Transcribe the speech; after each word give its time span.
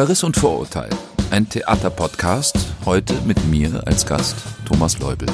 Verriss 0.00 0.24
und 0.24 0.34
Vorurteil, 0.34 0.88
ein 1.30 1.46
Theaterpodcast, 1.46 2.56
heute 2.86 3.12
mit 3.26 3.44
mir 3.44 3.86
als 3.86 4.06
Gast 4.06 4.34
Thomas 4.64 4.98
Leubel. 4.98 5.28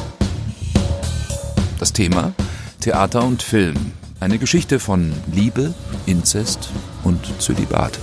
Das 1.78 1.92
Thema 1.92 2.34
Theater 2.80 3.22
und 3.22 3.44
Film, 3.44 3.76
eine 4.18 4.38
Geschichte 4.38 4.80
von 4.80 5.12
Liebe, 5.32 5.72
Inzest 6.06 6.70
und 7.04 7.20
Zölibat. 7.40 7.96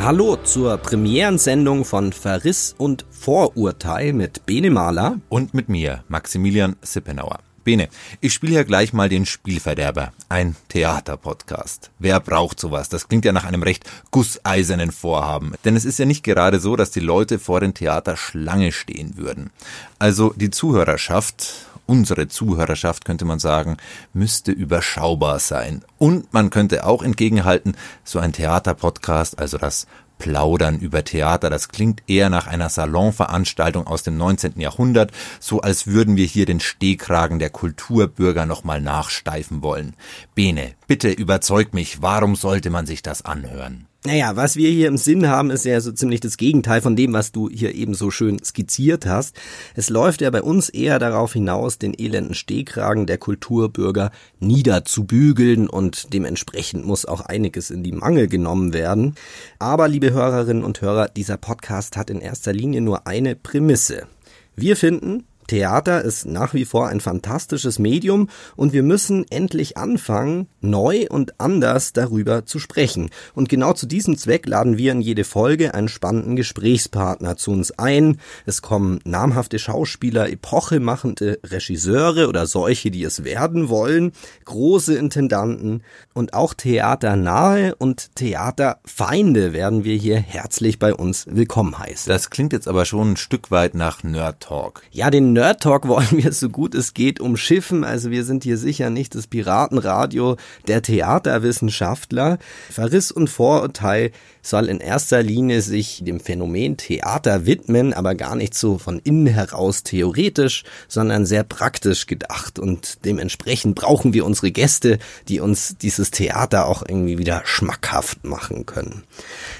Hallo 0.00 0.36
zur 0.36 0.78
Premierensendung 0.78 1.84
von 1.84 2.14
Verriss 2.14 2.74
und 2.78 3.04
Vorurteil 3.10 4.14
mit 4.14 4.46
Bene 4.46 4.70
Mahler 4.70 5.20
und 5.28 5.52
mit 5.52 5.68
mir, 5.68 6.04
Maximilian 6.08 6.74
Sippenauer. 6.80 7.40
Bene, 7.68 7.90
ich 8.22 8.32
spiele 8.32 8.54
ja 8.54 8.62
gleich 8.62 8.94
mal 8.94 9.10
den 9.10 9.26
Spielverderber, 9.26 10.14
ein 10.30 10.56
Theaterpodcast. 10.70 11.90
Wer 11.98 12.18
braucht 12.18 12.58
sowas? 12.58 12.88
Das 12.88 13.08
klingt 13.08 13.26
ja 13.26 13.32
nach 13.32 13.44
einem 13.44 13.62
recht 13.62 13.84
gusseisernen 14.10 14.90
Vorhaben. 14.90 15.52
Denn 15.66 15.76
es 15.76 15.84
ist 15.84 15.98
ja 15.98 16.06
nicht 16.06 16.24
gerade 16.24 16.60
so, 16.60 16.76
dass 16.76 16.92
die 16.92 17.00
Leute 17.00 17.38
vor 17.38 17.60
den 17.60 17.74
Theater 17.74 18.16
Schlange 18.16 18.72
stehen 18.72 19.18
würden. 19.18 19.50
Also 19.98 20.32
die 20.34 20.48
Zuhörerschaft, 20.48 21.66
unsere 21.84 22.28
Zuhörerschaft 22.28 23.04
könnte 23.04 23.26
man 23.26 23.38
sagen, 23.38 23.76
müsste 24.14 24.50
überschaubar 24.50 25.38
sein. 25.38 25.84
Und 25.98 26.32
man 26.32 26.48
könnte 26.48 26.86
auch 26.86 27.02
entgegenhalten, 27.02 27.76
so 28.02 28.18
ein 28.18 28.32
Theaterpodcast, 28.32 29.38
also 29.38 29.58
das 29.58 29.86
Plaudern 30.18 30.78
über 30.78 31.04
Theater. 31.04 31.50
Das 31.50 31.68
klingt 31.68 32.02
eher 32.06 32.30
nach 32.30 32.46
einer 32.46 32.68
Salonveranstaltung 32.68 33.86
aus 33.86 34.02
dem 34.02 34.16
19. 34.16 34.60
Jahrhundert, 34.60 35.12
so 35.40 35.60
als 35.60 35.86
würden 35.86 36.16
wir 36.16 36.26
hier 36.26 36.46
den 36.46 36.60
Stehkragen 36.60 37.38
der 37.38 37.50
Kulturbürger 37.50 38.46
nochmal 38.46 38.80
nachsteifen 38.80 39.62
wollen. 39.62 39.94
Bene, 40.34 40.74
bitte 40.86 41.10
überzeug 41.10 41.74
mich, 41.74 42.02
warum 42.02 42.36
sollte 42.36 42.70
man 42.70 42.86
sich 42.86 43.02
das 43.02 43.24
anhören? 43.24 43.87
Naja, 44.04 44.36
was 44.36 44.54
wir 44.54 44.70
hier 44.70 44.86
im 44.86 44.96
Sinn 44.96 45.26
haben, 45.26 45.50
ist 45.50 45.64
ja 45.64 45.80
so 45.80 45.90
ziemlich 45.90 46.20
das 46.20 46.36
Gegenteil 46.36 46.80
von 46.80 46.94
dem, 46.94 47.12
was 47.12 47.32
du 47.32 47.48
hier 47.50 47.74
eben 47.74 47.94
so 47.94 48.12
schön 48.12 48.38
skizziert 48.44 49.06
hast. 49.06 49.34
Es 49.74 49.90
läuft 49.90 50.20
ja 50.20 50.30
bei 50.30 50.40
uns 50.40 50.68
eher 50.68 51.00
darauf 51.00 51.32
hinaus, 51.32 51.78
den 51.78 51.98
elenden 51.98 52.34
Stehkragen 52.34 53.06
der 53.06 53.18
Kulturbürger 53.18 54.12
niederzubügeln 54.38 55.68
und 55.68 56.14
dementsprechend 56.14 56.86
muss 56.86 57.06
auch 57.06 57.22
einiges 57.22 57.70
in 57.70 57.82
die 57.82 57.90
Mangel 57.90 58.28
genommen 58.28 58.72
werden. 58.72 59.16
Aber, 59.58 59.88
liebe 59.88 60.12
Hörerinnen 60.12 60.62
und 60.62 60.80
Hörer, 60.80 61.08
dieser 61.08 61.36
Podcast 61.36 61.96
hat 61.96 62.08
in 62.08 62.20
erster 62.20 62.52
Linie 62.52 62.82
nur 62.82 63.08
eine 63.08 63.34
Prämisse. 63.34 64.06
Wir 64.54 64.76
finden, 64.76 65.24
Theater 65.48 66.02
ist 66.02 66.26
nach 66.26 66.54
wie 66.54 66.64
vor 66.64 66.88
ein 66.88 67.00
fantastisches 67.00 67.78
Medium 67.78 68.28
und 68.54 68.72
wir 68.72 68.82
müssen 68.82 69.26
endlich 69.30 69.76
anfangen, 69.76 70.46
neu 70.60 71.06
und 71.08 71.40
anders 71.40 71.92
darüber 71.92 72.44
zu 72.44 72.58
sprechen. 72.58 73.10
Und 73.34 73.48
genau 73.48 73.72
zu 73.72 73.86
diesem 73.86 74.16
Zweck 74.16 74.46
laden 74.46 74.78
wir 74.78 74.92
in 74.92 75.00
jede 75.00 75.24
Folge 75.24 75.74
einen 75.74 75.88
spannenden 75.88 76.36
Gesprächspartner 76.36 77.36
zu 77.36 77.50
uns 77.50 77.72
ein. 77.72 78.18
Es 78.46 78.62
kommen 78.62 79.00
namhafte 79.04 79.58
Schauspieler, 79.58 80.30
epochemachende 80.30 81.40
Regisseure 81.44 82.28
oder 82.28 82.46
solche, 82.46 82.90
die 82.90 83.02
es 83.02 83.24
werden 83.24 83.68
wollen, 83.68 84.12
große 84.44 84.94
Intendanten 84.94 85.82
und 86.12 86.34
auch 86.34 86.52
theaternahe 86.52 87.74
und 87.76 88.14
Theaterfeinde 88.16 89.54
werden 89.54 89.84
wir 89.84 89.96
hier 89.96 90.18
herzlich 90.18 90.78
bei 90.78 90.94
uns 90.94 91.26
willkommen 91.26 91.78
heißen. 91.78 92.10
Das 92.10 92.28
klingt 92.28 92.52
jetzt 92.52 92.68
aber 92.68 92.84
schon 92.84 93.12
ein 93.12 93.16
Stück 93.16 93.50
weit 93.50 93.74
nach 93.74 94.02
Nerd 94.02 94.40
Talk. 94.40 94.82
Ja, 94.90 95.10
den 95.10 95.37
Nerd 95.38 95.62
Talk 95.62 95.86
wollen 95.86 96.08
wir 96.10 96.32
so 96.32 96.48
gut 96.48 96.74
es 96.74 96.94
geht 96.94 97.20
umschiffen. 97.20 97.84
Also 97.84 98.10
wir 98.10 98.24
sind 98.24 98.42
hier 98.42 98.56
sicher 98.56 98.90
nicht 98.90 99.14
das 99.14 99.28
Piratenradio 99.28 100.36
der 100.66 100.82
Theaterwissenschaftler. 100.82 102.38
Verriss 102.72 103.12
und 103.12 103.30
Vorurteil 103.30 104.10
soll 104.42 104.66
in 104.66 104.80
erster 104.80 105.22
Linie 105.22 105.62
sich 105.62 106.02
dem 106.02 106.18
Phänomen 106.18 106.76
Theater 106.76 107.46
widmen, 107.46 107.92
aber 107.92 108.16
gar 108.16 108.34
nicht 108.34 108.54
so 108.54 108.78
von 108.78 108.98
innen 108.98 109.28
heraus 109.28 109.84
theoretisch, 109.84 110.64
sondern 110.88 111.24
sehr 111.24 111.44
praktisch 111.44 112.08
gedacht. 112.08 112.58
Und 112.58 113.04
dementsprechend 113.04 113.76
brauchen 113.76 114.14
wir 114.14 114.26
unsere 114.26 114.50
Gäste, 114.50 114.98
die 115.28 115.38
uns 115.38 115.76
dieses 115.78 116.10
Theater 116.10 116.66
auch 116.66 116.82
irgendwie 116.82 117.18
wieder 117.18 117.42
schmackhaft 117.44 118.24
machen 118.24 118.66
können. 118.66 119.04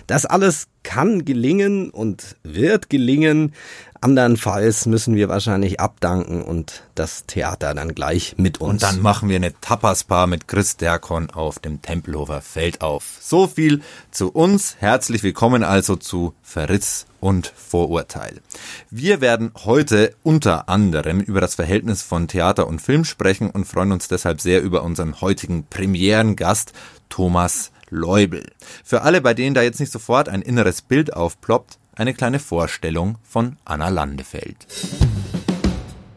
Das 0.09 0.27
alles 0.27 0.67
kann 0.89 1.27
gelingen 1.27 1.91
und 1.91 2.37
wird 2.43 2.89
gelingen. 2.89 3.53
Andernfalls 4.01 4.87
müssen 4.87 5.17
wir 5.17 5.29
wahrscheinlich 5.29 5.81
abdanken 5.81 6.43
und 6.43 6.85
das 6.95 7.27
Theater 7.27 7.75
dann 7.75 7.95
gleich 7.95 8.37
mit 8.39 8.61
uns. 8.61 8.71
Und 8.71 8.83
dann 8.83 9.03
machen 9.03 9.29
wir 9.29 9.37
eine 9.37 9.59
Tapasbar 9.61 10.29
mit 10.29 10.47
Chris 10.47 10.77
Derkon 10.77 11.31
auf 11.31 11.59
dem 11.59 11.83
Tempelhofer 11.83 12.41
Feld 12.41 12.81
auf. 12.81 13.19
So 13.21 13.49
viel 13.49 13.83
zu 14.13 14.31
uns. 14.31 14.77
Herzlich 14.79 15.25
willkommen 15.25 15.65
also 15.65 15.97
zu 15.97 16.35
Verriss 16.43 17.07
und 17.19 17.53
Vorurteil. 17.57 18.41
Wir 18.89 19.21
werden 19.21 19.51
heute 19.65 20.15
unter 20.23 20.69
anderem 20.69 21.21
über 21.21 21.41
das 21.41 21.57
Verhältnis 21.57 22.03
von 22.03 22.29
Theater 22.29 22.69
und 22.69 22.81
Film 22.81 23.05
sprechen 23.05 23.51
und 23.51 23.65
freuen 23.65 23.91
uns 23.91 24.07
deshalb 24.07 24.41
sehr 24.41 24.63
über 24.63 24.85
unseren 24.85 25.21
heutigen 25.21 25.65
Premierengast 25.65 26.73
Thomas 27.09 27.73
Leubel. 27.91 28.47
Für 28.85 29.03
alle, 29.03 29.21
bei 29.21 29.35
denen 29.35 29.55
da 29.55 29.63
jetzt 29.63 29.81
nicht 29.81 29.91
sofort 29.91 30.29
ein 30.29 30.43
inneres 30.43 30.83
Bild 30.83 31.15
aufploppt, 31.15 31.79
eine 31.99 32.15
kleine 32.15 32.39
Vorstellung 32.39 33.19
von 33.23 33.57
Anna 33.65 33.89
Landefeld. 33.89 34.67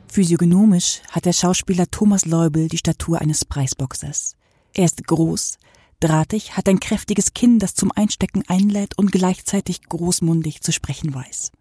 Physiognomisch 0.08 1.02
hat 1.10 1.26
der 1.26 1.34
Schauspieler 1.34 1.90
Thomas 1.90 2.26
Leubel 2.26 2.68
die 2.68 2.78
Statur 2.78 3.20
eines 3.20 3.46
Preisboxers. 3.46 4.36
Er 4.74 4.86
ist 4.86 5.06
groß, 5.08 5.58
drahtig, 6.00 6.58
hat 6.58 6.68
ein 6.70 6.80
kräftiges 6.80 7.34
Kinn, 7.34 7.60
das 7.60 7.76
zum 7.76 7.92
Einstecken 7.92 8.44
einlädt 8.48 8.98
und 8.98 9.12
gleichzeitig 9.12 9.84
großmundig 9.84 10.62
zu 10.62 10.72
sprechen 10.72 11.14
weiß. 11.14 11.52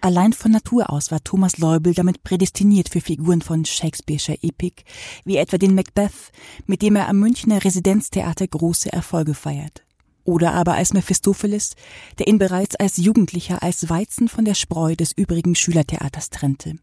Allein 0.00 0.34
von 0.34 0.52
Natur 0.52 0.90
aus 0.90 1.10
war 1.10 1.24
Thomas 1.24 1.56
Leubel 1.56 1.94
damit 1.94 2.22
prädestiniert 2.24 2.90
für 2.90 3.00
Figuren 3.00 3.40
von 3.40 3.64
Shakespeare'scher 3.64 4.38
Epik, 4.42 4.84
wie 5.24 5.38
etwa 5.38 5.56
den 5.56 5.74
Macbeth, 5.74 6.32
mit 6.66 6.82
dem 6.82 6.96
er 6.96 7.08
am 7.08 7.20
Münchner 7.20 7.64
Residenztheater 7.64 8.46
große 8.46 8.92
Erfolge 8.92 9.32
feiert. 9.32 9.82
Oder 10.24 10.54
aber 10.54 10.74
als 10.74 10.92
Mephistopheles, 10.92 11.74
der 12.18 12.26
ihn 12.26 12.38
bereits 12.38 12.76
als 12.76 12.96
Jugendlicher 12.96 13.62
als 13.62 13.88
Weizen 13.88 14.28
von 14.28 14.44
der 14.44 14.54
Spreu 14.54 14.96
des 14.96 15.12
übrigen 15.12 15.54
Schülertheaters 15.54 16.30
trennte. 16.30 16.76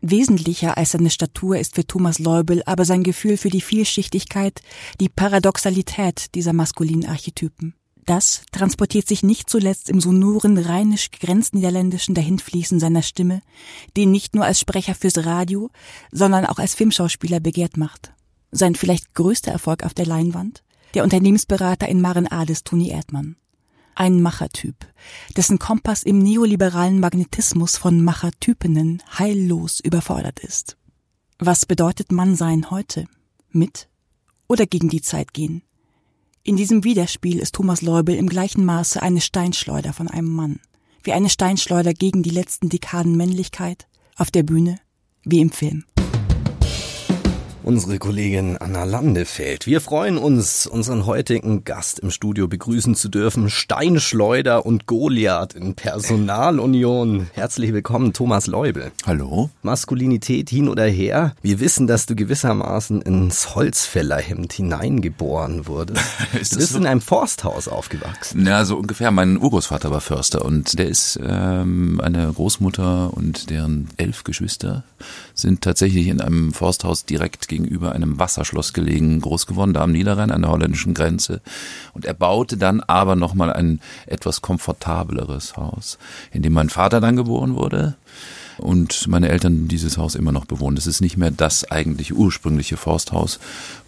Wesentlicher 0.00 0.78
als 0.78 0.92
seine 0.92 1.10
Statur 1.10 1.58
ist 1.58 1.74
für 1.74 1.86
Thomas 1.86 2.18
Leubel 2.18 2.62
aber 2.66 2.84
sein 2.84 3.02
Gefühl 3.02 3.36
für 3.36 3.50
die 3.50 3.60
Vielschichtigkeit, 3.60 4.62
die 5.00 5.08
Paradoxalität 5.08 6.34
dieser 6.34 6.52
maskulinen 6.52 7.08
Archetypen. 7.08 7.74
Das 8.08 8.42
transportiert 8.52 9.06
sich 9.06 9.22
nicht 9.22 9.50
zuletzt 9.50 9.90
im 9.90 10.00
sonoren 10.00 10.56
rheinisch-grenzniederländischen 10.56 12.14
Dahinfließen 12.14 12.80
seiner 12.80 13.02
Stimme, 13.02 13.42
den 13.96 14.10
nicht 14.10 14.34
nur 14.34 14.46
als 14.46 14.60
Sprecher 14.60 14.94
fürs 14.94 15.26
Radio, 15.26 15.70
sondern 16.10 16.46
auch 16.46 16.58
als 16.58 16.74
Filmschauspieler 16.74 17.40
begehrt 17.40 17.76
macht. 17.76 18.12
Sein 18.50 18.76
vielleicht 18.76 19.14
größter 19.14 19.52
Erfolg 19.52 19.84
auf 19.84 19.92
der 19.92 20.06
Leinwand? 20.06 20.62
Der 20.98 21.04
Unternehmensberater 21.04 21.88
in 21.88 22.00
Maren 22.00 22.26
Ades 22.26 22.64
Toni 22.64 22.88
Erdmann. 22.88 23.36
Ein 23.94 24.20
Machertyp, 24.20 24.74
dessen 25.36 25.60
Kompass 25.60 26.02
im 26.02 26.18
neoliberalen 26.18 26.98
Magnetismus 26.98 27.76
von 27.76 28.02
Machertypinnen 28.02 29.00
heillos 29.16 29.78
überfordert 29.78 30.40
ist. 30.40 30.76
Was 31.38 31.66
bedeutet 31.66 32.10
Mannsein 32.10 32.72
heute? 32.72 33.04
Mit 33.52 33.88
oder 34.48 34.66
gegen 34.66 34.88
die 34.88 35.00
Zeit 35.00 35.32
gehen? 35.32 35.62
In 36.42 36.56
diesem 36.56 36.82
Widerspiel 36.82 37.38
ist 37.38 37.54
Thomas 37.54 37.80
Leubel 37.80 38.16
im 38.16 38.28
gleichen 38.28 38.64
Maße 38.64 39.00
eine 39.00 39.20
Steinschleuder 39.20 39.92
von 39.92 40.08
einem 40.08 40.34
Mann, 40.34 40.58
wie 41.04 41.12
eine 41.12 41.30
Steinschleuder 41.30 41.94
gegen 41.94 42.24
die 42.24 42.30
letzten 42.30 42.70
Dekaden 42.70 43.16
Männlichkeit, 43.16 43.86
auf 44.16 44.32
der 44.32 44.42
Bühne 44.42 44.80
wie 45.22 45.38
im 45.38 45.52
Film 45.52 45.84
unsere 47.68 47.98
Kollegin 47.98 48.56
Anna 48.56 48.84
Landefeld. 48.84 49.66
Wir 49.66 49.82
freuen 49.82 50.16
uns, 50.16 50.66
unseren 50.66 51.04
heutigen 51.04 51.64
Gast 51.64 51.98
im 51.98 52.10
Studio 52.10 52.48
begrüßen 52.48 52.94
zu 52.94 53.10
dürfen. 53.10 53.50
Steinschleuder 53.50 54.64
und 54.64 54.86
Goliath 54.86 55.52
in 55.52 55.74
Personalunion. 55.74 57.26
Herzlich 57.34 57.74
willkommen, 57.74 58.14
Thomas 58.14 58.46
Leubel. 58.46 58.90
Hallo. 59.04 59.50
Maskulinität 59.60 60.48
hin 60.48 60.70
oder 60.70 60.86
her. 60.86 61.34
Wir 61.42 61.60
wissen, 61.60 61.86
dass 61.86 62.06
du 62.06 62.16
gewissermaßen 62.16 63.02
ins 63.02 63.54
Holzfällerhemd 63.54 64.50
hineingeboren 64.54 65.66
wurdest. 65.66 66.02
du 66.32 66.38
bist 66.38 66.72
so? 66.72 66.78
in 66.78 66.86
einem 66.86 67.02
Forsthaus 67.02 67.68
aufgewachsen. 67.68 68.46
Ja, 68.46 68.64
so 68.64 68.78
ungefähr. 68.78 69.10
Mein 69.10 69.36
Urgroßvater 69.36 69.90
war 69.90 70.00
Förster 70.00 70.42
und 70.42 70.78
der 70.78 70.88
ist 70.88 71.20
ähm, 71.22 72.00
eine 72.02 72.32
Großmutter 72.32 73.12
und 73.12 73.50
deren 73.50 73.90
elf 73.98 74.24
Geschwister 74.24 74.84
sind 75.40 75.62
tatsächlich 75.62 76.08
in 76.08 76.20
einem 76.20 76.52
Forsthaus 76.52 77.04
direkt 77.04 77.46
gegenüber 77.46 77.92
einem 77.92 78.18
Wasserschloss 78.18 78.72
gelegen, 78.72 79.20
groß 79.20 79.46
geworden, 79.46 79.72
da 79.72 79.82
am 79.82 79.92
Niederrhein 79.92 80.32
an 80.32 80.42
der 80.42 80.50
holländischen 80.50 80.94
Grenze. 80.94 81.40
Und 81.94 82.04
er 82.04 82.14
baute 82.14 82.56
dann 82.56 82.80
aber 82.80 83.14
nochmal 83.14 83.52
ein 83.52 83.80
etwas 84.06 84.42
komfortableres 84.42 85.56
Haus, 85.56 85.98
in 86.32 86.42
dem 86.42 86.52
mein 86.54 86.70
Vater 86.70 87.00
dann 87.00 87.16
geboren 87.16 87.54
wurde. 87.54 87.96
Und 88.58 89.06
meine 89.08 89.28
Eltern 89.28 89.68
dieses 89.68 89.98
Haus 89.98 90.14
immer 90.14 90.32
noch 90.32 90.44
bewohnen. 90.44 90.76
Das 90.76 90.86
ist 90.86 91.00
nicht 91.00 91.16
mehr 91.16 91.30
das 91.30 91.70
eigentliche 91.70 92.14
ursprüngliche 92.14 92.76
Forsthaus. 92.76 93.38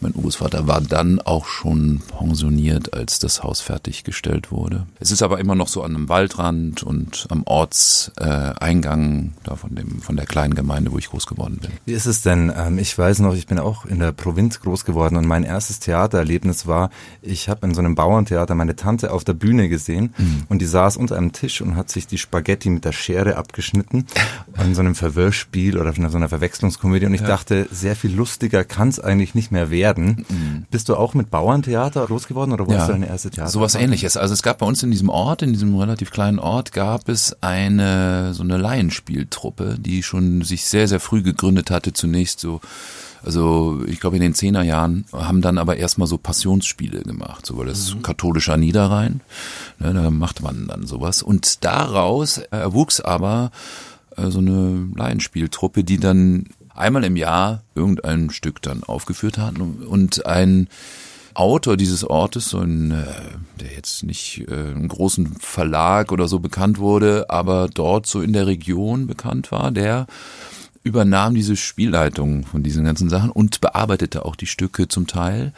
Mein 0.01 0.15
Urgroßvater 0.15 0.67
war 0.67 0.81
dann 0.81 1.21
auch 1.21 1.47
schon 1.47 2.03
pensioniert, 2.19 2.95
als 2.95 3.19
das 3.19 3.43
Haus 3.43 3.61
fertiggestellt 3.61 4.51
wurde. 4.51 4.87
Es 4.99 5.11
ist 5.11 5.23
aber 5.23 5.39
immer 5.39 5.55
noch 5.55 5.69
so 5.69 5.83
an 5.83 5.95
einem 5.95 6.09
Waldrand 6.09 6.83
und 6.83 7.27
am 7.31 7.43
Ortseingang 7.45 9.33
da 9.45 9.57
von 9.57 9.75
dem 9.75 10.01
von 10.03 10.17
der 10.17 10.27
kleinen 10.27 10.55
Gemeinde, 10.55 10.93
wo 10.93 10.99
ich 10.99 11.11
groß 11.11 11.27
geworden 11.27 11.59
bin. 11.61 11.71
Wie 11.85 11.93
ist 11.93 12.07
es 12.07 12.23
denn? 12.23 12.53
Ähm, 12.57 12.79
ich 12.79 12.97
weiß 12.97 13.21
noch, 13.21 13.35
ich 13.35 13.47
bin 13.47 13.59
auch 13.59 13.85
in 13.85 13.99
der 13.99 14.13
Provinz 14.13 14.61
groß 14.61 14.85
geworden 14.85 15.17
und 15.17 15.27
mein 15.27 15.45
erstes 15.45 15.81
Theatererlebnis 15.81 16.67
war, 16.67 16.91
ich 17.23 17.49
habe 17.49 17.67
in 17.67 17.75
so 17.75 17.81
einem 17.81 17.95
Bauerntheater 17.95 18.55
meine 18.55 18.77
Tante 18.77 19.13
auf 19.13 19.25
der 19.25 19.35
Bühne 19.35 19.69
gesehen 19.69 20.15
mhm. 20.17 20.45
und 20.49 20.61
die 20.61 20.67
saß 20.67 20.97
unter 20.97 21.17
einem 21.17 21.33
Tisch 21.33 21.61
und 21.61 21.77
hat 21.77 21.91
sich 21.91 22.07
die 22.07 22.19
Spaghetti 22.19 22.71
mit 22.71 22.85
der 22.85 22.93
Schere 22.93 23.37
abgeschnitten 23.37 24.07
in 24.61 24.75
so 24.75 24.81
einem 24.81 24.95
Verwirrspiel 24.95 25.79
oder 25.79 25.95
in 25.95 26.09
so 26.11 26.17
einer 26.17 26.29
Verwechslungskomödie 26.29 27.07
und 27.07 27.15
ich 27.15 27.21
ja. 27.21 27.27
dachte, 27.27 27.69
sehr 27.71 27.97
viel 27.97 28.15
lustiger 28.15 28.65
kann 28.65 28.89
es 28.89 29.01
eigentlich 29.01 29.35
nicht 29.35 29.51
mehr 29.53 29.71
werden. 29.71 30.27
Mhm. 30.29 30.67
Bist 30.71 30.89
du 30.89 30.97
auch 30.97 31.15
mit 31.15 31.31
Bauerntheater 31.31 32.07
groß 32.07 32.29
geworden 32.29 32.53
oder 32.53 32.67
wo 32.67 32.73
ja. 32.73 32.79
hast 32.79 32.89
du 32.89 32.93
deine 32.93 33.09
erste 33.09 33.31
Theater? 33.31 33.51
Sowas 33.51 33.75
ähnliches. 33.75 34.17
Also 34.17 34.35
es 34.35 34.43
gab 34.43 34.59
bei 34.59 34.67
uns 34.67 34.83
in 34.83 34.91
diesem 34.91 35.09
Ort, 35.09 35.43
in 35.43 35.53
diesem 35.53 35.77
relativ 35.77 36.11
kleinen 36.11 36.39
Ort, 36.39 36.73
gab 36.73 37.09
es 37.09 37.37
eine 37.43 38.35
so 38.35 38.43
eine 38.43 38.57
Laienspieltruppe, 38.57 39.77
die 39.79 40.03
schon 40.03 40.43
sich 40.43 40.65
sehr, 40.65 40.89
sehr 40.89 41.01
früh 41.01 41.23
gegründet 41.23 41.71
hatte, 41.71 41.93
zunächst 41.93 42.41
so 42.41 42.61
also 43.23 43.83
ich 43.87 44.01
glaube 44.01 44.17
in 44.17 44.23
den 44.23 44.35
Zehnerjahren 44.35 45.05
haben 45.13 45.43
dann 45.43 45.59
aber 45.59 45.77
erstmal 45.77 46.09
so 46.09 46.17
Passionsspiele 46.17 47.03
gemacht, 47.03 47.45
so 47.45 47.59
weil 47.59 47.67
das 47.67 47.95
mhm. 47.95 48.03
katholischer 48.03 48.57
Niederrhein, 48.57 49.21
ne, 49.79 49.93
da 49.93 50.11
macht 50.11 50.43
man 50.43 50.69
dann 50.69 50.87
sowas. 50.87 51.23
Und 51.23 51.65
daraus 51.65 52.39
erwuchs 52.39 53.01
aber 53.01 53.51
so 54.29 54.39
eine 54.39 54.89
Laienspieltruppe, 54.95 55.85
die 55.85 55.99
dann 55.99 56.47
einmal 56.75 57.05
im 57.05 57.17
Jahr 57.17 57.63
irgendein 57.75 58.31
Stück 58.31 58.63
dann 58.63 58.83
aufgeführt 58.85 59.39
hat. 59.39 59.59
Und 59.59 60.27
ein 60.27 60.69
Autor 61.35 61.77
dieses 61.77 62.05
Ortes, 62.05 62.51
so 62.51 62.59
ein, 62.59 62.91
äh, 62.91 63.05
der 63.61 63.73
jetzt 63.73 64.03
nicht 64.03 64.47
äh, 64.49 64.55
einen 64.55 64.89
großen 64.89 65.37
Verlag 65.39 66.13
oder 66.13 66.27
so 66.29 66.41
bekannt 66.41 66.79
wurde, 66.79 67.27
aber 67.31 67.69
dort 67.73 68.07
so 68.07 68.21
in 68.21 68.33
der 68.33 68.47
Region 68.47 69.07
bekannt 69.07 69.53
war, 69.53 69.71
der 69.71 70.07
übernahm 70.83 71.35
diese 71.35 71.57
Spielleitung 71.57 72.47
von 72.47 72.63
diesen 72.63 72.85
ganzen 72.85 73.11
Sachen 73.11 73.31
und 73.31 73.61
bearbeitete 73.61 74.25
auch 74.25 74.35
die 74.35 74.47
Stücke 74.47 74.89
zum 74.89 75.07
Teil 75.07 75.53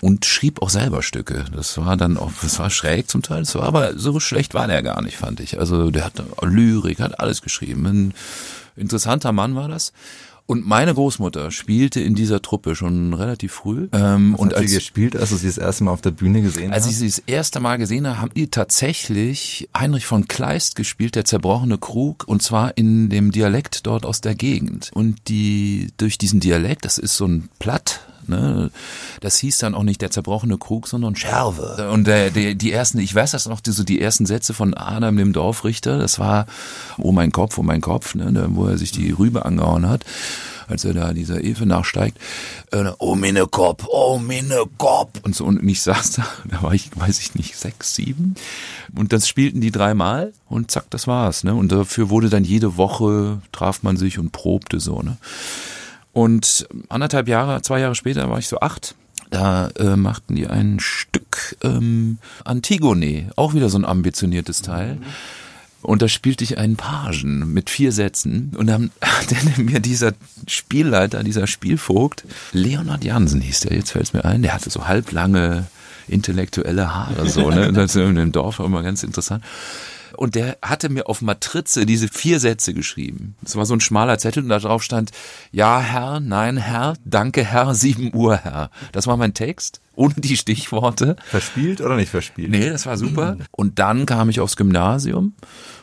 und 0.00 0.24
schrieb 0.24 0.62
auch 0.62 0.70
selber 0.70 1.02
Stücke. 1.02 1.44
Das 1.52 1.76
war 1.78 1.96
dann 1.96 2.16
auch, 2.16 2.30
das 2.42 2.58
war 2.58 2.70
schräg 2.70 3.10
zum 3.10 3.22
Teil, 3.22 3.40
das 3.40 3.54
war 3.56 3.64
aber 3.64 3.98
so 3.98 4.20
schlecht 4.20 4.54
war 4.54 4.68
der 4.68 4.82
gar 4.82 5.02
nicht, 5.02 5.16
fand 5.16 5.40
ich. 5.40 5.58
Also 5.58 5.90
der 5.90 6.04
hat 6.04 6.22
Lyrik, 6.42 7.00
hat 7.00 7.18
alles 7.18 7.42
geschrieben. 7.42 7.86
Ein 7.86 8.14
interessanter 8.76 9.32
Mann 9.32 9.56
war 9.56 9.68
das. 9.68 9.92
Und 10.50 10.66
meine 10.66 10.94
Großmutter 10.94 11.50
spielte 11.50 12.00
in 12.00 12.14
dieser 12.14 12.40
Truppe 12.40 12.74
schon 12.74 13.12
relativ 13.12 13.52
früh. 13.52 13.88
Ähm, 13.92 14.32
Was 14.32 14.40
und 14.40 14.54
als, 14.54 14.70
sie 14.70 14.76
gespielt, 14.76 15.14
als 15.14 15.28
du 15.28 15.36
sie 15.36 15.46
das 15.46 15.58
erste 15.58 15.84
Mal 15.84 15.90
auf 15.90 16.00
der 16.00 16.10
Bühne 16.10 16.40
gesehen 16.40 16.70
hast? 16.70 16.76
Als 16.76 16.86
ich 16.90 16.96
sie 16.96 17.06
das 17.06 17.18
erste 17.26 17.60
Mal 17.60 17.76
gesehen 17.76 18.06
habe, 18.06 18.22
haben 18.22 18.30
die 18.34 18.48
tatsächlich 18.48 19.68
Heinrich 19.76 20.06
von 20.06 20.26
Kleist 20.26 20.74
gespielt, 20.74 21.16
der 21.16 21.26
zerbrochene 21.26 21.76
Krug, 21.76 22.26
und 22.26 22.42
zwar 22.42 22.78
in 22.78 23.10
dem 23.10 23.30
Dialekt 23.30 23.86
dort 23.86 24.06
aus 24.06 24.22
der 24.22 24.34
Gegend. 24.34 24.90
Und 24.94 25.28
die 25.28 25.88
durch 25.98 26.16
diesen 26.16 26.40
Dialekt, 26.40 26.86
das 26.86 26.96
ist 26.96 27.18
so 27.18 27.26
ein 27.26 27.50
Platt, 27.58 28.00
Ne? 28.28 28.70
Das 29.20 29.38
hieß 29.38 29.58
dann 29.58 29.74
auch 29.74 29.82
nicht 29.82 30.00
der 30.00 30.10
zerbrochene 30.10 30.58
Krug, 30.58 30.88
sondern 30.88 31.16
Scherve. 31.16 31.90
Und 31.92 32.06
der, 32.06 32.30
der, 32.30 32.54
die 32.54 32.72
ersten, 32.72 32.98
ich 32.98 33.14
weiß 33.14 33.32
das 33.32 33.46
noch, 33.46 33.60
die, 33.60 33.72
so 33.72 33.84
die 33.84 34.00
ersten 34.00 34.26
Sätze 34.26 34.54
von 34.54 34.74
Adam, 34.74 35.16
dem 35.16 35.32
Dorfrichter, 35.32 35.98
das 35.98 36.18
war, 36.18 36.46
oh 36.98 37.12
mein 37.12 37.32
Kopf, 37.32 37.58
oh 37.58 37.62
mein 37.62 37.80
Kopf, 37.80 38.14
ne? 38.14 38.46
wo 38.50 38.66
er 38.66 38.78
sich 38.78 38.92
die 38.92 39.10
Rübe 39.10 39.44
angehauen 39.44 39.88
hat 39.88 40.04
als 40.68 40.84
er 40.84 40.94
da 40.94 41.12
dieser 41.12 41.42
Efe 41.42 41.66
nachsteigt, 41.66 42.18
äh, 42.72 42.92
oh 42.98 43.14
meine 43.14 43.46
Kopf, 43.46 43.86
oh 43.88 44.18
meine 44.18 44.64
Kopf 44.76 45.20
und 45.22 45.34
so 45.34 45.44
und 45.44 45.66
ich 45.66 45.82
saß 45.82 46.12
da, 46.12 46.26
da 46.50 46.62
war 46.62 46.74
ich, 46.74 46.90
weiß 46.94 47.20
ich 47.20 47.34
nicht, 47.34 47.56
sechs, 47.56 47.94
sieben 47.94 48.34
und 48.94 49.12
das 49.12 49.26
spielten 49.26 49.60
die 49.60 49.70
dreimal 49.70 50.32
und 50.48 50.70
zack, 50.70 50.90
das 50.90 51.06
war's, 51.06 51.44
ne? 51.44 51.54
Und 51.54 51.72
dafür 51.72 52.10
wurde 52.10 52.28
dann 52.28 52.44
jede 52.44 52.76
Woche 52.76 53.40
traf 53.52 53.82
man 53.82 53.96
sich 53.96 54.18
und 54.18 54.32
probte 54.32 54.80
so, 54.80 55.02
ne? 55.02 55.16
Und 56.18 56.66
anderthalb 56.88 57.28
Jahre, 57.28 57.62
zwei 57.62 57.78
Jahre 57.78 57.94
später 57.94 58.28
war 58.28 58.40
ich 58.40 58.48
so 58.48 58.58
acht. 58.58 58.96
Da 59.30 59.68
äh, 59.78 59.94
machten 59.94 60.34
die 60.34 60.48
ein 60.48 60.80
Stück 60.80 61.56
ähm, 61.62 62.18
Antigone, 62.44 63.30
auch 63.36 63.54
wieder 63.54 63.68
so 63.68 63.78
ein 63.78 63.84
ambitioniertes 63.84 64.62
Teil. 64.62 64.96
Mhm. 64.96 65.02
Und 65.82 66.02
da 66.02 66.08
spielte 66.08 66.42
ich 66.42 66.58
einen 66.58 66.74
Pagen 66.74 67.52
mit 67.52 67.70
vier 67.70 67.92
Sätzen. 67.92 68.52
Und 68.58 68.66
dann 68.66 68.90
hat 69.00 69.58
mir 69.58 69.78
dieser 69.78 70.12
Spielleiter, 70.48 71.22
dieser 71.22 71.46
Spielvogt, 71.46 72.24
Leonard 72.50 73.04
Jansen 73.04 73.40
hieß 73.40 73.60
der, 73.60 73.76
jetzt 73.76 73.92
fällt 73.92 74.06
es 74.06 74.12
mir 74.12 74.24
ein, 74.24 74.42
der 74.42 74.54
hatte 74.54 74.70
so 74.70 74.88
halblange 74.88 75.66
intellektuelle 76.08 76.92
Haare, 76.92 77.28
so, 77.28 77.48
ne? 77.50 77.72
Das 77.72 77.94
ist 77.94 78.02
in 78.02 78.16
dem 78.16 78.32
Dorf 78.32 78.58
immer 78.58 78.82
ganz 78.82 79.04
interessant 79.04 79.44
und 80.18 80.34
der 80.34 80.58
hatte 80.62 80.88
mir 80.88 81.08
auf 81.08 81.22
Matrize 81.22 81.86
diese 81.86 82.08
vier 82.08 82.40
Sätze 82.40 82.74
geschrieben. 82.74 83.36
Es 83.44 83.54
war 83.54 83.66
so 83.66 83.74
ein 83.74 83.80
schmaler 83.80 84.18
Zettel 84.18 84.42
und 84.42 84.48
da 84.48 84.58
drauf 84.58 84.82
stand, 84.82 85.12
ja 85.52 85.80
Herr, 85.80 86.18
nein 86.18 86.56
Herr, 86.56 86.94
danke 87.04 87.44
Herr, 87.44 87.74
sieben 87.76 88.12
Uhr 88.14 88.36
Herr. 88.36 88.70
Das 88.92 89.06
war 89.06 89.16
mein 89.16 89.34
Text 89.34 89.80
ohne 89.94 90.14
die 90.16 90.36
Stichworte. 90.36 91.16
Verspielt 91.24 91.80
oder 91.80 91.96
nicht 91.96 92.10
verspielt? 92.10 92.50
Nee, 92.50 92.68
das 92.68 92.86
war 92.86 92.96
super. 92.96 93.36
Und 93.50 93.78
dann 93.78 94.06
kam 94.06 94.28
ich 94.28 94.40
aufs 94.40 94.56
Gymnasium 94.56 95.34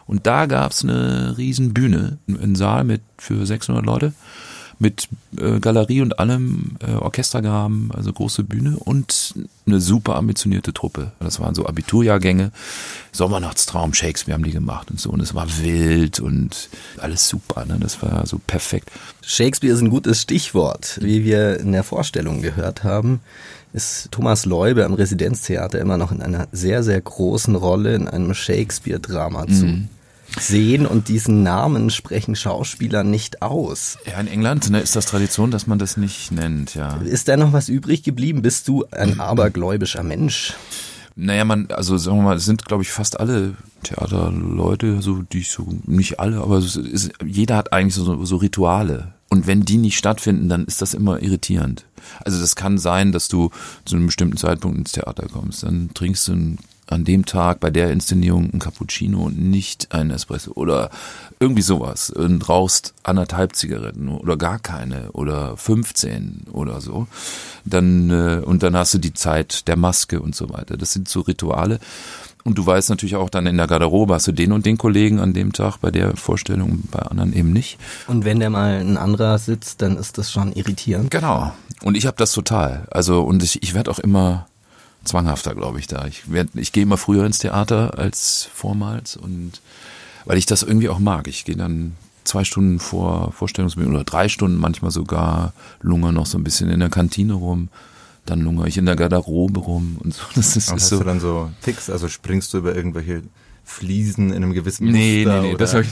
und 0.06 0.26
da 0.26 0.46
gab's 0.46 0.84
eine 0.84 1.38
riesen 1.38 1.74
Bühne, 1.74 2.18
einen 2.28 2.56
Saal 2.56 2.84
mit 2.84 3.02
für 3.18 3.46
600 3.46 3.86
Leute 3.86 4.14
mit 4.80 5.08
äh, 5.38 5.60
Galerie 5.60 6.02
und 6.02 6.20
allem, 6.20 6.78
äh, 6.86 6.94
Orchestergraben, 6.94 7.92
also 7.94 8.12
große 8.12 8.44
Bühne 8.44 8.78
und 8.78 9.34
eine 9.66 9.80
super 9.80 10.16
ambitionierte 10.16 10.74
Truppe. 10.74 11.12
Das 11.20 11.40
waren 11.40 11.56
so 11.56 11.66
Abiturjahrgänge, 11.66 12.52
Sommernachtstraum, 13.12 13.94
Shakespeare 13.94 14.36
haben 14.36 14.44
die 14.44 14.52
gemacht 14.52 14.92
und 14.92 15.00
so 15.00 15.10
und 15.10 15.22
es 15.22 15.34
war 15.34 15.48
wild 15.60 16.20
und 16.20 16.70
alles 16.98 17.28
super, 17.28 17.66
ne? 17.66 17.78
das 17.80 18.02
war 18.02 18.26
so 18.26 18.40
perfekt. 18.40 18.92
Shakespeare 19.22 19.74
ist 19.74 19.82
ein 19.82 19.90
gutes 19.90 20.22
Stichwort, 20.22 21.00
wie 21.02 21.24
wir 21.24 21.60
in 21.60 21.72
der 21.72 21.84
Vorstellung 21.84 22.42
gehört 22.42 22.84
haben 22.84 23.22
ist 23.74 24.10
Thomas 24.12 24.46
Leube 24.46 24.86
am 24.86 24.94
Residenztheater 24.94 25.80
immer 25.80 25.98
noch 25.98 26.14
in 26.14 26.22
einer 26.22 26.48
sehr, 26.54 26.82
sehr 26.82 27.02
großen 27.02 27.56
Rolle 27.56 27.94
in 27.94 28.08
einem 28.08 28.34
Shakespeare-Drama 28.34 29.48
zu 29.48 29.66
mhm 29.66 29.90
sehen 30.40 30.86
und 30.86 31.08
diesen 31.08 31.44
Namen 31.44 31.90
sprechen 31.90 32.36
Schauspieler 32.36 33.04
nicht 33.04 33.42
aus. 33.42 33.98
Ja, 34.06 34.20
in 34.20 34.28
England 34.28 34.70
ne, 34.70 34.80
ist 34.80 34.96
das 34.96 35.06
Tradition, 35.06 35.52
dass 35.52 35.68
man 35.68 35.80
das 35.80 35.98
nicht 35.98 36.32
nennt, 36.32 36.76
ja. 36.76 36.98
Ist 36.98 37.28
da 37.28 37.38
noch 37.38 37.54
was 37.54 37.70
übrig 37.70 38.04
geblieben? 38.04 38.42
Bist 38.42 38.68
du 38.68 38.86
ein 38.92 39.20
abergläubischer 39.20 40.04
Mensch? 40.04 40.56
Naja, 41.16 41.46
man, 41.46 41.68
also 41.72 41.98
sagen 41.98 42.18
wir 42.18 42.24
mal, 42.24 42.36
es 42.36 42.46
sind, 42.46 42.66
glaube 42.66 42.84
ich, 42.84 42.92
fast 42.92 43.20
alle 43.20 43.56
Theaterleute, 43.84 45.02
so 45.02 45.22
die 45.22 45.40
ich 45.40 45.52
so, 45.52 45.68
nicht 45.86 46.20
alle, 46.20 46.42
aber 46.42 46.58
ist, 46.58 47.12
jeder 47.26 47.56
hat 47.56 47.72
eigentlich 47.72 47.96
so, 47.96 48.26
so 48.26 48.36
Rituale. 48.36 49.14
Und 49.30 49.48
wenn 49.48 49.62
die 49.62 49.78
nicht 49.78 49.98
stattfinden, 49.98 50.50
dann 50.50 50.66
ist 50.66 50.82
das 50.82 50.94
immer 50.94 51.22
irritierend. 51.22 51.86
Also 52.24 52.40
das 52.40 52.56
kann 52.56 52.78
sein, 52.78 53.12
dass 53.12 53.30
du 53.30 53.50
zu 53.86 53.96
einem 53.96 54.08
bestimmten 54.08 54.38
Zeitpunkt 54.38 54.78
ins 54.78 54.92
Theater 54.92 55.28
kommst, 55.32 55.64
dann 55.64 55.90
trinkst 55.94 56.28
du 56.28 56.34
ein 56.34 56.58
an 56.88 57.04
dem 57.04 57.26
Tag 57.26 57.60
bei 57.60 57.72
der 57.72 57.92
Inszenierung 57.92 58.50
ein 58.54 58.60
Cappuccino 58.60 59.24
und 59.24 59.40
nicht 59.40 59.92
ein 59.92 60.12
Espresso 60.12 60.52
oder 60.54 60.90
irgendwie 61.40 61.62
sowas 61.62 62.10
und 62.10 62.48
rauchst 62.48 62.94
anderthalb 63.04 63.56
Zigaretten 63.56 64.10
oder 64.10 64.38
gar 64.38 64.60
keine 64.60 65.12
oder 65.12 65.58
15 65.58 66.48
oder 66.52 66.82
so, 66.82 67.08
dann 67.64 68.10
äh, 68.10 68.42
und 68.46 68.64
dann 68.64 68.76
hast 68.76 68.94
du 68.94 68.98
die 68.98 69.14
Zeit 69.14 69.68
der 69.68 69.78
Maske 69.78 70.22
und 70.22 70.36
so 70.36 70.50
weiter. 70.50 70.78
Das 70.78 70.94
sind 70.94 71.08
so 71.08 71.22
Rituale. 71.22 71.80
Und 72.44 72.60
du 72.60 72.66
weißt 72.66 72.92
natürlich 72.92 73.16
auch 73.16 73.32
dann 73.32 73.48
in 73.48 73.58
der 73.58 73.66
Garderobe, 73.66 74.14
hast 74.14 74.28
du 74.28 74.32
den 74.32 74.52
und 74.52 74.68
den 74.68 74.78
Kollegen 74.78 75.20
an 75.20 75.34
dem 75.34 75.52
Tag 75.52 75.78
bei 75.78 75.90
der 75.90 76.16
Vorstellung, 76.16 76.84
bei 76.92 77.00
anderen 77.00 77.34
eben 77.34 77.52
nicht. 77.52 77.80
Und 78.06 78.24
wenn 78.24 78.40
der 78.40 78.52
mal 78.52 78.80
ein 78.80 78.98
anderer 78.98 79.40
sitzt, 79.40 79.82
dann 79.82 79.98
ist 79.98 80.20
das 80.20 80.32
schon 80.32 80.54
irritierend. 80.54 81.10
Genau. 81.10 81.52
Und 81.82 81.98
ich 81.98 82.06
habe 82.06 82.18
das 82.18 82.32
total. 82.34 82.88
Also 82.92 83.24
und 83.24 83.42
ich, 83.42 83.64
ich 83.64 83.74
werde 83.74 83.90
auch 83.90 83.98
immer 83.98 84.46
zwanghafter, 85.06 85.56
glaube 85.56 85.80
ich, 85.80 85.88
da. 85.88 86.06
Ich, 86.06 86.32
werd, 86.32 86.50
ich 86.56 86.72
gehe 86.72 86.84
immer 86.84 86.98
früher 86.98 87.26
ins 87.26 87.40
Theater 87.40 87.98
als 87.98 88.50
vormals 88.54 89.16
und 89.16 89.62
weil 90.26 90.38
ich 90.38 90.46
das 90.46 90.64
irgendwie 90.64 90.90
auch 90.90 91.00
mag. 91.00 91.28
Ich 91.28 91.46
gehe 91.46 91.56
dann 91.56 91.96
zwei 92.24 92.44
Stunden 92.44 92.80
vor 92.80 93.32
Vorstellungsbeginn 93.32 93.94
oder 93.94 94.04
drei 94.04 94.28
Stunden 94.28 94.58
manchmal 94.58 94.92
sogar, 94.92 95.54
lungere 95.82 96.12
noch 96.12 96.26
so 96.26 96.38
ein 96.38 96.44
bisschen 96.44 96.70
in 96.70 96.80
der 96.80 96.90
Kantine 96.90 97.34
rum, 97.34 97.70
dann 98.26 98.42
lungere 98.42 98.68
ich 98.68 98.78
in 98.78 98.86
der 98.86 98.96
Garderobe 98.96 99.60
rum 99.60 99.98
und 100.00 100.14
so. 100.14 100.24
Das 100.36 100.58
ist, 100.58 100.72
ist 100.72 100.88
so. 100.88 100.98
du 100.98 101.04
dann 101.04 101.20
so 101.20 101.52
fix, 101.62 101.90
also 101.90 102.10
springst 102.10 102.54
du 102.54 102.58
über 102.58 102.76
irgendwelche 102.76 103.24
Fliesen 103.66 104.30
in 104.30 104.36
einem 104.38 104.54
gewissen 104.54 104.88
Nee, 104.92 105.24
Muster? 105.26 105.42
nee, 105.42 105.48
nee, 105.48 105.50
oder? 105.56 105.58
das 105.58 105.74
hab 105.74 105.82
ich, 105.82 105.90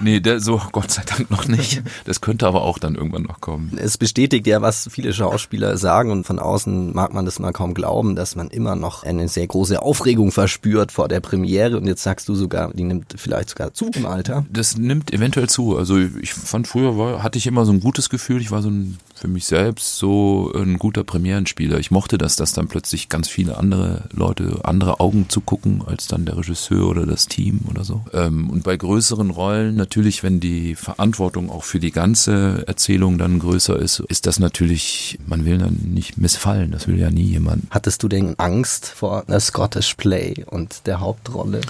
nee, 0.00 0.20
der, 0.20 0.40
so 0.40 0.62
Gott 0.72 0.90
sei 0.90 1.02
Dank 1.04 1.30
noch 1.30 1.46
nicht. 1.48 1.82
Das 2.04 2.20
könnte 2.20 2.46
aber 2.46 2.62
auch 2.62 2.78
dann 2.78 2.94
irgendwann 2.94 3.22
noch 3.24 3.40
kommen. 3.40 3.76
Es 3.76 3.98
bestätigt 3.98 4.46
ja, 4.46 4.62
was 4.62 4.88
viele 4.90 5.12
Schauspieler 5.12 5.76
sagen 5.76 6.10
und 6.10 6.24
von 6.26 6.38
außen 6.38 6.94
mag 6.94 7.12
man 7.12 7.24
das 7.24 7.38
mal 7.38 7.52
kaum 7.52 7.74
glauben, 7.74 8.14
dass 8.16 8.36
man 8.36 8.48
immer 8.48 8.76
noch 8.76 9.02
eine 9.02 9.28
sehr 9.28 9.46
große 9.46 9.82
Aufregung 9.82 10.32
verspürt 10.32 10.92
vor 10.92 11.08
der 11.08 11.20
Premiere 11.20 11.76
und 11.76 11.86
jetzt 11.86 12.02
sagst 12.02 12.28
du 12.28 12.34
sogar, 12.34 12.72
die 12.72 12.84
nimmt 12.84 13.14
vielleicht 13.16 13.50
sogar 13.50 13.74
zu 13.74 13.90
im 13.94 14.06
Alter. 14.06 14.46
Das 14.52 14.76
nimmt 14.76 15.12
eventuell 15.12 15.48
zu. 15.48 15.76
Also 15.76 15.98
ich 15.98 16.32
fand 16.34 16.68
früher 16.68 16.96
war, 16.96 17.22
hatte 17.22 17.36
ich 17.38 17.46
immer 17.46 17.64
so 17.66 17.72
ein 17.72 17.80
gutes 17.80 18.08
Gefühl. 18.08 18.40
Ich 18.40 18.50
war 18.50 18.62
so 18.62 18.70
ein 18.70 18.98
für 19.22 19.28
mich 19.28 19.46
selbst 19.46 19.98
so 19.98 20.52
ein 20.52 20.80
guter 20.80 21.04
Premierenspieler. 21.04 21.78
Ich 21.78 21.92
mochte 21.92 22.18
das, 22.18 22.34
dass 22.34 22.54
dann 22.54 22.66
plötzlich 22.66 23.08
ganz 23.08 23.28
viele 23.28 23.56
andere 23.56 24.08
Leute 24.12 24.58
andere 24.64 24.98
Augen 24.98 25.28
zugucken 25.28 25.80
als 25.86 26.08
dann 26.08 26.24
der 26.24 26.36
Regisseur 26.36 26.88
oder 26.88 27.06
das 27.06 27.28
Team 27.28 27.60
oder 27.70 27.84
so. 27.84 28.04
Ähm, 28.12 28.50
und 28.50 28.64
bei 28.64 28.76
größeren 28.76 29.30
Rollen 29.30 29.76
natürlich, 29.76 30.24
wenn 30.24 30.40
die 30.40 30.74
Verantwortung 30.74 31.50
auch 31.50 31.62
für 31.62 31.78
die 31.78 31.92
ganze 31.92 32.64
Erzählung 32.66 33.16
dann 33.16 33.38
größer 33.38 33.78
ist, 33.78 34.00
ist 34.00 34.26
das 34.26 34.40
natürlich, 34.40 35.20
man 35.24 35.44
will 35.44 35.58
dann 35.58 35.78
nicht 35.94 36.18
missfallen. 36.18 36.72
Das 36.72 36.88
will 36.88 36.98
ja 36.98 37.10
nie 37.10 37.22
jemand. 37.22 37.66
Hattest 37.70 38.02
du 38.02 38.08
denn 38.08 38.36
Angst 38.40 38.88
vor 38.88 39.22
einer 39.28 39.38
Scottish 39.38 39.94
Play 39.94 40.44
und 40.46 40.88
der 40.88 40.98
Hauptrolle? 40.98 41.60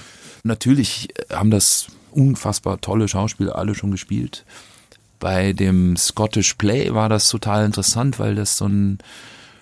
Natürlich 0.42 1.08
haben 1.30 1.50
das 1.50 1.88
unfassbar 2.12 2.80
tolle 2.80 3.08
Schauspieler 3.08 3.56
alle 3.56 3.74
schon 3.74 3.90
gespielt. 3.90 4.46
Bei 5.22 5.52
dem 5.52 5.96
Scottish 5.96 6.54
Play 6.54 6.92
war 6.94 7.08
das 7.08 7.28
total 7.28 7.64
interessant, 7.64 8.18
weil 8.18 8.34
das 8.34 8.56
so 8.56 8.66
ein 8.66 8.98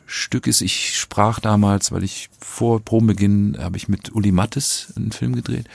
Stück 0.07 0.47
ist. 0.47 0.63
Ich 0.63 0.99
sprach 0.99 1.39
damals, 1.39 1.93
weil 1.93 2.03
ich 2.03 2.31
vor 2.41 2.81
Probenbeginn 2.81 3.59
habe 3.61 3.77
ich 3.77 3.87
mit 3.87 4.11
Uli 4.15 4.33
Mattes 4.33 4.91
einen 4.97 5.13
Film 5.13 5.37
gedreht. 5.37 5.67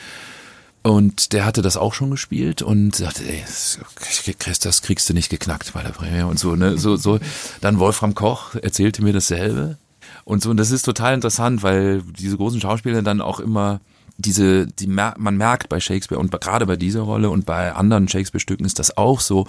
Und 0.82 1.34
der 1.34 1.46
hatte 1.46 1.62
das 1.62 1.77
auch 1.77 1.94
schon 1.94 2.10
gespielt 2.10 2.63
und 2.63 2.96
sagte, 2.96 3.30
ey, 3.30 3.44
das 3.44 4.82
kriegst 4.82 5.08
du 5.08 5.13
nicht 5.13 5.30
geknackt 5.30 5.74
bei 5.74 5.84
der 5.84 5.89
Premiere 5.89 6.25
und 6.25 6.39
so, 6.39 6.56
ne, 6.56 6.80
so, 6.80 6.96
so. 6.96 7.20
Dann 7.62 7.77
Wolfram 7.77 8.15
Koch 8.15 8.56
erzählte 8.56 9.04
mir 9.04 9.13
dasselbe. 9.13 9.77
Und 10.24 10.42
so, 10.42 10.50
und 10.50 10.58
das 10.58 10.72
ist 10.72 10.82
total 10.82 11.13
interessant, 11.13 11.62
weil 11.62 12.01
diese 12.01 12.38
großen 12.38 12.60
Schauspieler 12.60 13.04
dann 13.04 13.22
auch 13.22 13.39
immer 13.39 13.82
diese, 14.17 14.67
die 14.67 14.88
man 14.88 15.38
merkt 15.38 15.69
bei 15.69 15.79
Shakespeare 15.79 16.19
und 16.19 16.31
gerade 16.31 16.65
bei 16.65 16.75
dieser 16.75 17.01
Rolle 17.01 17.29
und 17.29 17.45
bei 17.45 17.74
anderen 17.74 18.07
Shakespeare-Stücken 18.07 18.65
ist 18.65 18.79
das 18.79 18.98
auch 18.98 19.19
so. 19.19 19.48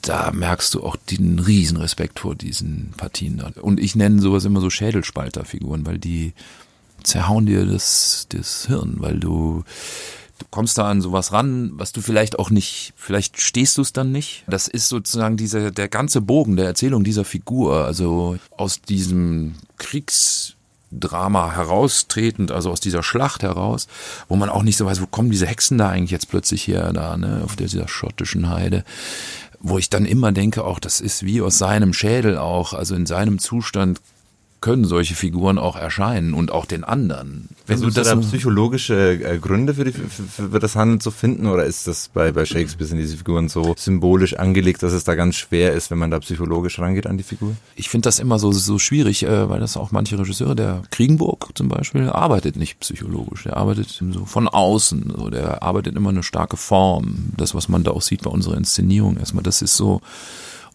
Da 0.00 0.32
merkst 0.32 0.74
du 0.74 0.82
auch 0.82 0.96
den 0.96 1.38
riesen 1.38 1.76
Respekt 1.76 2.18
vor 2.18 2.34
diesen 2.34 2.92
Partien. 2.96 3.40
Und 3.60 3.78
ich 3.78 3.94
nenne 3.94 4.20
sowas 4.20 4.44
immer 4.44 4.60
so 4.60 4.68
Schädelspalterfiguren, 4.68 5.86
weil 5.86 5.98
die 5.98 6.32
zerhauen 7.04 7.46
dir 7.46 7.64
das, 7.66 8.26
das 8.30 8.66
Hirn, 8.66 8.96
weil 8.98 9.20
du, 9.20 9.62
du 10.38 10.46
kommst 10.50 10.78
da 10.78 10.90
an 10.90 11.00
sowas 11.00 11.32
ran, 11.32 11.70
was 11.74 11.92
du 11.92 12.00
vielleicht 12.00 12.38
auch 12.38 12.50
nicht, 12.50 12.94
vielleicht 12.96 13.40
stehst 13.40 13.78
du 13.78 13.82
es 13.82 13.92
dann 13.92 14.10
nicht. 14.10 14.44
Das 14.48 14.66
ist 14.66 14.88
sozusagen 14.88 15.36
diese, 15.36 15.70
der 15.70 15.88
ganze 15.88 16.20
Bogen 16.20 16.56
der 16.56 16.66
Erzählung 16.66 17.04
dieser 17.04 17.24
Figur, 17.24 17.84
also 17.84 18.38
aus 18.56 18.80
diesem 18.80 19.54
Kriegs, 19.78 20.56
Drama 20.92 21.54
heraustretend, 21.54 22.52
also 22.52 22.70
aus 22.70 22.80
dieser 22.80 23.02
Schlacht 23.02 23.42
heraus, 23.42 23.88
wo 24.28 24.36
man 24.36 24.48
auch 24.48 24.62
nicht 24.62 24.76
so 24.76 24.86
weiß, 24.86 25.00
wo 25.00 25.06
kommen 25.06 25.30
diese 25.30 25.46
Hexen 25.46 25.78
da 25.78 25.88
eigentlich 25.88 26.10
jetzt 26.10 26.28
plötzlich 26.28 26.66
her, 26.66 26.92
da, 26.92 27.16
ne, 27.16 27.42
auf 27.44 27.56
dieser 27.56 27.88
schottischen 27.88 28.48
Heide, 28.48 28.84
wo 29.60 29.78
ich 29.78 29.90
dann 29.90 30.04
immer 30.04 30.32
denke, 30.32 30.64
auch 30.64 30.78
das 30.78 31.00
ist 31.00 31.24
wie 31.24 31.40
aus 31.40 31.58
seinem 31.58 31.92
Schädel 31.92 32.36
auch, 32.36 32.74
also 32.74 32.94
in 32.94 33.06
seinem 33.06 33.38
Zustand 33.38 34.00
können 34.62 34.84
solche 34.84 35.14
Figuren 35.14 35.58
auch 35.58 35.76
erscheinen 35.76 36.32
und 36.32 36.50
auch 36.50 36.64
den 36.64 36.84
anderen. 36.84 37.50
Wenn 37.66 37.80
du 37.80 37.90
das 37.90 38.08
da 38.08 38.16
psychologische 38.16 39.12
äh, 39.22 39.38
Gründe 39.38 39.74
für, 39.74 39.84
die, 39.84 39.92
für, 39.92 40.48
für 40.48 40.58
das 40.58 40.76
Handeln 40.76 41.00
zu 41.00 41.10
finden 41.10 41.46
oder 41.46 41.64
ist 41.64 41.86
das 41.86 42.08
bei, 42.08 42.32
bei 42.32 42.46
Shakespeare 42.46 42.88
sind 42.88 42.98
diese 42.98 43.16
Figuren 43.16 43.48
so 43.48 43.74
symbolisch 43.76 44.34
angelegt, 44.34 44.82
dass 44.82 44.92
es 44.92 45.04
da 45.04 45.14
ganz 45.14 45.36
schwer 45.36 45.72
ist, 45.74 45.90
wenn 45.90 45.98
man 45.98 46.10
da 46.10 46.18
psychologisch 46.20 46.78
rangeht 46.78 47.06
an 47.06 47.18
die 47.18 47.24
Figur? 47.24 47.54
Ich 47.76 47.90
finde 47.90 48.06
das 48.06 48.20
immer 48.20 48.38
so, 48.38 48.52
so 48.52 48.78
schwierig, 48.78 49.24
äh, 49.24 49.48
weil 49.50 49.60
das 49.60 49.76
auch 49.76 49.90
manche 49.90 50.18
Regisseure, 50.18 50.56
der 50.56 50.82
Kriegenburg 50.90 51.50
zum 51.54 51.68
Beispiel, 51.68 52.08
arbeitet 52.08 52.56
nicht 52.56 52.80
psychologisch. 52.80 53.42
Der 53.42 53.56
arbeitet 53.56 53.88
so 53.88 54.24
von 54.24 54.48
außen, 54.48 55.12
so, 55.16 55.28
der 55.28 55.62
arbeitet 55.62 55.96
immer 55.96 56.10
eine 56.10 56.22
starke 56.22 56.56
Form. 56.56 57.32
Das, 57.36 57.54
was 57.54 57.68
man 57.68 57.82
da 57.82 57.90
auch 57.90 58.02
sieht 58.02 58.22
bei 58.22 58.30
unserer 58.30 58.56
Inszenierung 58.56 59.16
erstmal, 59.16 59.42
das 59.42 59.60
ist 59.60 59.76
so. 59.76 60.00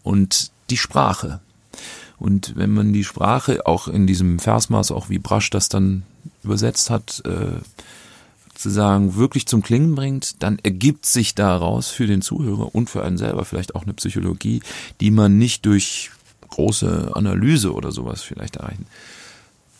Und 0.03 0.51
die 0.69 0.77
Sprache. 0.77 1.39
Und 2.19 2.55
wenn 2.55 2.71
man 2.71 2.93
die 2.93 3.03
Sprache 3.03 3.65
auch 3.65 3.87
in 3.87 4.07
diesem 4.07 4.39
Versmaß, 4.39 4.91
auch 4.91 5.09
wie 5.09 5.19
Brasch 5.19 5.49
das 5.49 5.69
dann 5.69 6.03
übersetzt 6.43 6.89
hat, 6.89 7.21
äh, 7.25 7.61
zu 8.55 8.69
sagen, 8.69 9.15
wirklich 9.15 9.45
zum 9.45 9.61
Klingen 9.61 9.93
bringt, 9.93 10.41
dann 10.41 10.57
ergibt 10.59 11.05
sich 11.05 11.35
daraus 11.35 11.89
für 11.89 12.07
den 12.07 12.21
Zuhörer 12.21 12.73
und 12.73 12.89
für 12.89 13.03
einen 13.03 13.17
selber 13.17 13.45
vielleicht 13.45 13.75
auch 13.75 13.83
eine 13.83 13.93
Psychologie, 13.93 14.61
die 14.99 15.11
man 15.11 15.37
nicht 15.37 15.65
durch 15.65 16.09
große 16.49 17.11
Analyse 17.13 17.73
oder 17.73 17.91
sowas 17.91 18.23
vielleicht 18.23 18.55
erreichen. 18.55 18.87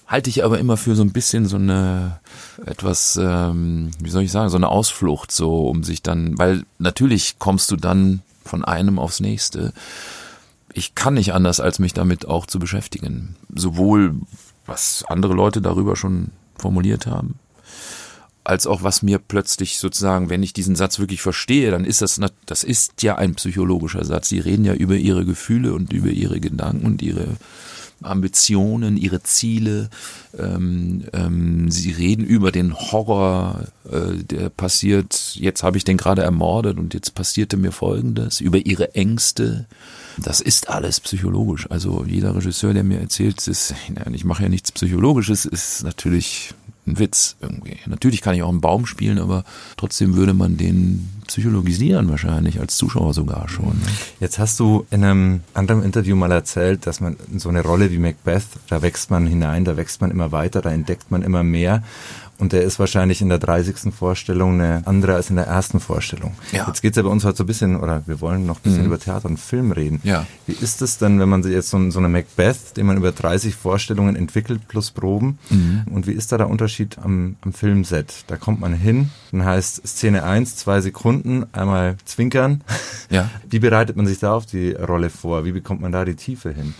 Halte 0.05 0.29
ich 0.29 0.45
aber 0.45 0.59
immer 0.59 0.77
für 0.77 0.95
so 0.95 1.01
ein 1.01 1.11
bisschen 1.11 1.47
so 1.47 1.57
eine 1.57 2.19
etwas, 2.65 3.19
ähm, 3.21 3.91
wie 3.99 4.09
soll 4.09 4.23
ich 4.23 4.31
sagen, 4.31 4.49
so 4.49 4.57
eine 4.57 4.69
Ausflucht, 4.69 5.31
so 5.31 5.67
um 5.67 5.83
sich 5.83 6.01
dann, 6.01 6.37
weil 6.37 6.63
natürlich 6.77 7.39
kommst 7.39 7.71
du 7.71 7.75
dann 7.75 8.21
von 8.45 8.63
einem 8.63 8.99
aufs 8.99 9.19
nächste 9.19 9.73
ich 10.73 10.95
kann 10.95 11.15
nicht 11.15 11.33
anders, 11.33 11.59
als 11.59 11.79
mich 11.79 11.93
damit 11.93 12.27
auch 12.27 12.45
zu 12.45 12.59
beschäftigen. 12.59 13.35
Sowohl 13.53 14.15
was 14.65 15.03
andere 15.07 15.33
Leute 15.33 15.61
darüber 15.61 15.95
schon 15.95 16.31
formuliert 16.57 17.07
haben, 17.07 17.35
als 18.43 18.65
auch 18.65 18.83
was 18.83 19.01
mir 19.01 19.19
plötzlich 19.19 19.77
sozusagen, 19.77 20.29
wenn 20.29 20.41
ich 20.41 20.53
diesen 20.53 20.75
Satz 20.75 20.99
wirklich 20.99 21.21
verstehe, 21.21 21.71
dann 21.71 21.83
ist 21.83 22.01
das, 22.01 22.19
das 22.45 22.63
ist 22.63 23.03
ja 23.03 23.15
ein 23.15 23.35
psychologischer 23.35 24.05
Satz. 24.05 24.29
Sie 24.29 24.39
reden 24.39 24.63
ja 24.63 24.73
über 24.73 24.95
ihre 24.95 25.25
Gefühle 25.25 25.73
und 25.73 25.91
über 25.91 26.09
ihre 26.09 26.39
Gedanken 26.39 26.85
und 26.85 27.01
ihre 27.01 27.27
Ambitionen, 28.01 28.95
ihre 28.95 29.21
Ziele. 29.23 29.89
Ähm, 30.37 31.03
ähm, 31.13 31.71
sie 31.71 31.91
reden 31.91 32.23
über 32.23 32.51
den 32.51 32.73
Horror, 32.73 33.65
äh, 33.91 34.23
der 34.23 34.49
passiert. 34.49 35.35
Jetzt 35.35 35.63
habe 35.63 35.77
ich 35.77 35.83
den 35.83 35.97
gerade 35.97 36.21
ermordet 36.21 36.77
und 36.77 36.93
jetzt 36.93 37.15
passierte 37.15 37.57
mir 37.57 37.71
Folgendes. 37.71 38.39
Über 38.39 38.65
ihre 38.65 38.95
Ängste. 38.95 39.65
Das 40.19 40.41
ist 40.41 40.69
alles 40.69 40.99
psychologisch. 40.99 41.69
Also 41.69 42.03
jeder 42.05 42.35
Regisseur, 42.35 42.73
der 42.73 42.83
mir 42.83 42.99
erzählt, 42.99 43.47
ist, 43.47 43.73
ich 44.13 44.25
mache 44.25 44.43
ja 44.43 44.49
nichts 44.49 44.71
Psychologisches, 44.71 45.45
ist 45.45 45.83
natürlich 45.83 46.53
ein 46.87 46.97
Witz 46.99 47.35
irgendwie. 47.41 47.77
Natürlich 47.85 48.21
kann 48.21 48.33
ich 48.33 48.41
auch 48.41 48.49
einen 48.49 48.61
Baum 48.61 48.85
spielen, 48.85 49.19
aber 49.19 49.43
trotzdem 49.75 50.15
würde 50.15 50.33
man 50.33 50.57
den 50.57 51.09
psychologisieren 51.27 52.09
wahrscheinlich, 52.09 52.59
als 52.59 52.77
Zuschauer 52.77 53.13
sogar 53.13 53.49
schon. 53.49 53.67
Ne? 53.67 53.87
Jetzt 54.21 54.39
hast 54.39 54.59
du 54.59 54.85
in 54.89 55.03
einem 55.03 55.41
anderen 55.53 55.83
Interview 55.83 56.15
mal 56.15 56.31
erzählt, 56.31 56.87
dass 56.87 57.01
man 57.01 57.17
in 57.31 57.39
so 57.39 57.49
eine 57.49 57.61
Rolle 57.61 57.91
wie 57.91 57.99
Macbeth, 57.99 58.45
da 58.69 58.81
wächst 58.81 59.11
man 59.11 59.27
hinein, 59.27 59.65
da 59.65 59.75
wächst 59.75 59.99
man 59.99 60.11
immer 60.11 60.31
weiter, 60.31 60.61
da 60.61 60.71
entdeckt 60.71 61.11
man 61.11 61.21
immer 61.21 61.43
mehr. 61.43 61.83
Und 62.39 62.53
der 62.53 62.61
ist 62.63 62.77
wahrscheinlich 62.77 63.21
in 63.21 63.29
der 63.29 63.39
30. 63.39 63.93
Vorstellung 63.93 64.53
eine 64.61 64.83
andere 64.85 65.15
als 65.15 65.29
in 65.29 65.37
der 65.37 65.45
ersten 65.45 65.79
Vorstellung. 65.79 66.35
Ja. 66.51 66.67
Jetzt 66.67 66.81
geht's 66.81 66.95
ja 66.95 67.03
bei 67.03 67.09
uns 67.09 67.25
heute 67.25 67.37
so 67.37 67.43
ein 67.43 67.47
bisschen, 67.47 67.75
oder 67.79 68.03
wir 68.05 68.21
wollen 68.21 68.45
noch 68.45 68.57
ein 68.57 68.61
bisschen 68.61 68.81
mhm. 68.81 68.87
über 68.87 68.99
Theater 68.99 69.27
und 69.27 69.39
Film 69.39 69.71
reden. 69.71 69.99
Ja. 70.03 70.27
Wie 70.45 70.53
ist 70.53 70.81
es 70.81 70.99
denn, 70.99 71.19
wenn 71.19 71.29
man 71.29 71.43
jetzt 71.43 71.69
so, 71.69 71.89
so 71.89 71.99
eine 71.99 72.09
Macbeth, 72.09 72.77
den 72.77 72.85
man 72.85 72.97
über 72.97 73.11
30 73.11 73.55
Vorstellungen 73.55 74.15
entwickelt 74.15 74.67
plus 74.67 74.91
Proben? 74.91 75.39
Mhm. 75.49 75.85
Und 75.91 76.05
wie 76.05 76.11
ist 76.11 76.31
da 76.31 76.37
der 76.37 76.49
Unterschied 76.49 76.97
am, 76.99 77.37
am 77.41 77.53
Filmset? 77.53 78.25
Da 78.27 78.37
kommt 78.37 78.59
man 78.59 78.73
hin, 78.73 79.09
dann 79.31 79.43
heißt 79.43 79.87
Szene 79.87 80.23
1, 80.23 80.57
zwei 80.57 80.81
Sekunden, 80.81 81.45
einmal 81.51 81.97
zwinkern. 82.05 82.61
Ja. 83.09 83.29
Wie 83.49 83.59
bereitet 83.59 83.95
man 83.95 84.05
sich 84.05 84.19
da 84.19 84.33
auf 84.33 84.45
die 84.45 84.71
Rolle 84.71 85.09
vor? 85.09 85.45
Wie 85.45 85.53
bekommt 85.53 85.79
man 85.79 85.93
da 85.93 86.03
die 86.03 86.15
Tiefe 86.15 86.51
hin? 86.51 86.73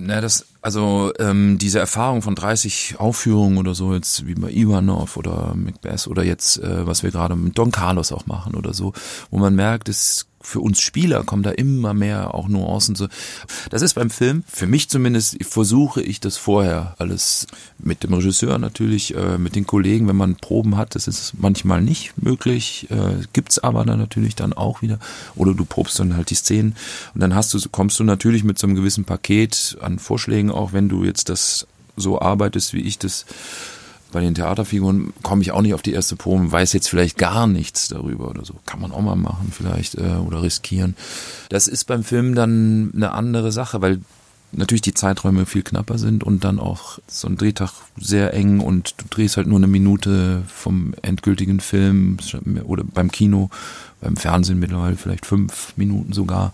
Na, 0.00 0.20
das, 0.20 0.46
also 0.62 1.12
ähm, 1.18 1.58
diese 1.58 1.80
Erfahrung 1.80 2.22
von 2.22 2.36
30 2.36 3.00
Aufführungen 3.00 3.58
oder 3.58 3.74
so, 3.74 3.94
jetzt 3.94 4.28
wie 4.28 4.34
bei 4.34 4.48
Ivanov 4.48 5.16
oder 5.16 5.54
Macbeth 5.56 6.06
oder 6.06 6.22
jetzt, 6.22 6.58
äh, 6.62 6.86
was 6.86 7.02
wir 7.02 7.10
gerade 7.10 7.34
mit 7.34 7.58
Don 7.58 7.72
Carlos 7.72 8.12
auch 8.12 8.24
machen 8.26 8.54
oder 8.54 8.72
so, 8.72 8.92
wo 9.32 9.38
man 9.38 9.56
merkt, 9.56 9.88
es 9.88 10.28
für 10.48 10.60
uns 10.60 10.80
Spieler 10.80 11.24
kommen 11.24 11.42
da 11.42 11.50
immer 11.50 11.92
mehr 11.92 12.34
auch 12.34 12.48
Nuancen 12.48 12.94
so. 12.94 13.08
Das 13.68 13.82
ist 13.82 13.94
beim 13.94 14.08
Film, 14.08 14.44
für 14.48 14.66
mich 14.66 14.88
zumindest, 14.88 15.44
versuche 15.44 16.00
ich 16.00 16.20
das 16.20 16.38
vorher 16.38 16.94
alles 16.98 17.46
mit 17.78 18.02
dem 18.02 18.14
Regisseur 18.14 18.58
natürlich, 18.58 19.14
äh, 19.14 19.36
mit 19.36 19.56
den 19.56 19.66
Kollegen, 19.66 20.08
wenn 20.08 20.16
man 20.16 20.36
Proben 20.36 20.78
hat, 20.78 20.94
das 20.94 21.06
ist 21.06 21.34
manchmal 21.38 21.82
nicht 21.82 22.20
möglich, 22.22 22.86
äh, 22.90 23.22
gibt's 23.34 23.58
aber 23.58 23.84
dann 23.84 23.98
natürlich 23.98 24.34
dann 24.36 24.54
auch 24.54 24.80
wieder. 24.80 24.98
Oder 25.36 25.52
du 25.52 25.66
probst 25.66 25.98
dann 26.00 26.16
halt 26.16 26.30
die 26.30 26.34
Szenen 26.34 26.76
und 27.14 27.20
dann 27.20 27.34
hast 27.34 27.52
du, 27.52 27.60
kommst 27.70 28.00
du 28.00 28.04
natürlich 28.04 28.42
mit 28.42 28.58
so 28.58 28.66
einem 28.66 28.76
gewissen 28.76 29.04
Paket 29.04 29.76
an 29.82 29.98
Vorschlägen, 29.98 30.50
auch 30.50 30.72
wenn 30.72 30.88
du 30.88 31.04
jetzt 31.04 31.28
das 31.28 31.66
so 31.96 32.20
arbeitest, 32.22 32.72
wie 32.72 32.82
ich 32.82 32.98
das 32.98 33.26
bei 34.12 34.20
den 34.20 34.34
Theaterfiguren 34.34 35.12
komme 35.22 35.42
ich 35.42 35.52
auch 35.52 35.60
nicht 35.60 35.74
auf 35.74 35.82
die 35.82 35.92
erste 35.92 36.16
Probe, 36.16 36.50
weiß 36.50 36.72
jetzt 36.72 36.88
vielleicht 36.88 37.18
gar 37.18 37.46
nichts 37.46 37.88
darüber 37.88 38.28
oder 38.28 38.44
so. 38.44 38.54
Kann 38.66 38.80
man 38.80 38.92
auch 38.92 39.02
mal 39.02 39.16
machen 39.16 39.52
vielleicht 39.52 39.96
äh, 39.96 40.16
oder 40.26 40.42
riskieren. 40.42 40.96
Das 41.50 41.68
ist 41.68 41.84
beim 41.84 42.04
Film 42.04 42.34
dann 42.34 42.90
eine 42.94 43.12
andere 43.12 43.52
Sache, 43.52 43.82
weil 43.82 44.00
natürlich 44.52 44.82
die 44.82 44.94
Zeiträume 44.94 45.46
viel 45.46 45.62
knapper 45.62 45.98
sind 45.98 46.24
und 46.24 46.44
dann 46.44 46.58
auch 46.58 46.98
so 47.06 47.28
ein 47.28 47.36
Drehtag 47.36 47.70
sehr 47.98 48.32
eng 48.32 48.60
und 48.60 48.94
du 48.96 49.04
drehst 49.10 49.36
halt 49.36 49.46
nur 49.46 49.58
eine 49.58 49.66
Minute 49.66 50.42
vom 50.46 50.94
endgültigen 51.02 51.60
Film 51.60 52.16
oder 52.64 52.84
beim 52.84 53.10
Kino, 53.10 53.50
beim 54.00 54.16
Fernsehen 54.16 54.58
mittlerweile 54.58 54.96
vielleicht 54.96 55.26
fünf 55.26 55.74
Minuten 55.76 56.12
sogar. 56.12 56.52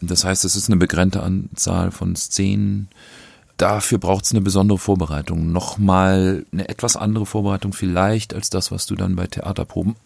Das 0.00 0.24
heißt, 0.24 0.44
es 0.44 0.56
ist 0.56 0.68
eine 0.68 0.78
begrenzte 0.78 1.22
Anzahl 1.22 1.90
von 1.90 2.16
Szenen. 2.16 2.88
Dafür 3.56 3.98
braucht 3.98 4.24
es 4.24 4.32
eine 4.32 4.40
besondere 4.40 4.78
Vorbereitung. 4.78 5.52
Nochmal 5.52 6.44
eine 6.52 6.68
etwas 6.68 6.96
andere 6.96 7.26
Vorbereitung 7.26 7.72
vielleicht 7.72 8.34
als 8.34 8.50
das, 8.50 8.70
was 8.70 8.86
du 8.86 8.96
dann 8.96 9.16
bei 9.16 9.26
Theaterproben 9.26 9.96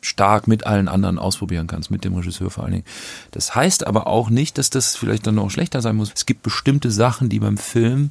stark 0.00 0.46
mit 0.46 0.66
allen 0.66 0.88
anderen 0.88 1.18
ausprobieren 1.18 1.66
kannst, 1.66 1.90
mit 1.90 2.04
dem 2.04 2.14
Regisseur 2.14 2.50
vor 2.50 2.64
allen 2.64 2.74
Dingen. 2.74 2.84
Das 3.32 3.54
heißt 3.54 3.86
aber 3.86 4.06
auch 4.06 4.30
nicht, 4.30 4.56
dass 4.58 4.70
das 4.70 4.96
vielleicht 4.96 5.26
dann 5.26 5.34
noch 5.34 5.50
schlechter 5.50 5.82
sein 5.82 5.96
muss. 5.96 6.12
Es 6.14 6.26
gibt 6.26 6.42
bestimmte 6.42 6.90
Sachen, 6.90 7.28
die 7.28 7.40
beim 7.40 7.58
Film, 7.58 8.10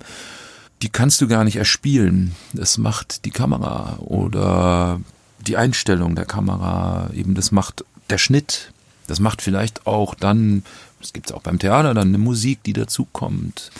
die 0.81 0.89
kannst 0.89 1.21
du 1.21 1.27
gar 1.27 1.43
nicht 1.43 1.55
erspielen. 1.55 2.35
Das 2.53 2.77
macht 2.77 3.25
die 3.25 3.31
Kamera 3.31 3.97
oder 3.99 4.99
die 5.39 5.57
Einstellung 5.57 6.15
der 6.15 6.25
Kamera, 6.25 7.09
eben 7.13 7.33
das 7.33 7.51
macht 7.51 7.85
der 8.09 8.17
Schnitt. 8.17 8.71
Das 9.07 9.19
macht 9.19 9.41
vielleicht 9.41 9.87
auch 9.87 10.15
dann, 10.15 10.63
das 10.99 11.13
gibt 11.13 11.27
es 11.27 11.31
auch 11.31 11.41
beim 11.41 11.59
Theater, 11.59 11.93
dann 11.93 12.09
eine 12.09 12.17
Musik, 12.17 12.63
die 12.63 12.73
dazukommt. 12.73 13.71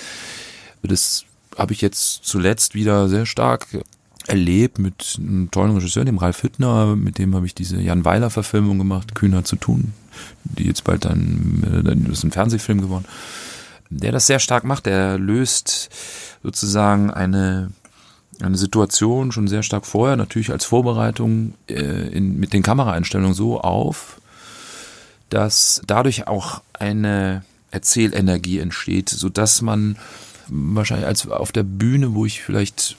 Das 0.87 1.25
habe 1.57 1.73
ich 1.73 1.81
jetzt 1.81 2.25
zuletzt 2.25 2.75
wieder 2.75 3.07
sehr 3.07 3.25
stark 3.25 3.67
erlebt 4.27 4.79
mit 4.79 5.17
einem 5.19 5.51
tollen 5.51 5.75
Regisseur, 5.75 6.03
dem 6.03 6.17
Ralf 6.17 6.43
Hüttner, 6.43 6.95
mit 6.95 7.17
dem 7.17 7.35
habe 7.35 7.45
ich 7.45 7.53
diese 7.53 7.79
Jan 7.79 8.05
Weiler 8.05 8.29
Verfilmung 8.29 8.77
gemacht, 8.77 9.13
Kühner 9.13 9.43
zu 9.43 9.55
tun, 9.55 9.93
die 10.43 10.65
jetzt 10.65 10.83
bald 10.83 11.05
dann, 11.05 11.85
das 12.07 12.17
ist 12.17 12.23
ein 12.23 12.31
Fernsehfilm 12.31 12.81
geworden, 12.81 13.05
der 13.89 14.11
das 14.11 14.25
sehr 14.25 14.39
stark 14.39 14.63
macht, 14.63 14.87
der 14.87 15.19
löst 15.19 15.89
sozusagen 16.41 17.11
eine 17.11 17.71
eine 18.41 18.57
Situation 18.57 19.31
schon 19.31 19.47
sehr 19.47 19.63
stark 19.63 19.85
vorher, 19.85 20.17
natürlich 20.17 20.51
als 20.51 20.65
Vorbereitung 20.65 21.53
äh, 21.69 22.09
in, 22.09 22.37
mit 22.37 22.53
den 22.53 22.63
Kameraeinstellungen 22.63 23.33
so 23.33 23.61
auf, 23.61 24.19
dass 25.29 25.81
dadurch 25.87 26.27
auch 26.27 26.61
eine 26.73 27.43
Erzählenergie 27.71 28.59
entsteht, 28.59 29.09
so 29.09 29.29
dass 29.29 29.61
man 29.61 29.97
wahrscheinlich 30.49 31.07
als 31.07 31.27
auf 31.27 31.51
der 31.51 31.63
Bühne, 31.63 32.13
wo 32.13 32.25
ich 32.25 32.41
vielleicht 32.41 32.97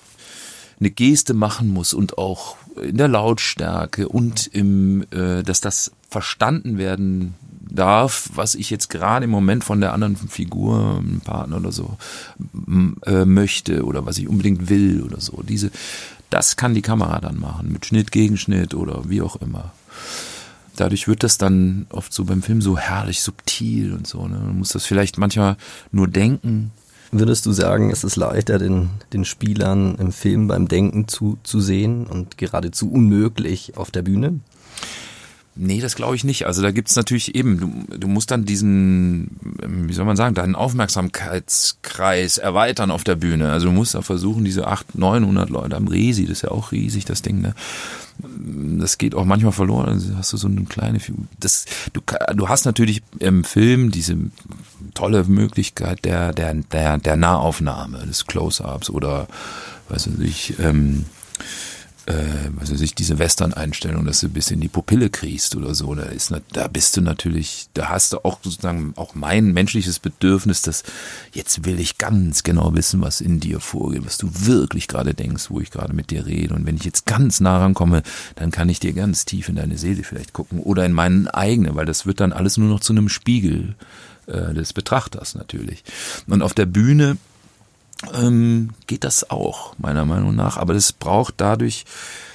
eine 0.79 0.91
Geste 0.91 1.35
machen 1.35 1.69
muss 1.69 1.95
und 1.95 2.19
auch 2.19 2.57
in 2.83 2.99
der 2.99 3.09
Lautstärke 3.09 4.09
und 4.09 4.47
im, 4.49 5.07
äh, 5.11 5.43
dass 5.43 5.61
das 5.61 5.93
verstanden 6.11 6.79
werden 6.79 7.35
darf, 7.69 8.31
was 8.35 8.55
ich 8.55 8.71
jetzt 8.71 8.91
gerade 8.91 9.25
im 9.25 9.31
Moment 9.31 9.65
von 9.65 9.81
der 9.81 9.93
anderen 9.93 10.17
Figur, 10.17 10.99
einem 10.99 11.21
Partner 11.21 11.57
oder 11.57 11.73
so, 11.73 11.97
äh, 13.07 13.25
möchte 13.25 13.85
oder 13.85 14.07
was 14.07 14.19
ich 14.19 14.29
unbedingt 14.29 14.69
will 14.69 15.03
oder 15.03 15.21
so. 15.21 15.43
Diese, 15.43 15.71
das 16.31 16.57
kann 16.57 16.75
die 16.75 16.83
Kamera 16.83 17.21
dann 17.21 17.39
machen, 17.41 17.73
mit 17.73 17.87
Schnitt, 17.87 18.13
Gegenschnitt 18.13 18.75
oder 18.75 19.09
wie 19.09 19.23
auch 19.23 19.37
immer. 19.37 19.73
Dadurch 20.77 21.09
wird 21.09 21.23
das 21.23 21.39
dann 21.39 21.87
oft 21.89 22.13
so 22.13 22.25
beim 22.25 22.43
Film 22.43 22.61
so 22.61 22.77
herrlich 22.77 23.23
subtil 23.23 23.95
und 23.95 24.07
so. 24.07 24.29
Ne? 24.29 24.39
Man 24.39 24.59
muss 24.59 24.71
das 24.71 24.85
vielleicht 24.85 25.17
manchmal 25.17 25.57
nur 25.91 26.07
denken, 26.07 26.71
Würdest 27.13 27.47
du 27.47 27.53
sagen, 27.53 27.91
es 27.91 28.05
ist 28.05 28.17
leichter, 28.17 28.59
den, 28.59 28.91
den 29.13 29.25
Spielern 29.25 29.97
im 29.97 30.13
Film 30.13 30.49
beim 30.49 30.69
Denken 30.69 31.09
zu, 31.09 31.39
zu 31.43 31.61
sehen 31.61 32.07
und 32.07 32.39
geradezu 32.39 32.91
unmöglich 32.91 33.77
auf 33.77 33.91
der 33.91 34.03
Bühne? 34.03 34.41
Nee, 35.59 35.81
das 35.81 35.97
glaube 35.97 36.17
ich 36.17 36.25
nicht. 36.25 36.47
Also 36.47 36.61
da 36.61 36.71
gibt's 36.71 36.97
natürlich 36.97 37.35
eben, 37.35 37.59
du, 37.59 37.97
du 37.97 38.09
musst 38.09 38.31
dann 38.31 38.45
diesen, 38.45 39.31
wie 39.67 39.95
soll 39.95 40.05
man 40.05 40.17
sagen, 40.17 40.35
deinen 40.35 40.55
Aufmerksamkeitskreis 40.55 42.37
erweitern 42.37 42.91
auf 42.91 43.05
der 43.05 43.15
Bühne. 43.15 43.51
Also 43.51 43.67
du 43.67 43.73
musst 43.73 43.95
da 43.95 44.03
versuchen, 44.03 44.45
diese 44.45 44.67
800, 44.67 44.95
900 44.99 45.49
Leute 45.49 45.77
am 45.77 45.89
Resi, 45.89 46.25
das 46.27 46.39
ist 46.39 46.43
ja 46.43 46.51
auch 46.51 46.73
riesig, 46.73 47.07
das 47.07 47.23
Ding, 47.23 47.41
ne? 47.41 47.55
Das 48.79 48.99
geht 48.99 49.15
auch 49.15 49.25
manchmal 49.25 49.53
verloren. 49.53 49.89
Also 49.89 50.17
hast 50.17 50.33
du 50.33 50.37
so 50.37 50.49
eine 50.49 50.65
kleine 50.65 51.01
Figur. 51.01 51.25
Das, 51.41 51.65
du, 51.95 52.01
du 52.35 52.49
hast 52.49 52.67
natürlich 52.67 53.03
im 53.19 53.43
Film 53.45 53.91
diese 53.91 54.17
tolle 54.97 55.25
Möglichkeit 55.25 56.05
der, 56.05 56.33
der, 56.33 56.55
der, 56.55 56.99
der 56.99 57.17
Nahaufnahme, 57.17 58.05
des 58.07 58.27
Close-Ups 58.27 58.91
oder, 58.91 59.29
weiß 59.89 60.09
ich, 60.21 60.59
ähm, 60.59 61.05
äh, 62.07 62.51
weiß 62.61 62.81
ich, 62.81 62.95
diese 62.95 63.19
Western-Einstellung, 63.19 64.05
dass 64.07 64.21
du 64.21 64.29
ein 64.29 64.33
bisschen 64.33 64.61
die 64.61 64.69
Pupille 64.69 65.11
kriegst 65.11 65.57
oder 65.57 65.75
so, 65.75 65.95
da 65.95 66.05
ist, 66.05 66.33
da 66.53 66.69
bist 66.69 66.97
du 66.97 67.01
natürlich, 67.01 67.67
da 67.75 67.89
hast 67.89 68.13
du 68.13 68.25
auch 68.25 68.39
sozusagen 68.43 68.93
auch 68.97 69.15
mein 69.15 69.53
menschliches 69.53 69.99
Bedürfnis, 69.99 70.63
dass 70.63 70.85
jetzt 71.33 71.65
will 71.65 71.81
ich 71.81 71.99
ganz 71.99 72.45
genau 72.45 72.75
wissen, 72.75 73.01
was 73.03 73.21
in 73.21 73.41
dir 73.41 73.59
vorgeht, 73.59 74.07
was 74.07 74.19
du 74.19 74.31
wirklich 74.33 74.87
gerade 74.87 75.15
denkst, 75.15 75.51
wo 75.51 75.61
ich 75.61 75.71
gerade 75.71 75.95
mit 75.95 76.11
dir 76.11 76.27
rede. 76.27 76.55
Und 76.55 76.65
wenn 76.65 76.77
ich 76.77 76.85
jetzt 76.85 77.07
ganz 77.07 77.41
nah 77.41 77.59
rankomme, 77.59 78.03
dann 78.37 78.53
kann 78.53 78.69
ich 78.69 78.79
dir 78.79 78.93
ganz 78.93 79.25
tief 79.25 79.49
in 79.49 79.57
deine 79.57 79.77
Seele 79.77 80.05
vielleicht 80.05 80.33
gucken 80.33 80.61
oder 80.61 80.87
in 80.87 80.93
meinen 80.93 81.27
eigenen, 81.27 81.75
weil 81.75 81.87
das 81.87 82.07
wird 82.07 82.21
dann 82.21 82.33
alles 82.33 82.57
nur 82.57 82.69
noch 82.69 82.81
zu 82.81 82.93
einem 82.93 83.09
Spiegel 83.09 83.75
äh, 84.27 84.55
des 84.55 84.73
Betrachters 84.73 85.35
natürlich. 85.35 85.85
Und 86.27 86.43
auf 86.43 86.55
der 86.55 86.67
Bühne 86.67 87.17
ähm, 88.15 88.71
geht 88.87 89.05
das 89.05 89.31
auch, 89.31 89.75
meiner 89.79 90.05
Meinung 90.05 90.35
nach. 90.35 90.57
Aber 90.57 90.75
das 90.75 90.93
braucht 90.93 91.35
dadurch, 91.39 91.85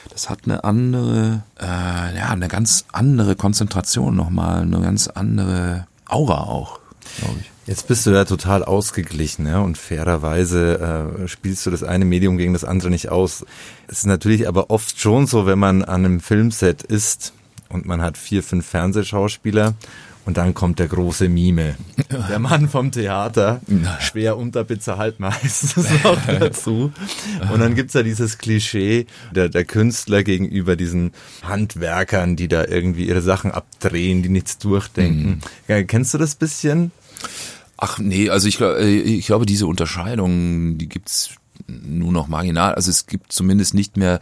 das 0.10 0.30
hat 0.30 0.40
eine 0.46 0.64
andere, 0.64 1.44
äh, 1.60 2.18
ja, 2.18 2.30
eine 2.30 2.48
ganz 2.48 2.86
andere 2.92 3.36
Konzentration 3.36 4.16
nochmal, 4.16 4.62
eine 4.62 4.82
ganz 4.82 5.08
andere 5.08 5.88
Aura 6.08 6.42
auch, 6.42 6.80
glaube 7.20 7.38
ich. 7.42 7.52
Jetzt 7.68 7.88
bist 7.88 8.06
du 8.06 8.10
ja 8.10 8.26
total 8.26 8.66
ausgeglichen 8.66 9.46
ja, 9.46 9.60
und 9.60 9.78
fairerweise 9.78 11.16
äh, 11.24 11.28
spielst 11.28 11.66
du 11.66 11.70
das 11.70 11.84
eine 11.84 12.06
Medium 12.06 12.38
gegen 12.38 12.54
das 12.54 12.64
andere 12.64 12.90
nicht 12.90 13.10
aus. 13.10 13.46
Es 13.88 14.00
ist 14.00 14.08
natürlich 14.08 14.48
aber 14.48 14.72
oft 14.72 15.00
schon 15.00 15.28
so, 15.28 15.46
wenn 15.46 15.60
man 15.60 15.84
an 15.84 16.04
einem 16.04 16.20
Filmset 16.22 16.82
ist 16.82 17.34
und 17.70 17.86
man 17.86 18.02
hat 18.02 18.18
vier, 18.18 18.42
fünf 18.42 18.66
Fernsehschauspieler 18.66 19.76
und 20.26 20.38
dann 20.38 20.54
kommt 20.54 20.80
der 20.80 20.88
große 20.88 21.30
Mime. 21.30 21.76
Der 22.30 22.40
Mann 22.40 22.70
vom 22.70 22.92
Theater, 22.92 23.62
schwer 24.00 24.38
unterbezahlt 24.38 25.20
meistens 25.20 25.90
noch 26.04 26.18
dazu. 26.26 26.92
Und 27.52 27.60
dann 27.60 27.76
gibt's 27.76 27.94
ja 27.94 28.04
dieses 28.04 28.38
Klischee 28.38 29.08
der, 29.34 29.50
der 29.50 29.66
Künstler 29.66 30.24
gegenüber 30.24 30.76
diesen 30.76 31.12
Handwerkern, 31.42 32.36
die 32.36 32.48
da 32.48 32.66
irgendwie 32.66 33.08
ihre 33.08 33.22
Sachen 33.22 33.52
abdrehen, 33.52 34.22
die 34.24 34.30
nichts 34.30 34.58
durchdenken. 34.58 35.28
Mhm. 35.28 35.40
Ja, 35.68 35.84
kennst 35.84 36.14
du 36.14 36.18
das 36.18 36.36
bisschen? 36.36 36.92
Ach 37.78 37.98
nee, 37.98 38.30
also 38.30 38.48
ich, 38.48 38.62
äh, 38.62 39.00
ich 39.00 39.26
glaube, 39.26 39.46
diese 39.46 39.66
Unterscheidung, 39.66 40.78
die 40.78 40.88
gibt's 40.88 41.32
nur 41.68 42.12
noch 42.12 42.28
marginal. 42.28 42.76
Also 42.76 42.92
es 42.92 43.08
gibt 43.08 43.32
zumindest 43.32 43.74
nicht 43.74 43.98
mehr 43.98 44.20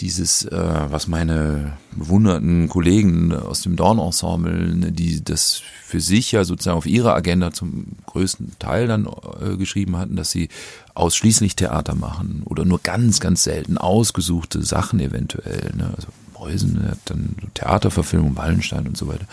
dieses, 0.00 0.44
äh, 0.44 0.56
was 0.90 1.06
meine 1.06 1.76
bewunderten 1.92 2.68
Kollegen 2.68 3.32
aus 3.32 3.62
dem 3.62 3.76
Dorn-Ensemble, 3.76 4.74
ne, 4.74 4.92
die 4.92 5.22
das 5.22 5.62
für 5.84 6.00
sich 6.00 6.32
ja 6.32 6.44
sozusagen 6.44 6.78
auf 6.78 6.86
ihre 6.86 7.14
Agenda 7.14 7.52
zum 7.52 7.86
größten 8.06 8.58
Teil 8.58 8.86
dann 8.86 9.08
äh, 9.40 9.56
geschrieben 9.56 9.96
hatten, 9.96 10.16
dass 10.16 10.30
sie 10.30 10.48
ausschließlich 10.94 11.56
Theater 11.56 11.94
machen 11.94 12.42
oder 12.44 12.64
nur 12.64 12.80
ganz, 12.82 13.20
ganz 13.20 13.44
selten 13.44 13.78
ausgesuchte 13.78 14.62
Sachen 14.62 15.00
eventuell. 15.00 15.72
Ne? 15.76 15.92
Also 15.94 16.08
Preußen 16.34 16.82
hat 16.88 16.98
dann 17.06 17.36
Theaterverfilmung, 17.54 18.36
Wallenstein 18.36 18.86
und 18.86 18.96
so 18.96 19.08
weiter 19.08 19.26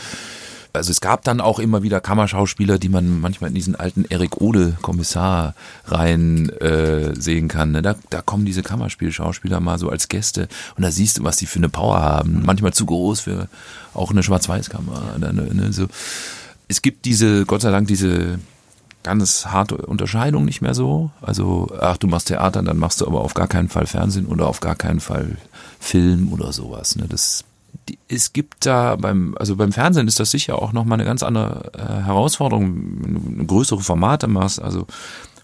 also 0.74 0.92
es 0.92 1.02
gab 1.02 1.24
dann 1.24 1.42
auch 1.42 1.60
immer 1.60 1.84
wieder 1.84 2.02
Kammerschauspieler, 2.02 2.80
die 2.80 2.90
man 2.90 3.20
manchmal 3.20 3.50
in 3.50 3.56
diesen 3.56 3.76
alten 3.76 4.06
Erik 4.10 4.42
Ode 4.42 4.78
Kommissar 4.82 5.56
rein 5.86 6.50
äh, 6.50 7.14
sehen 7.20 7.48
kann. 7.48 7.72
Ne? 7.72 7.82
Da, 7.82 7.96
da 8.10 8.22
kommen 8.22 8.46
diese 8.46 8.64
Kammerspielschauspieler 8.64 9.60
mal 9.60 9.80
so 9.80 9.90
als 9.90 10.08
Gäste 10.08 10.48
und 10.76 10.84
da 10.84 10.92
siehst 10.92 11.18
du, 11.18 11.24
was 11.24 11.38
die 11.38 11.46
für 11.46 11.60
eine 11.60 11.70
Power 11.70 12.02
haben. 12.02 12.44
Manchmal 12.46 12.74
zu 12.74 12.86
groß 12.86 13.22
für 13.22 13.48
auch 13.94 14.12
eine 14.12 14.24
Schwarz-Weiß-Kamera. 14.24 15.18
Ne, 15.18 15.34
ne, 15.34 15.74
so. 15.74 15.88
Es 16.68 16.82
gibt 16.82 17.06
diese, 17.06 17.46
Gott 17.46 17.62
sei 17.62 17.72
Dank, 17.72 17.88
diese 17.88 18.40
ganz 19.04 19.46
harte 19.46 19.78
Unterscheidung 19.78 20.46
nicht 20.46 20.62
mehr 20.62 20.74
so. 20.74 21.12
Also, 21.22 21.70
ach, 21.80 21.98
du 21.98 22.08
machst 22.08 22.28
Theater, 22.28 22.62
dann 22.62 22.78
machst 22.78 23.02
du 23.02 23.08
aber 23.08 23.22
auf 23.22 23.34
gar 23.34 23.48
keinen 23.48 23.70
Fall 23.70 23.88
Fernsehen 23.88 24.26
oder 24.26 24.48
auf 24.48 24.60
gar 24.60 24.76
keinen 24.76 25.00
Fall 25.00 25.38
Film 25.80 26.32
oder 26.34 26.52
sowas. 26.52 26.98
Ne? 26.98 27.06
Das 27.08 27.46
es 28.08 28.34
gibt 28.34 28.66
da 28.66 28.96
beim, 28.96 29.36
also 29.40 29.56
beim 29.56 29.72
Fernsehen 29.72 30.08
ist 30.08 30.20
das 30.20 30.32
sicher 30.32 30.62
auch 30.62 30.74
nochmal 30.74 30.98
eine 30.98 31.06
ganz 31.06 31.24
andere 31.24 31.72
äh, 31.74 32.04
Herausforderung, 32.04 32.74
wenn 33.02 33.38
du 33.40 33.46
größere 33.46 33.82
Formate 33.82 34.28
machst. 34.28 34.62
Also 34.62 34.88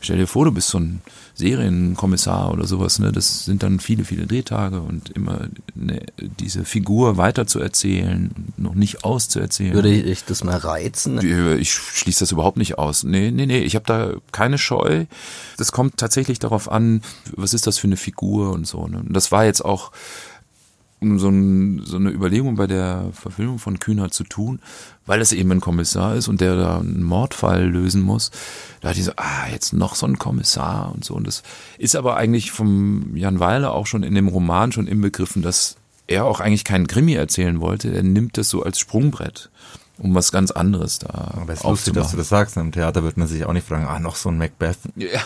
stell 0.03 0.17
dir 0.17 0.27
vor, 0.27 0.45
du 0.45 0.51
bist 0.51 0.69
so 0.69 0.79
ein 0.79 1.01
Serienkommissar 1.35 2.51
oder 2.51 2.65
sowas, 2.67 2.99
ne? 2.99 3.11
Das 3.11 3.45
sind 3.45 3.63
dann 3.63 3.79
viele, 3.79 4.05
viele 4.05 4.27
Drehtage 4.27 4.79
und 4.81 5.09
immer 5.09 5.47
ne, 5.73 6.01
diese 6.17 6.63
Figur 6.63 7.17
weiter 7.17 7.47
zu 7.47 7.59
erzählen, 7.59 8.31
noch 8.57 8.75
nicht 8.75 9.03
auszuerzählen. 9.03 9.73
Würde 9.73 9.93
ich 9.93 10.25
das 10.25 10.43
mal 10.43 10.57
reizen? 10.57 11.19
Ich 11.57 11.73
schließe 11.73 12.19
das 12.19 12.31
überhaupt 12.31 12.57
nicht 12.57 12.77
aus. 12.77 13.03
Nee, 13.03 13.31
nee, 13.31 13.47
nee, 13.47 13.59
ich 13.59 13.75
habe 13.75 13.85
da 13.85 14.11
keine 14.31 14.59
Scheu. 14.59 15.05
Das 15.57 15.71
kommt 15.71 15.97
tatsächlich 15.97 16.37
darauf 16.37 16.71
an, 16.71 17.01
was 17.35 17.53
ist 17.53 17.65
das 17.65 17.79
für 17.79 17.87
eine 17.87 17.97
Figur 17.97 18.51
und 18.51 18.67
so. 18.67 18.87
Ne? 18.87 18.99
Und 18.99 19.13
das 19.13 19.31
war 19.31 19.45
jetzt 19.45 19.65
auch 19.65 19.91
so, 21.19 21.29
ein, 21.29 21.81
so 21.83 21.97
eine 21.97 22.09
Überlegung 22.11 22.55
bei 22.55 22.67
der 22.67 23.09
Verfilmung 23.13 23.59
von 23.59 23.79
Kühner 23.79 24.11
zu 24.11 24.23
tun, 24.23 24.59
weil 25.05 25.21
es 25.21 25.31
eben 25.31 25.51
ein 25.51 25.61
Kommissar 25.61 26.15
ist 26.15 26.27
und 26.27 26.41
der 26.41 26.55
da 26.55 26.79
einen 26.79 27.03
Mordfall 27.03 27.65
lösen 27.65 28.01
muss. 28.01 28.31
Da 28.81 28.89
hat 28.89 28.97
die 28.97 29.01
so, 29.01 29.13
ah, 29.15 29.47
jetzt 29.51 29.73
noch 29.73 29.95
so 29.95 30.05
ein 30.05 30.19
Kommissar 30.19 30.91
und 30.93 31.05
so. 31.05 31.13
Und 31.13 31.27
das 31.27 31.43
ist 31.77 31.95
aber 31.95 32.17
eigentlich 32.17 32.51
vom 32.51 33.15
Jan 33.15 33.39
Weiler 33.39 33.73
auch 33.73 33.87
schon 33.87 34.03
in 34.03 34.15
dem 34.15 34.27
Roman 34.27 34.71
schon 34.71 34.87
inbegriffen, 34.87 35.41
dass 35.41 35.75
er 36.07 36.25
auch 36.25 36.39
eigentlich 36.39 36.63
keinen 36.63 36.87
Krimi 36.87 37.13
erzählen 37.13 37.61
wollte. 37.61 37.93
Er 37.93 38.03
nimmt 38.03 38.37
das 38.37 38.49
so 38.49 38.63
als 38.63 38.79
Sprungbrett 38.79 39.49
um 39.99 40.15
was 40.15 40.31
ganz 40.31 40.49
anderes 40.49 40.99
da 40.99 41.33
Aber 41.39 41.53
es 41.53 41.59
ist 41.59 41.65
lustig, 41.65 41.93
dass 41.93 42.11
du 42.11 42.17
das 42.17 42.29
sagst. 42.29 42.57
Im 42.57 42.71
Theater 42.71 43.03
wird 43.03 43.17
man 43.17 43.27
sich 43.27 43.45
auch 43.45 43.53
nicht 43.53 43.67
fragen, 43.67 43.85
ah, 43.85 43.99
noch 43.99 44.15
so 44.15 44.29
ein 44.29 44.37
Macbeth. 44.37 44.77
Ja, 44.95 45.21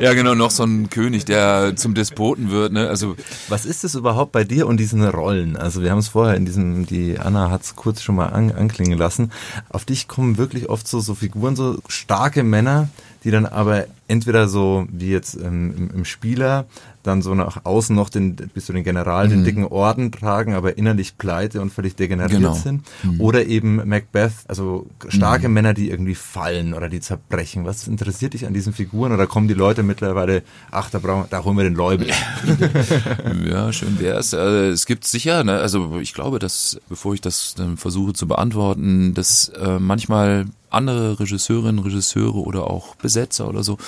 ja, 0.00 0.14
genau, 0.14 0.34
noch 0.34 0.50
so 0.50 0.64
ein 0.64 0.88
König, 0.88 1.26
der 1.26 1.76
zum 1.76 1.94
Despoten 1.94 2.50
wird. 2.50 2.72
Ne? 2.72 2.88
Also 2.88 3.16
Was 3.48 3.66
ist 3.66 3.84
es 3.84 3.94
überhaupt 3.94 4.32
bei 4.32 4.44
dir 4.44 4.66
und 4.66 4.78
diesen 4.78 5.04
Rollen? 5.04 5.56
Also 5.56 5.82
wir 5.82 5.90
haben 5.90 5.98
es 5.98 6.08
vorher 6.08 6.36
in 6.36 6.46
diesem, 6.46 6.86
die 6.86 7.18
Anna 7.18 7.50
hat 7.50 7.62
es 7.62 7.76
kurz 7.76 8.00
schon 8.02 8.14
mal 8.14 8.28
an, 8.28 8.50
anklingen 8.50 8.98
lassen. 8.98 9.30
Auf 9.68 9.84
dich 9.84 10.08
kommen 10.08 10.38
wirklich 10.38 10.70
oft 10.70 10.88
so, 10.88 11.00
so 11.00 11.14
Figuren, 11.14 11.54
so 11.54 11.78
starke 11.88 12.44
Männer, 12.44 12.88
die 13.24 13.30
dann 13.30 13.46
aber 13.46 13.86
entweder 14.06 14.48
so 14.48 14.86
wie 14.90 15.10
jetzt 15.10 15.34
ähm, 15.36 15.74
im, 15.76 15.90
im 15.94 16.04
Spieler 16.04 16.66
dann 17.02 17.22
so 17.22 17.34
nach 17.34 17.64
außen 17.64 17.94
noch 17.96 18.10
den, 18.10 18.36
bis 18.36 18.66
zu 18.66 18.72
den 18.72 18.84
General, 18.84 19.26
mhm. 19.26 19.30
den 19.30 19.44
dicken 19.44 19.64
Orden 19.64 20.12
tragen, 20.12 20.54
aber 20.54 20.76
innerlich 20.76 21.16
pleite 21.16 21.60
und 21.60 21.72
völlig 21.72 21.96
degeneriert 21.96 22.40
genau. 22.40 22.52
sind. 22.52 22.82
Mhm. 23.02 23.20
Oder 23.20 23.46
eben 23.46 23.88
Macbeth, 23.88 24.32
also 24.46 24.86
starke 25.08 25.48
mhm. 25.48 25.54
Männer, 25.54 25.74
die 25.74 25.90
irgendwie 25.90 26.14
fallen 26.14 26.74
oder 26.74 26.88
die 26.88 27.00
zerbrechen. 27.00 27.64
Was 27.64 27.88
interessiert 27.88 28.34
dich 28.34 28.46
an 28.46 28.52
diesen 28.52 28.72
Figuren? 28.72 29.12
Oder 29.12 29.26
kommen 29.26 29.48
die 29.48 29.54
Leute 29.54 29.82
mittlerweile, 29.82 30.42
ach, 30.70 30.90
da 30.90 30.98
brauchen, 30.98 31.26
da 31.30 31.44
holen 31.44 31.56
wir 31.56 31.64
den 31.64 31.74
Leubel. 31.74 32.08
ja, 33.48 33.72
schön 33.72 33.98
wär's. 33.98 34.34
Also, 34.34 34.70
es 34.70 34.84
gibt 34.84 35.04
sicher, 35.04 35.44
ne, 35.44 35.58
also 35.58 35.98
ich 36.00 36.12
glaube, 36.12 36.38
dass, 36.38 36.80
bevor 36.88 37.14
ich 37.14 37.20
das 37.20 37.54
dann 37.56 37.76
versuche 37.76 38.12
zu 38.12 38.28
beantworten, 38.28 39.14
dass 39.14 39.48
äh, 39.48 39.78
manchmal 39.78 40.46
andere 40.70 41.20
Regisseurinnen, 41.20 41.78
Regisseure 41.78 42.38
oder 42.38 42.68
auch 42.68 42.94
Besetzer 42.96 43.48
oder 43.48 43.62
so 43.62 43.78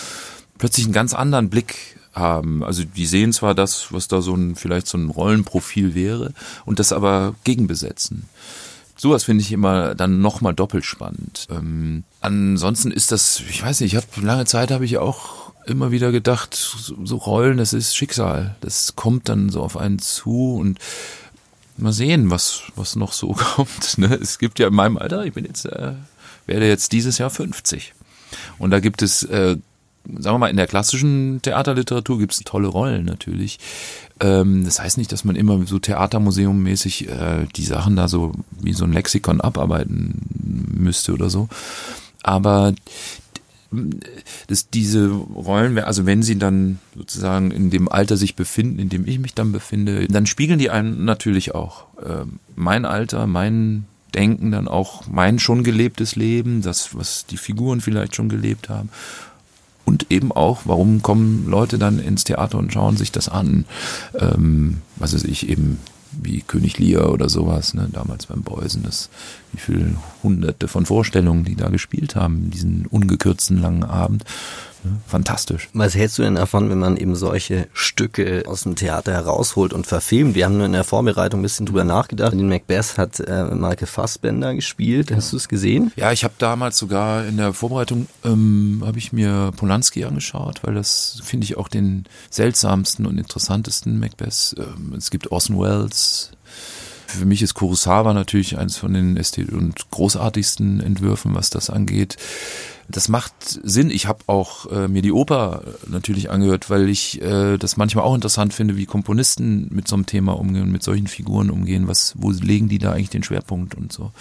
plötzlich 0.59 0.87
einen 0.87 0.93
ganz 0.93 1.14
anderen 1.14 1.51
Blick 1.51 1.99
haben. 2.12 2.62
Also 2.64 2.85
die 2.85 3.07
sehen 3.07 3.33
zwar 3.33 3.55
das, 3.55 3.93
was 3.93 4.09
da 4.09 4.21
so 4.21 4.35
ein 4.35 4.57
vielleicht 4.57 4.87
so 4.87 4.99
ein 4.99 5.11
Rollenprofil 5.11 5.95
wäre 5.95 6.33
und 6.64 6.79
das 6.79 6.93
aber 6.93 7.35
gegenbesetzen. 7.45 8.29
Sowas 8.97 9.25
finde 9.25 9.43
ich 9.43 9.53
immer 9.53 9.95
dann 9.95 10.21
nochmal 10.21 10.53
doppelt 10.53 10.85
spannend. 10.85 11.47
Ähm, 11.51 12.05
ansonsten 12.21 12.90
ist 12.90 13.12
das, 13.12 13.43
ich 13.49 13.62
weiß 13.62 13.81
nicht, 13.81 13.95
ich 13.95 13.97
habe 13.97 14.27
lange 14.27 14.45
Zeit 14.45 14.71
habe 14.71 14.85
ich 14.85 14.99
auch 14.99 15.53
immer 15.66 15.90
wieder 15.90 16.12
gedacht, 16.12 16.55
so, 16.55 17.16
Rollen, 17.16 17.57
das 17.57 17.73
ist 17.73 17.97
Schicksal. 17.97 18.57
Das 18.61 18.97
kommt 18.97 19.29
dann 19.31 19.49
so 19.49 19.62
auf 19.62 19.79
einen 19.79 20.01
zu 20.01 20.57
und 20.57 20.79
mal 21.79 21.93
sehen, 21.93 22.31
was, 22.31 22.64
was 22.77 22.97
noch 22.97 23.12
so 23.12 23.29
kommt. 23.57 23.97
Ne? 23.97 24.19
Es 24.21 24.38
gibt 24.38 24.59
ja 24.59 24.69
in 24.69 24.75
meinem 24.75 24.99
Alter, 24.99 25.25
ich 25.25 25.33
bin 25.33 25.47
jetzt, 25.47 25.64
äh, 25.64 25.95
werde 26.50 26.68
jetzt 26.68 26.92
dieses 26.92 27.16
Jahr 27.16 27.30
50. 27.30 27.94
Und 28.58 28.70
da 28.70 28.80
gibt 28.80 29.00
es 29.00 29.22
äh, 29.22 29.56
sagen 30.04 30.34
wir 30.34 30.38
mal, 30.38 30.50
in 30.50 30.56
der 30.56 30.66
klassischen 30.66 31.40
Theaterliteratur 31.42 32.18
gibt 32.18 32.32
es 32.32 32.40
tolle 32.40 32.68
Rollen 32.68 33.04
natürlich. 33.04 33.58
Ähm, 34.20 34.64
das 34.64 34.80
heißt 34.80 34.98
nicht, 34.98 35.12
dass 35.12 35.24
man 35.24 35.36
immer 35.36 35.66
so 35.66 35.78
Theatermuseum-mäßig 35.78 37.08
äh, 37.08 37.46
die 37.54 37.64
Sachen 37.64 37.96
da 37.96 38.08
so 38.08 38.32
wie 38.60 38.72
so 38.72 38.84
ein 38.84 38.92
Lexikon 38.92 39.40
abarbeiten 39.40 40.22
müsste 40.74 41.12
oder 41.12 41.30
so. 41.30 41.48
Aber 42.22 42.74
dass 44.48 44.68
diese 44.70 45.08
Rollen, 45.08 45.78
also 45.78 46.04
wenn 46.04 46.24
sie 46.24 46.38
dann 46.38 46.80
sozusagen 46.96 47.52
in 47.52 47.70
dem 47.70 47.88
Alter 47.88 48.16
sich 48.16 48.34
befinden, 48.34 48.80
in 48.80 48.88
dem 48.88 49.06
ich 49.06 49.20
mich 49.20 49.34
dann 49.34 49.52
befinde, 49.52 50.08
dann 50.08 50.26
spiegeln 50.26 50.58
die 50.58 50.70
einen 50.70 51.04
natürlich 51.04 51.54
auch. 51.54 51.84
Äh, 51.98 52.24
mein 52.56 52.84
Alter, 52.84 53.26
mein 53.26 53.86
Denken, 54.11 54.51
dann 54.51 54.68
auch 54.68 55.07
mein 55.07 55.38
schon 55.38 55.64
gelebtes 55.64 56.16
Leben, 56.16 56.62
das, 56.62 56.96
was 56.96 57.27
die 57.27 57.37
Figuren 57.37 57.81
vielleicht 57.81 58.16
schon 58.16 58.29
gelebt 58.29 58.68
haben 58.68 58.90
und 59.90 60.07
eben 60.11 60.31
auch, 60.31 60.62
warum 60.66 61.03
kommen 61.03 61.49
Leute 61.49 61.77
dann 61.77 61.99
ins 61.99 62.23
Theater 62.23 62.59
und 62.59 62.73
schauen 62.73 62.96
sich 62.96 63.11
das 63.11 63.29
an? 63.29 63.64
Ähm, 64.14 64.83
was 64.96 65.14
weiß 65.14 65.25
ich, 65.25 65.49
eben 65.49 65.79
wie 66.12 66.42
König 66.42 66.79
Lear 66.79 67.12
oder 67.12 67.29
sowas, 67.29 67.75
ne, 67.75 67.88
damals 67.90 68.27
beim 68.27 68.42
Beusen, 68.42 68.83
das, 68.85 69.11
wie 69.52 69.60
viele 69.60 69.96
hunderte 70.22 70.68
von 70.68 70.86
Vorstellungen, 70.86 71.44
die 71.44 71.56
da 71.56 71.68
gespielt 71.68 72.16
haben, 72.16 72.50
diesen 72.50 72.86
ungekürzten 72.86 73.60
langen 73.60 73.84
Abend. 73.84 74.24
Fantastisch. 75.06 75.68
Was 75.74 75.94
hältst 75.94 76.18
du 76.18 76.22
denn 76.22 76.36
davon, 76.36 76.70
wenn 76.70 76.78
man 76.78 76.96
eben 76.96 77.14
solche 77.14 77.68
Stücke 77.72 78.44
aus 78.46 78.62
dem 78.62 78.76
Theater 78.76 79.12
herausholt 79.12 79.72
und 79.72 79.86
verfilmt? 79.86 80.34
Wir 80.34 80.46
haben 80.46 80.56
nur 80.56 80.66
in 80.66 80.72
der 80.72 80.84
Vorbereitung 80.84 81.40
ein 81.40 81.42
bisschen 81.42 81.66
drüber 81.66 81.84
nachgedacht. 81.84 82.32
Den 82.32 82.48
Macbeth 82.48 82.96
hat 82.96 83.20
äh, 83.20 83.44
Michael 83.54 83.86
Fassbender 83.86 84.54
gespielt. 84.54 85.12
Hast 85.14 85.32
du 85.32 85.36
es 85.36 85.48
gesehen? 85.48 85.92
Ja, 85.96 86.12
ich 86.12 86.24
habe 86.24 86.34
damals 86.38 86.78
sogar 86.78 87.26
in 87.26 87.36
der 87.36 87.52
Vorbereitung 87.52 88.06
ähm, 88.24 88.82
habe 88.84 88.98
ich 88.98 89.12
mir 89.12 89.52
Polanski 89.56 90.04
angeschaut, 90.04 90.60
weil 90.62 90.74
das 90.74 91.20
finde 91.24 91.44
ich 91.44 91.58
auch 91.58 91.68
den 91.68 92.04
seltsamsten 92.30 93.06
und 93.06 93.18
interessantesten 93.18 93.98
Macbeth. 93.98 94.54
Ähm, 94.56 94.94
es 94.96 95.10
gibt 95.10 95.30
Orson 95.30 95.60
Welles, 95.60 96.32
für 97.18 97.27
mich 97.27 97.42
ist 97.42 97.55
Kurosawa 97.55 98.14
natürlich 98.14 98.59
eines 98.59 98.77
von 98.77 98.94
den 98.94 99.16
ästhetischen 99.16 99.59
und 99.59 99.90
großartigsten 99.90 100.81
Entwürfen, 100.81 101.35
was 101.35 101.51
das 101.51 101.70
angeht 101.70 102.16
das 102.90 103.09
macht 103.09 103.33
Sinn. 103.62 103.90
Ich 103.90 104.07
habe 104.07 104.20
auch 104.27 104.70
äh, 104.70 104.88
mir 104.88 105.03
die 105.03 105.12
Oper 105.12 105.62
natürlich 105.87 106.31
angehört, 106.31 106.70
weil 106.70 106.88
ich 106.88 107.23
äh, 107.23 107.57
das 107.57 107.77
manchmal 107.77 108.05
auch 108.05 108.14
interessant 108.14 108.53
finde, 108.53 108.77
wie 108.77 108.87
Komponisten 108.87 109.68
mit 109.70 109.88
so 109.88 109.96
einem 109.96 110.07
Thema 110.07 110.38
umgehen, 110.38 110.73
mit 110.73 110.83
solchen 110.83 111.07
Figuren 111.07 111.51
umgehen. 111.51 111.88
Was, 111.88 112.14
wo 112.16 112.31
legen 112.31 112.68
die 112.68 112.79
da 112.79 112.92
eigentlich 112.92 113.11
den 113.11 113.23
Schwerpunkt 113.23 113.75
und 113.75 113.92
so? 113.92 114.12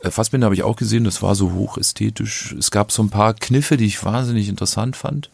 Äh, 0.00 0.10
Fassbinder 0.10 0.46
habe 0.46 0.54
ich 0.54 0.62
auch 0.62 0.76
gesehen, 0.76 1.04
das 1.04 1.22
war 1.22 1.34
so 1.34 1.52
hochästhetisch. 1.52 2.54
Es 2.58 2.70
gab 2.70 2.92
so 2.92 3.02
ein 3.02 3.10
paar 3.10 3.34
Kniffe, 3.34 3.76
die 3.76 3.86
ich 3.86 4.02
wahnsinnig 4.04 4.48
interessant 4.48 4.96
fand. 4.96 5.30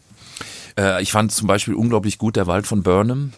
Äh, 0.79 1.03
ich 1.03 1.13
fand 1.13 1.33
zum 1.33 1.47
Beispiel 1.47 1.75
unglaublich 1.75 2.19
gut 2.19 2.37
der 2.37 2.47
Wald 2.47 2.67
von 2.67 2.83
Burnham 2.83 3.33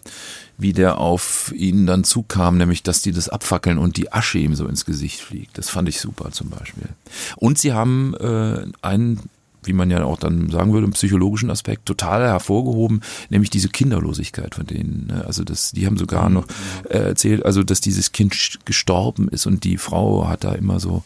wie 0.57 0.73
der 0.73 0.99
auf 0.99 1.53
ihn 1.55 1.85
dann 1.85 2.03
zukam, 2.03 2.57
nämlich 2.57 2.83
dass 2.83 3.01
die 3.01 3.11
das 3.11 3.29
abfackeln 3.29 3.77
und 3.77 3.97
die 3.97 4.11
Asche 4.11 4.39
ihm 4.39 4.55
so 4.55 4.67
ins 4.67 4.85
Gesicht 4.85 5.21
fliegt. 5.21 5.57
Das 5.57 5.69
fand 5.69 5.87
ich 5.87 5.99
super 5.99 6.31
zum 6.31 6.49
Beispiel. 6.49 6.89
Und 7.35 7.59
sie 7.59 7.73
haben 7.73 8.15
äh, 8.15 8.65
einen 8.81 9.29
wie 9.67 9.73
man 9.73 9.91
ja 9.91 10.03
auch 10.03 10.17
dann 10.17 10.49
sagen 10.49 10.73
würde, 10.73 10.85
im 10.85 10.93
psychologischen 10.93 11.49
Aspekt 11.51 11.85
total 11.85 12.25
hervorgehoben, 12.25 13.01
nämlich 13.29 13.49
diese 13.49 13.69
Kinderlosigkeit 13.69 14.55
von 14.55 14.65
denen. 14.65 15.07
Ne? 15.07 15.25
Also 15.25 15.43
das, 15.43 15.71
die 15.71 15.85
haben 15.85 15.97
sogar 15.97 16.29
noch 16.29 16.47
äh, 16.89 16.97
erzählt, 16.99 17.45
also 17.45 17.63
dass 17.63 17.81
dieses 17.81 18.11
Kind 18.11 18.59
gestorben 18.65 19.27
ist 19.27 19.45
und 19.45 19.63
die 19.63 19.77
Frau 19.77 20.27
hat 20.27 20.43
da 20.43 20.53
immer 20.53 20.79
so 20.79 21.03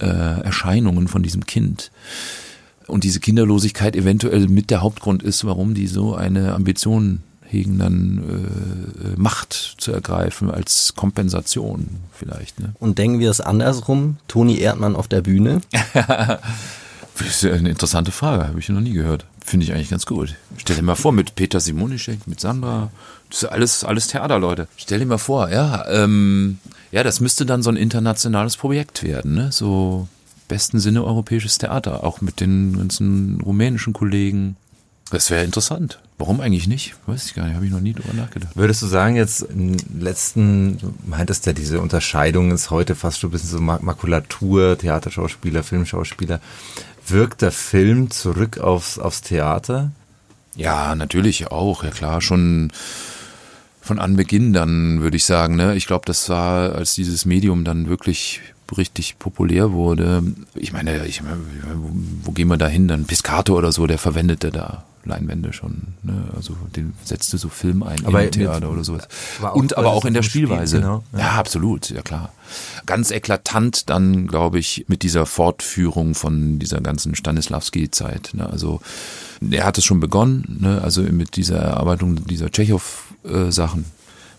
äh, 0.00 0.06
Erscheinungen 0.06 1.08
von 1.08 1.22
diesem 1.22 1.46
Kind. 1.46 1.90
Und 2.86 3.04
diese 3.04 3.20
Kinderlosigkeit 3.20 3.96
eventuell 3.96 4.48
mit 4.48 4.70
der 4.70 4.80
Hauptgrund 4.80 5.22
ist, 5.22 5.44
warum 5.44 5.74
die 5.74 5.86
so 5.86 6.14
eine 6.14 6.54
Ambition 6.54 7.22
hegen, 7.48 7.78
dann 7.78 8.22
äh, 9.02 9.08
äh, 9.08 9.16
Macht 9.16 9.76
zu 9.78 9.92
ergreifen 9.92 10.50
als 10.50 10.94
Kompensation 10.96 11.88
vielleicht. 12.12 12.60
Ne? 12.60 12.74
Und 12.78 12.98
denken 12.98 13.18
wir 13.20 13.30
es 13.30 13.40
andersrum? 13.40 14.16
Toni 14.28 14.58
Erdmann 14.58 14.96
auf 14.96 15.08
der 15.08 15.22
Bühne? 15.22 15.60
das 15.92 16.40
ist 17.26 17.44
eine 17.44 17.70
interessante 17.70 18.12
Frage, 18.12 18.48
habe 18.48 18.58
ich 18.58 18.68
noch 18.68 18.80
nie 18.80 18.92
gehört. 18.92 19.26
Finde 19.44 19.64
ich 19.64 19.72
eigentlich 19.72 19.90
ganz 19.90 20.06
gut. 20.06 20.34
Stell 20.56 20.76
dir 20.76 20.82
mal 20.82 20.96
vor, 20.96 21.12
mit 21.12 21.36
Peter 21.36 21.60
Simonischek, 21.60 22.26
mit 22.26 22.40
Sandra, 22.40 22.90
das 23.30 23.42
ist 23.42 23.48
alles, 23.48 23.84
alles 23.84 24.08
Theater, 24.08 24.38
Leute. 24.38 24.68
Stell 24.76 24.98
dir 24.98 25.06
mal 25.06 25.18
vor, 25.18 25.50
ja, 25.50 25.86
ähm, 25.88 26.58
ja, 26.90 27.02
das 27.02 27.20
müsste 27.20 27.46
dann 27.46 27.62
so 27.62 27.70
ein 27.70 27.76
internationales 27.76 28.56
Projekt 28.56 29.02
werden, 29.02 29.34
ne? 29.34 29.52
So 29.52 30.08
besten 30.48 30.78
Sinne 30.78 31.04
europäisches 31.04 31.58
Theater, 31.58 32.04
auch 32.04 32.20
mit 32.20 32.40
den 32.40 32.76
ganzen 32.78 33.40
rumänischen 33.40 33.92
Kollegen. 33.92 34.56
Das 35.10 35.30
wäre 35.30 35.44
interessant. 35.44 36.00
Warum 36.18 36.40
eigentlich 36.40 36.66
nicht? 36.66 36.94
Weiß 37.06 37.26
ich 37.26 37.34
gar 37.34 37.44
nicht, 37.44 37.54
habe 37.54 37.66
ich 37.66 37.70
noch 37.70 37.80
nie 37.80 37.92
drüber 37.92 38.14
nachgedacht. 38.14 38.56
Würdest 38.56 38.82
du 38.82 38.86
sagen, 38.86 39.16
jetzt 39.16 39.42
im 39.42 39.76
letzten, 40.00 40.78
du 40.78 40.94
meintest 41.06 41.46
ja, 41.46 41.52
diese 41.52 41.80
Unterscheidung 41.80 42.50
ist 42.50 42.70
heute 42.70 42.94
fast 42.94 43.20
schon 43.20 43.28
ein 43.28 43.32
bisschen 43.32 43.50
so 43.50 43.60
Makulatur, 43.60 44.78
Theaterschauspieler, 44.78 45.62
Filmschauspieler. 45.62 46.40
Wirkt 47.06 47.42
der 47.42 47.52
Film 47.52 48.10
zurück 48.10 48.58
aufs, 48.58 48.98
aufs 48.98 49.20
Theater? 49.20 49.92
Ja, 50.56 50.94
natürlich 50.94 51.52
auch, 51.52 51.84
ja 51.84 51.90
klar, 51.90 52.20
schon 52.20 52.72
von 53.80 54.00
Anbeginn 54.00 54.52
dann, 54.52 55.02
würde 55.02 55.16
ich 55.18 55.24
sagen. 55.24 55.54
Ne? 55.54 55.76
Ich 55.76 55.86
glaube, 55.86 56.06
das 56.06 56.28
war, 56.28 56.74
als 56.74 56.94
dieses 56.94 57.26
Medium 57.26 57.62
dann 57.62 57.88
wirklich 57.88 58.40
richtig 58.76 59.20
populär 59.20 59.70
wurde. 59.70 60.24
Ich 60.56 60.72
meine, 60.72 61.06
ich 61.06 61.22
meine 61.22 61.36
wo, 61.76 61.90
wo 62.24 62.32
gehen 62.32 62.48
wir 62.48 62.56
da 62.56 62.66
hin? 62.66 62.88
Dann 62.88 63.04
Piscato 63.04 63.56
oder 63.56 63.70
so, 63.70 63.86
der 63.86 63.98
verwendete 63.98 64.50
da 64.50 64.82
Leinwände 65.06 65.52
schon. 65.52 65.94
Ne? 66.02 66.24
Also 66.36 66.56
den 66.74 66.94
setzte 67.04 67.38
so 67.38 67.48
Film 67.48 67.82
ein 67.82 68.04
aber 68.04 68.24
im 68.24 68.30
Theater 68.30 68.70
oder 68.70 68.84
sowas. 68.84 69.08
Und 69.54 69.76
aber 69.76 69.92
auch 69.92 70.04
in 70.04 70.14
der 70.14 70.22
Spielweise. 70.22 70.78
Spiel, 70.78 70.80
genau. 70.80 71.04
ja. 71.12 71.18
ja, 71.18 71.30
absolut, 71.32 71.90
ja 71.90 72.02
klar. 72.02 72.32
Ganz 72.84 73.10
eklatant 73.10 73.88
dann, 73.88 74.26
glaube 74.26 74.58
ich, 74.58 74.84
mit 74.88 75.02
dieser 75.02 75.26
Fortführung 75.26 76.14
von 76.14 76.58
dieser 76.58 76.80
ganzen 76.80 77.14
Stanislavski-Zeit. 77.14 78.30
Ne? 78.34 78.48
Also 78.48 78.80
er 79.50 79.64
hat 79.64 79.78
es 79.78 79.84
schon 79.84 80.00
begonnen, 80.00 80.58
ne? 80.60 80.80
also 80.82 81.02
mit 81.02 81.36
dieser 81.36 81.58
Erarbeitung 81.58 82.26
dieser 82.26 82.50
Tschechow-Sachen. 82.50 83.86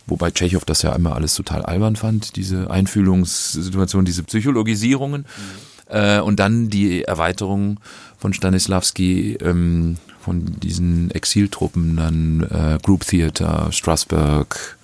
wobei 0.06 0.32
Tschechow 0.32 0.64
das 0.64 0.82
ja 0.82 0.94
immer 0.94 1.16
alles 1.16 1.36
total 1.36 1.64
albern 1.64 1.96
fand, 1.96 2.36
diese 2.36 2.70
Einfühlungssituation, 2.72 4.06
diese 4.06 4.24
Psychologisierungen. 4.24 5.22
Mhm. 5.22 5.78
Äh, 5.90 6.20
und 6.20 6.40
dann 6.40 6.70
die 6.70 7.04
Erweiterung 7.04 7.80
von 8.18 8.34
Stanislavski 8.34 9.38
ähm, 9.42 9.98
von 10.28 10.60
diesen 10.60 11.10
Exiltruppen, 11.12 11.96
dann 11.96 12.44
äh, 12.44 12.80
Group 12.84 13.08
Theater, 13.08 13.72
Strasbourg, 13.72 14.78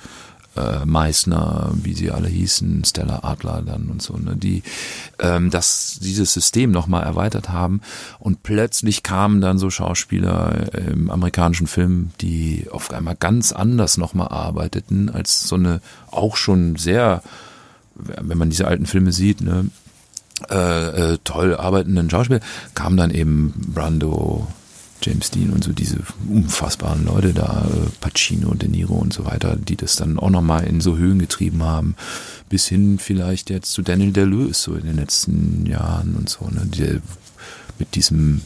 äh, 0.55 0.85
Meißner, 0.85 1.71
wie 1.73 1.93
sie 1.93 2.11
alle 2.11 2.29
hießen, 2.29 2.85
Stella 2.85 3.19
Adler 3.23 3.61
dann 3.61 3.89
und 3.89 4.01
so, 4.01 4.15
ne, 4.15 4.37
die 4.37 4.63
ähm, 5.19 5.49
das 5.49 5.99
dieses 6.01 6.31
System 6.31 6.71
nochmal 6.71 7.03
erweitert 7.03 7.49
haben. 7.49 7.81
Und 8.19 8.41
plötzlich 8.43 9.03
kamen 9.03 9.41
dann 9.41 9.57
so 9.57 9.69
Schauspieler 9.69 10.73
im 10.73 11.09
amerikanischen 11.09 11.67
Film, 11.67 12.11
die 12.21 12.67
auf 12.71 12.93
einmal 12.93 13.17
ganz 13.17 13.51
anders 13.51 13.97
nochmal 13.97 14.29
arbeiteten 14.29 15.09
als 15.09 15.45
so 15.45 15.55
eine 15.55 15.81
auch 16.09 16.37
schon 16.37 16.77
sehr, 16.77 17.21
wenn 17.95 18.37
man 18.37 18.49
diese 18.49 18.65
alten 18.65 18.85
Filme 18.85 19.11
sieht, 19.11 19.41
ne, 19.41 19.65
äh, 20.49 21.13
äh, 21.13 21.17
toll 21.25 21.53
arbeitenden 21.53 22.09
Schauspieler, 22.09 22.39
kamen 22.75 22.95
dann 22.95 23.11
eben 23.11 23.53
Brando, 23.73 24.47
James 25.03 25.31
Dean 25.31 25.51
und 25.51 25.63
so 25.63 25.73
diese 25.73 25.99
unfassbaren 26.29 27.05
Leute 27.05 27.33
da, 27.33 27.65
äh, 27.69 27.89
Pacino, 27.99 28.53
De 28.53 28.69
Niro 28.69 28.95
und 28.95 29.13
so 29.13 29.25
weiter, 29.25 29.55
die 29.55 29.75
das 29.75 29.95
dann 29.95 30.17
auch 30.17 30.29
nochmal 30.29 30.65
in 30.65 30.81
so 30.81 30.97
Höhen 30.97 31.19
getrieben 31.19 31.63
haben, 31.63 31.95
bis 32.49 32.67
hin 32.67 32.97
vielleicht 32.99 33.49
jetzt 33.49 33.73
zu 33.73 33.81
Daniel 33.81 34.11
Deleuze 34.11 34.53
so 34.53 34.75
in 34.75 34.85
den 34.85 34.95
letzten 34.95 35.65
Jahren 35.65 36.15
und 36.15 36.29
so, 36.29 36.45
ne, 36.45 36.65
die, 36.65 37.01
mit 37.79 37.95
diesem 37.95 38.41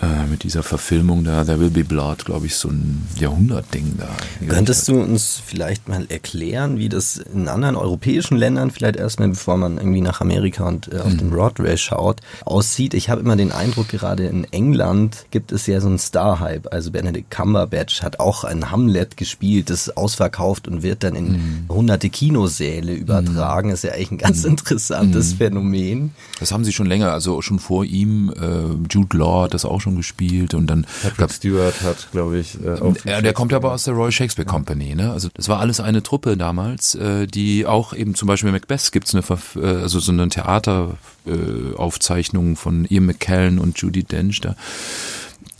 äh, 0.00 0.26
mit 0.30 0.42
dieser 0.42 0.62
Verfilmung 0.62 1.22
da, 1.22 1.44
There 1.44 1.60
Will 1.60 1.70
Be 1.70 1.84
Blood, 1.84 2.24
glaube 2.24 2.46
ich, 2.46 2.56
so 2.56 2.68
ein 2.68 3.06
Jahrhundertding 3.18 3.98
da. 3.98 4.08
Könntest 4.48 4.88
du 4.88 4.98
uns 4.98 5.40
vielleicht 5.44 5.86
mal 5.88 6.06
erklären, 6.08 6.78
wie 6.78 6.88
das 6.88 7.18
in 7.18 7.46
anderen 7.46 7.76
europäischen 7.76 8.38
Ländern, 8.38 8.70
vielleicht 8.70 8.96
erstmal 8.96 9.28
bevor 9.28 9.58
man 9.58 9.76
irgendwie 9.76 10.00
nach 10.00 10.22
Amerika 10.22 10.66
und 10.66 10.90
äh, 10.90 11.00
auf 11.00 11.12
mhm. 11.12 11.18
den 11.18 11.30
Broadway 11.30 11.76
schaut, 11.76 12.20
aussieht? 12.46 12.94
Ich 12.94 13.10
habe 13.10 13.20
immer 13.20 13.36
den 13.36 13.52
Eindruck, 13.52 13.88
gerade 13.88 14.24
in 14.24 14.44
England 14.44 15.26
gibt 15.30 15.52
es 15.52 15.66
ja 15.66 15.78
so 15.80 15.88
einen 15.88 15.98
Star-Hype. 15.98 16.72
Also 16.72 16.90
Benedict 16.90 17.30
Cumberbatch 17.30 18.02
hat 18.02 18.18
auch 18.18 18.44
ein 18.44 18.70
Hamlet 18.70 19.18
gespielt, 19.18 19.68
das 19.68 19.94
ausverkauft 19.94 20.68
und 20.68 20.82
wird 20.82 21.04
dann 21.04 21.14
in 21.14 21.32
mhm. 21.32 21.64
hunderte 21.68 22.08
Kinosäle 22.08 22.94
übertragen. 22.94 23.68
Mhm. 23.68 23.74
ist 23.74 23.84
ja 23.84 23.92
eigentlich 23.92 24.12
ein 24.12 24.18
ganz 24.18 24.44
mhm. 24.44 24.52
interessantes 24.52 25.34
mhm. 25.34 25.36
Phänomen. 25.36 26.10
Das 26.40 26.50
haben 26.50 26.64
sie 26.64 26.72
schon 26.72 26.86
länger, 26.86 27.12
also 27.12 27.42
schon 27.42 27.58
vor 27.58 27.84
ihm, 27.84 28.30
äh, 28.30 28.90
Jude 28.90 29.18
Law 29.18 29.44
hat 29.44 29.54
das 29.54 29.66
auch 29.66 29.81
schon 29.82 29.96
gespielt 29.96 30.54
und 30.54 30.68
dann 30.68 30.86
Patrick 31.02 31.32
Stewart 31.32 31.82
hat, 31.82 32.08
glaube 32.12 32.38
ich, 32.38 32.64
äh, 32.64 32.80
auch 32.80 32.94
der 32.94 33.32
kommt 33.32 33.52
aber 33.52 33.72
aus 33.72 33.82
der 33.84 33.94
Royal 33.94 34.12
Shakespeare 34.12 34.48
Company, 34.48 34.94
ne? 34.94 35.10
Also 35.12 35.28
das 35.34 35.48
war 35.48 35.58
alles 35.60 35.80
eine 35.80 36.02
Truppe 36.02 36.36
damals, 36.36 36.94
äh, 36.94 37.26
die 37.26 37.66
auch 37.66 37.92
eben 37.92 38.14
zum 38.14 38.28
Beispiel 38.28 38.52
Macbeth 38.52 38.92
gibt's 38.92 39.12
eine 39.14 39.24
äh, 39.56 39.82
also 39.82 39.98
so 39.98 40.12
eine 40.12 40.28
Theateraufzeichnung 40.28 42.52
äh, 42.52 42.56
von 42.56 42.86
Ian 42.88 43.06
McKellen 43.06 43.58
und 43.58 43.76
Judy 43.78 44.04
Dench 44.04 44.40
da 44.40 44.54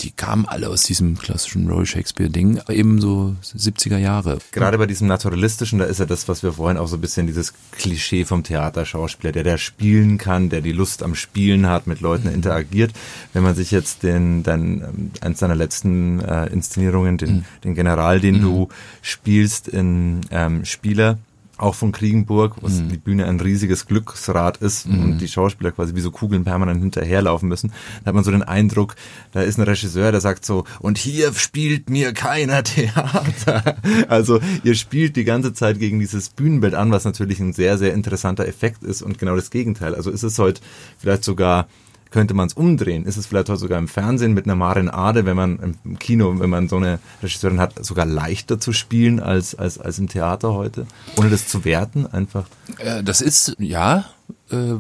die 0.01 0.11
kamen 0.11 0.47
alle 0.47 0.69
aus 0.69 0.85
diesem 0.85 1.19
klassischen 1.19 1.69
Roy 1.71 1.87
Shakespeare-Ding, 1.87 2.61
eben 2.69 3.01
so 3.01 3.35
70er 3.43 3.99
Jahre. 3.99 4.39
Gerade 4.53 4.79
bei 4.79 4.87
diesem 4.87 5.07
Naturalistischen, 5.07 5.79
da 5.79 5.85
ist 5.85 6.01
ja 6.01 6.07
das, 6.07 6.29
was 6.29 6.43
wir 6.43 6.53
vorhin 6.55 6.79
auch 6.79 6.89
so 6.89 6.97
ein 6.97 7.01
bisschen 7.01 7.27
dieses 7.27 7.55
Klischee 7.73 8.25
vom 8.25 8.43
Theaterschauspieler, 8.43 9.33
der 9.33 9.45
der 9.45 9.59
spielen 9.59 10.19
kann, 10.19 10.49
der 10.49 10.61
die 10.61 10.73
Lust 10.73 11.03
am 11.03 11.15
Spielen 11.15 11.67
hat, 11.67 11.87
mit 11.87 12.01
Leuten 12.01 12.29
mhm. 12.29 12.35
interagiert. 12.35 12.93
Wenn 13.33 13.43
man 13.43 13.55
sich 13.55 13.71
jetzt 13.71 14.03
den, 14.03 14.43
dann 14.43 14.81
ähm, 14.81 15.11
eins 15.21 15.39
deiner 15.39 15.55
letzten 15.55 16.21
äh, 16.21 16.47
Inszenierungen, 16.47 17.19
den, 17.19 17.35
mhm. 17.35 17.45
den 17.65 17.75
General, 17.75 18.21
den 18.21 18.37
mhm. 18.37 18.43
du 18.43 18.69
spielst 19.03 19.69
in 19.69 20.21
ähm, 20.31 20.65
Spieler, 20.65 21.19
auch 21.59 21.75
von 21.75 21.93
Kriegenburg, 21.93 22.57
wo 22.61 22.69
mhm. 22.69 22.89
die 22.89 22.97
Bühne 22.97 23.27
ein 23.27 23.39
riesiges 23.39 23.87
Glücksrad 23.87 24.57
ist 24.59 24.89
mhm. 24.89 25.03
und 25.03 25.19
die 25.19 25.29
Schauspieler 25.29 25.71
quasi 25.71 25.95
wie 25.95 26.01
so 26.01 26.11
Kugeln 26.11 26.45
permanent 26.45 26.81
hinterherlaufen 26.81 27.49
müssen. 27.49 27.73
Da 28.03 28.09
hat 28.09 28.15
man 28.15 28.25
so 28.25 28.31
den 28.31 28.43
Eindruck, 28.43 28.97
da 29.33 29.43
ist 29.43 29.59
ein 29.59 29.63
Regisseur, 29.63 30.11
der 30.13 30.21
sagt 30.21 30.45
so, 30.45 30.65
und 30.81 30.99
hier 30.99 31.33
spielt 31.35 31.91
mir 31.91 32.13
keiner 32.13 32.63
Theater. 32.65 33.77
Also 34.09 34.41
ihr 34.65 34.75
spielt 34.75 35.17
die 35.17 35.25
ganze 35.25 35.53
Zeit 35.53 35.79
gegen 35.79 36.01
dieses 36.01 36.31
Bühnenbild 36.31 36.75
an, 36.75 36.91
was 36.91 37.05
natürlich 37.05 37.39
ein 37.41 37.53
sehr, 37.53 37.79
sehr 37.79 37.93
interessanter 37.95 38.47
Effekt 38.47 38.83
ist 38.83 39.03
und 39.03 39.19
genau 39.19 39.37
das 39.37 39.51
Gegenteil. 39.51 39.95
Also 39.95 40.11
ist 40.11 40.23
es 40.23 40.39
heute 40.39 40.61
vielleicht 40.99 41.25
sogar 41.25 41.69
könnte 42.13 42.35
man 42.35 42.47
es 42.47 42.55
umdrehen? 42.55 43.05
Ist 43.05 43.17
es 43.17 43.27
vielleicht 43.27 43.51
auch 43.51 43.57
sogar 43.57 43.79
im 43.79 43.89
Fernsehen 43.89 44.35
mit 44.35 44.45
einer 44.45 44.55
Marin 44.55 44.89
Ade, 44.89 45.27
wenn 45.27 45.37
man 45.37 45.77
im 45.85 45.99
Kino, 45.99 46.39
wenn 46.39 46.51
man 46.51 46.69
so 46.69 46.77
eine 46.77 47.01
Regisseurin 47.23 47.59
hat, 47.59 47.85
sogar 47.85 48.07
leichter 48.07 48.61
zu 48.61 48.73
spielen 48.73 49.19
als, 49.19 49.55
als, 49.55 49.79
als 49.79 49.99
im 49.99 50.09
Theater 50.09 50.53
heute? 50.53 50.87
Ohne 51.17 51.31
das 51.31 51.49
zu 51.49 51.65
werten, 51.65 52.07
einfach? 52.07 52.47
Äh, 52.79 53.03
das 53.03 53.21
ist, 53.21 53.57
ja, 53.59 54.05
äh, 54.51 54.75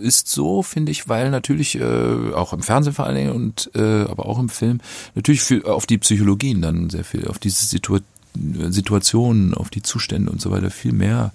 ist 0.00 0.28
so, 0.28 0.62
finde 0.62 0.90
ich, 0.90 1.08
weil 1.08 1.30
natürlich 1.30 1.78
äh, 1.78 2.32
auch 2.32 2.52
im 2.52 2.62
Fernsehen 2.62 2.94
vor 2.94 3.06
allen 3.06 3.16
Dingen 3.16 3.32
und 3.32 3.70
aber 3.74 4.26
auch 4.26 4.38
im 4.38 4.48
Film 4.48 4.80
natürlich 5.14 5.42
viel 5.42 5.64
auf 5.64 5.86
die 5.86 5.98
Psychologien 5.98 6.62
dann 6.62 6.90
sehr 6.90 7.04
viel, 7.04 7.28
auf 7.28 7.38
diese 7.38 7.66
Situ 7.66 7.98
Situationen, 8.34 9.54
auf 9.54 9.70
die 9.70 9.82
Zustände 9.82 10.30
und 10.30 10.40
so 10.40 10.50
weiter 10.50 10.70
viel 10.70 10.92
mehr 10.92 11.32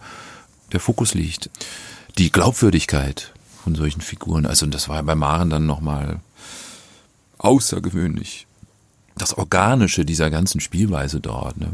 der 0.72 0.80
Fokus 0.80 1.14
liegt. 1.14 1.50
Die 2.18 2.32
Glaubwürdigkeit 2.32 3.34
von 3.66 3.74
solchen 3.74 4.02
Figuren. 4.02 4.46
Also 4.46 4.68
das 4.68 4.90
war 4.90 5.02
bei 5.02 5.16
Maren 5.16 5.50
dann 5.50 5.66
nochmal 5.66 6.20
außergewöhnlich. 7.40 8.46
Das 9.18 9.36
Organische 9.36 10.06
dieser 10.06 10.30
ganzen 10.30 10.60
Spielweise 10.60 11.20
dort. 11.20 11.58
Ne? 11.58 11.70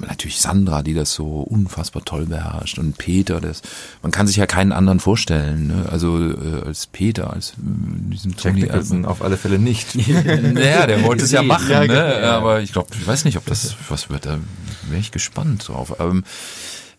Natürlich 0.00 0.40
Sandra, 0.40 0.82
die 0.82 0.94
das 0.94 1.12
so 1.12 1.42
unfassbar 1.42 2.04
toll 2.04 2.26
beherrscht. 2.26 2.78
Und 2.78 2.98
Peter, 2.98 3.40
das, 3.40 3.62
man 4.02 4.10
kann 4.10 4.26
sich 4.26 4.34
ja 4.36 4.46
keinen 4.46 4.72
anderen 4.72 4.98
vorstellen. 4.98 5.68
Ne? 5.68 5.86
Also 5.88 6.18
äh, 6.18 6.62
als 6.66 6.88
Peter, 6.88 7.32
als 7.32 7.50
äh, 7.50 7.54
diesen 8.10 8.32
Jack 8.32 8.54
Tony 8.54 8.62
Nicholson 8.62 9.04
auf 9.04 9.22
alle 9.22 9.36
Fälle 9.36 9.60
nicht. 9.60 9.94
naja, 10.08 10.88
der 10.88 11.04
wollte 11.04 11.22
es 11.22 11.30
ja 11.30 11.42
machen. 11.54 11.70
Ja, 11.70 11.86
ne? 11.86 12.20
ja. 12.20 12.36
Aber 12.36 12.62
ich 12.62 12.72
glaube, 12.72 12.88
ich 12.98 13.06
weiß 13.06 13.26
nicht, 13.26 13.36
ob 13.36 13.46
das 13.46 13.76
was 13.88 14.10
wird. 14.10 14.26
Da 14.26 14.38
wäre 14.88 15.00
ich 15.00 15.12
gespannt 15.12 15.68
drauf. 15.68 15.94
Ähm, 16.00 16.24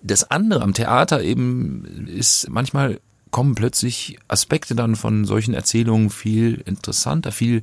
das 0.02 0.32
andere 0.32 0.62
am 0.62 0.74
Theater 0.74 1.22
eben 1.24 2.08
ist 2.08 2.48
manchmal 2.50 3.02
kommen 3.32 3.56
plötzlich 3.56 4.18
Aspekte 4.28 4.76
dann 4.76 4.96
von 4.96 5.26
solchen 5.26 5.54
Erzählungen 5.54 6.10
viel 6.10 6.62
interessanter, 6.66 7.32
viel 7.32 7.62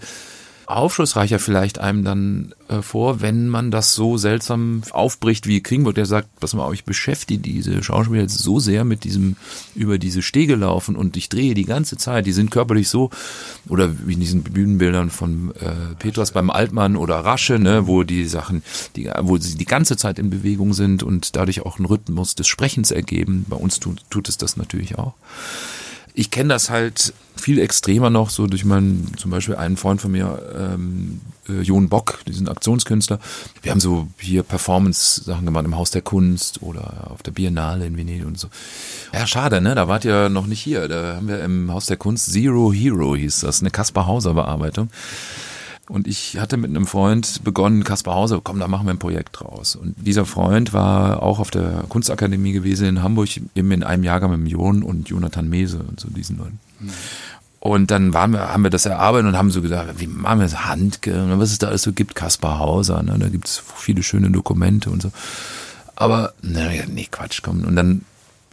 aufschlussreicher 0.67 1.39
vielleicht 1.39 1.79
einem 1.79 2.05
dann 2.05 2.55
äh, 2.69 2.83
vor, 2.83 3.21
wenn 3.21 3.49
man 3.49 3.71
das 3.71 3.95
so 3.95 4.17
seltsam 4.17 4.83
aufbricht 4.91 5.47
wie 5.47 5.63
Kringburg, 5.63 5.95
der 5.95 6.07
sagt, 6.07 6.29
pass 6.41 6.55
mal, 6.55 6.73
ich 6.73 6.85
beschäftige 6.85 7.41
diese 7.41 7.83
Schauspieler 7.83 8.23
jetzt 8.23 8.39
so 8.39 8.59
sehr 8.59 8.85
mit 8.85 9.05
diesem, 9.05 9.37
über 9.75 9.99
diese 9.99 10.23
Stege 10.23 10.57
laufen 10.57 10.97
und 10.97 11.17
ich 11.17 11.29
drehe 11.29 11.55
die 11.55 11.65
ganze 11.65 11.97
Zeit, 11.97 12.27
die 12.27 12.33
sind 12.33 12.51
körperlich 12.51 12.89
so, 12.89 13.11
oder 13.69 13.91
wie 14.07 14.15
in 14.15 14.21
diesen 14.21 14.43
Bühnenbildern 14.43 15.11
von 15.11 15.53
äh, 15.57 15.95
Petras 15.99 16.33
beim 16.33 16.51
Altmann 16.51 16.97
oder 16.97 17.17
Rasche, 17.17 17.59
ne, 17.59 17.87
wo 17.87 18.03
die 18.03 18.25
Sachen, 18.27 18.63
die, 18.97 19.11
wo 19.21 19.39
sie 19.39 19.57
die 19.57 19.65
ganze 19.65 19.97
Zeit 19.97 20.19
in 20.19 20.31
Bewegung 20.31 20.75
sind 20.75 21.03
und 21.03 21.37
dadurch 21.37 21.65
auch 21.65 21.79
einen 21.79 21.87
Rhythmus 21.87 22.35
des 22.35 22.49
Sprechens 22.49 22.91
ergeben. 22.91 23.47
Bei 23.49 23.57
uns 23.57 23.81
tut, 23.81 24.03
tut 24.11 24.29
es 24.29 24.39
das 24.39 24.57
natürlich 24.57 24.99
auch. 24.99 25.15
Ich 26.19 26.31
kenne 26.31 26.49
das 26.49 26.71
halt 26.71 27.13
viel 27.37 27.59
extremer 27.59 28.09
noch, 28.09 28.31
so 28.31 28.47
durch 28.47 28.65
meinen, 28.65 29.13
zum 29.19 29.31
Beispiel 29.31 29.57
einen 29.57 29.77
Freund 29.77 30.01
von 30.01 30.11
mir, 30.11 30.41
ähm, 30.59 31.21
äh, 31.47 31.61
Jon 31.61 31.91
Bock, 31.91 32.21
diesen 32.27 32.49
Aktionskünstler. 32.49 33.21
Wir 33.61 33.71
haben 33.71 33.81
so 33.81 34.09
hier 34.19 34.43
Performance-Sachen 34.43 35.45
gemacht 35.45 35.67
im 35.67 35.77
Haus 35.77 35.91
der 35.91 36.01
Kunst 36.01 36.63
oder 36.63 37.11
auf 37.11 37.23
der 37.23 37.33
Biennale 37.33 37.85
in 37.85 37.99
Venedig 37.99 38.25
und 38.25 38.39
so. 38.39 38.49
Ja, 39.13 39.27
schade, 39.27 39.61
ne? 39.61 39.75
Da 39.75 39.89
wart 39.89 40.07
ihr 40.07 40.31
noch 40.31 40.47
nicht 40.47 40.63
hier. 40.63 40.89
Da 40.89 41.17
haben 41.17 41.29
wir 41.29 41.41
im 41.43 41.71
Haus 41.71 41.85
der 41.85 41.99
Kunst 41.99 42.33
Zero 42.33 42.73
Hero 42.73 43.15
hieß 43.15 43.41
das, 43.41 43.61
eine 43.61 43.71
Kaspar 43.71 44.07
Hauser 44.07 44.33
Bearbeitung. 44.33 44.89
Und 45.89 46.09
ich 46.09 46.39
hatte 46.39 46.57
mit 46.57 46.71
einem 46.71 46.87
Freund 46.87 47.45
begonnen, 47.45 47.85
Kaspar 47.85 48.17
Hauser, 48.17 48.41
komm, 48.43 48.59
da 48.59 48.67
machen 48.67 48.87
wir 48.87 48.91
ein 48.93 48.99
Projekt 48.99 49.39
draus. 49.41 49.77
Und 49.77 49.95
dieser 49.99 50.25
Freund 50.25 50.73
war 50.73 51.23
auch 51.23 51.39
auf 51.39 51.51
der 51.51 51.85
Kunstakademie 51.89 52.53
gewesen 52.53 52.89
in 52.89 53.03
Hamburg, 53.03 53.29
eben 53.55 53.71
in 53.71 53.85
einem 53.85 54.03
Jahrgang 54.03 54.43
mit 54.43 54.51
Jon 54.51 54.83
und 54.83 55.09
Jonathan 55.09 55.49
Mese 55.49 55.79
und 55.79 56.01
so 56.01 56.09
diesen 56.09 56.39
Leuten. 56.39 56.59
Mhm. 56.81 56.91
Und 57.61 57.91
dann 57.91 58.15
waren 58.15 58.33
wir, 58.33 58.53
haben 58.53 58.63
wir 58.63 58.71
das 58.71 58.87
erarbeitet 58.87 59.29
und 59.29 59.37
haben 59.37 59.51
so 59.51 59.63
gedacht, 59.63 59.95
wie 59.99 60.07
machen 60.07 60.41
wir 60.41 60.45
das? 60.45 60.67
Handke, 60.67 61.27
was 61.39 61.51
es 61.51 61.59
da 61.59 61.69
alles 61.69 61.83
so 61.83 61.93
gibt, 61.93 62.15
Kaspar 62.15 62.59
Hauser, 62.59 63.03
ne? 63.03 63.17
da 63.19 63.29
gibt 63.29 63.49
es 63.49 63.63
viele 63.77 64.03
schöne 64.03 64.31
Dokumente 64.31 64.91
und 64.91 65.03
so. 65.03 65.11
Aber, 65.97 66.35
ne, 66.43 66.85
nee, 66.89 67.09
Quatsch, 67.11 67.41
komm. 67.43 67.65
Und 67.65 67.75
dann 67.75 68.03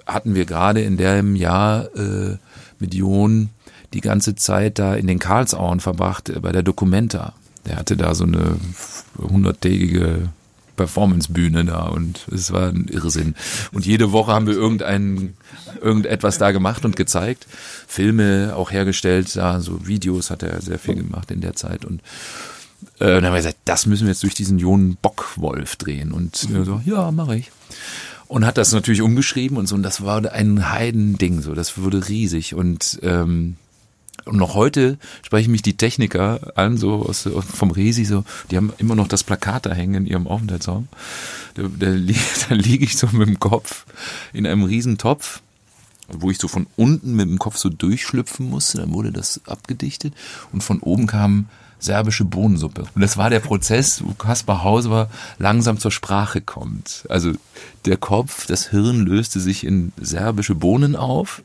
hatten 0.08 0.34
wir 0.34 0.46
gerade 0.46 0.82
in 0.82 0.98
dem 0.98 1.36
Jahr 1.36 1.96
äh, 1.96 2.38
mit 2.80 2.94
Jon 2.94 3.50
die 3.94 4.02
ganze 4.02 4.36
Zeit 4.36 4.80
da 4.80 4.96
in 4.96 5.08
den 5.08 5.20
Karlsauern 5.20 5.80
verbracht 5.80 6.30
äh, 6.30 6.40
bei 6.40 6.52
der 6.52 6.64
Documenta. 6.64 7.34
Der 7.66 7.78
hatte 7.78 7.96
da 7.96 8.14
so 8.14 8.26
eine 8.26 8.58
hunderttägige 9.18 10.30
Performancebühne 10.76 11.66
da 11.66 11.84
und 11.84 12.28
es 12.34 12.52
war 12.52 12.68
ein 12.70 12.88
Irrsinn. 12.90 13.36
Und 13.72 13.86
jede 13.86 14.12
Woche 14.12 14.34
haben 14.34 14.48
wir 14.48 14.56
irgendein, 14.56 15.36
irgendetwas 15.82 16.40
da 16.40 16.52
gemacht 16.52 16.84
und 16.84 16.96
gezeigt. 16.96 17.46
Filme 17.88 18.54
auch 18.56 18.72
hergestellt, 18.72 19.36
da 19.36 19.62
so 19.62 19.86
Videos 19.88 20.30
hat 20.30 20.44
er 20.44 20.62
sehr 20.62 20.80
viel 20.80 20.96
gemacht 20.96 21.32
in 21.32 21.42
der 21.42 21.56
Zeit 21.56 21.86
und 21.86 22.02
äh, 23.00 23.06
dann 23.06 23.26
haben 23.26 23.34
wir 23.34 23.38
gesagt, 23.38 23.60
das 23.66 23.86
müssen 23.86 24.06
wir 24.06 24.12
jetzt 24.12 24.24
durch 24.24 24.34
diesen 24.34 24.60
Jon 24.60 24.98
Bockwolf 25.02 25.78
drehen 25.78 26.12
und 26.12 26.44
äh, 26.50 26.66
so, 26.66 26.82
ja, 26.86 27.12
mache 27.12 27.38
ich. 27.38 27.52
und 28.28 28.46
hat 28.46 28.58
das 28.58 28.72
natürlich 28.72 29.02
umgeschrieben 29.02 29.58
und 29.58 29.68
so. 29.68 29.76
Und 29.76 29.84
das 29.84 30.04
war 30.04 30.26
ein 30.32 30.72
Heidending, 30.72 31.42
so. 31.42 31.54
Das 31.54 31.78
wurde 31.78 32.10
riesig. 32.10 32.56
Und, 32.56 33.00
ähm, 33.04 33.58
und 34.26 34.38
noch 34.38 34.56
heute 34.56 34.98
sprechen 35.24 35.52
mich 35.52 35.62
die 35.62 35.76
Techniker 35.76 36.54
an, 36.56 36.78
so 36.78 37.06
aus, 37.06 37.28
vom 37.54 37.72
Resi, 37.72 38.06
so, 38.06 38.24
die 38.52 38.58
haben 38.58 38.72
immer 38.78 38.96
noch 38.96 39.08
das 39.08 39.24
Plakat 39.24 39.66
da 39.66 39.74
hängen 39.74 39.96
in 39.96 40.06
ihrem 40.06 40.28
Aufenthaltsraum. 40.28 40.88
Da, 41.56 41.64
da, 41.64 41.88
da 42.50 42.56
liege 42.56 42.86
ich 42.86 42.98
so 42.98 43.08
mit 43.12 43.28
dem 43.28 43.40
Kopf 43.40 43.86
in 44.32 44.48
einem 44.48 44.64
riesen 44.64 44.98
Topf, 44.98 45.42
wo 46.08 46.32
ich 46.32 46.38
so 46.38 46.48
von 46.48 46.68
unten 46.76 47.16
mit 47.16 47.28
dem 47.28 47.40
Kopf 47.40 47.58
so 47.58 47.70
durchschlüpfen 47.70 48.50
musste. 48.50 48.80
Dann 48.80 48.94
wurde 48.94 49.12
das 49.12 49.42
abgedichtet 49.46 50.14
und 50.52 50.64
von 50.64 50.80
oben 50.80 51.08
kam 51.08 51.48
serbische 51.80 52.24
Bohnensuppe. 52.24 52.86
Und 52.96 53.02
das 53.02 53.18
war 53.18 53.30
der 53.30 53.42
Prozess, 53.42 54.04
wo 54.06 54.14
Kaspar 54.14 54.64
Hauser 54.64 55.10
langsam 55.38 55.80
zur 55.80 55.92
Sprache 55.92 56.40
kommt. 56.40 57.06
Also 57.10 57.34
der 57.86 57.98
Kopf, 57.98 58.46
das 58.46 58.70
Hirn 58.70 59.02
löste 59.02 59.42
sich 59.42 59.66
in 59.66 59.92
serbische 59.98 60.56
Bohnen 60.56 60.96
auf. 60.96 61.44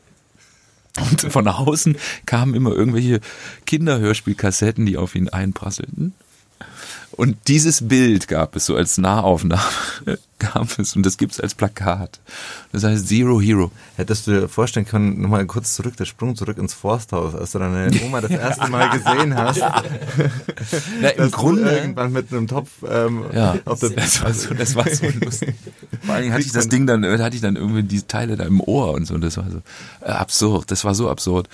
Und 0.97 1.31
von 1.31 1.47
außen 1.47 1.97
kamen 2.25 2.55
immer 2.55 2.71
irgendwelche 2.71 3.19
Kinderhörspielkassetten, 3.65 4.85
die 4.85 4.97
auf 4.97 5.15
ihn 5.15 5.29
einprasselten. 5.29 6.13
Und 7.11 7.37
dieses 7.47 7.87
Bild 7.87 8.27
gab 8.27 8.55
es 8.55 8.65
so 8.65 8.75
als 8.75 8.97
Nahaufnahme, 8.97 9.61
gab 10.39 10.77
es 10.79 10.95
und 10.95 11.05
das 11.05 11.17
gibt 11.17 11.33
es 11.33 11.39
als 11.39 11.53
Plakat. 11.53 12.19
Das 12.71 12.83
heißt 12.83 13.07
Zero 13.07 13.41
Hero. 13.41 13.71
Hättest 13.97 14.27
du 14.27 14.31
dir 14.31 14.47
vorstellen 14.47 14.85
können, 14.85 15.21
nochmal 15.21 15.45
kurz 15.45 15.75
zurück, 15.75 15.97
der 15.97 16.05
Sprung 16.05 16.35
zurück 16.35 16.57
ins 16.57 16.73
Forsthaus, 16.73 17.35
als 17.35 17.51
du 17.51 17.59
deine 17.59 17.91
Oma 18.05 18.21
das 18.21 18.31
erste 18.31 18.67
Mal 18.69 18.89
gesehen 18.89 19.35
hast. 19.35 19.59
Na, 21.01 21.09
Im 21.09 21.31
Grunde. 21.31 21.69
irgendwann 21.69 22.13
mit 22.13 22.31
einem 22.31 22.47
Topf 22.47 22.69
ähm, 22.89 23.25
ja, 23.33 23.57
auf 23.65 23.79
der 23.79 23.89
das 23.89 24.23
war, 24.23 24.33
so, 24.33 24.53
das 24.53 24.75
war 24.75 24.89
so 24.89 25.07
lustig. 25.21 25.55
Vor 26.05 26.15
allem 26.15 26.31
hatte 26.31 26.43
ich 26.43 26.51
das 26.51 26.69
Ding 26.69 26.87
dann, 26.87 27.03
hatte 27.05 27.35
ich 27.35 27.41
dann 27.41 27.55
irgendwie 27.55 27.83
die 27.83 28.01
Teile 28.03 28.37
da 28.37 28.45
im 28.45 28.61
Ohr 28.61 28.93
und 28.93 29.05
so. 29.05 29.15
Und 29.15 29.21
das 29.21 29.37
war 29.37 29.45
so 29.49 29.61
äh, 30.01 30.11
absurd. 30.11 30.71
Das 30.71 30.85
war 30.85 30.95
so 30.95 31.09
absurd 31.09 31.49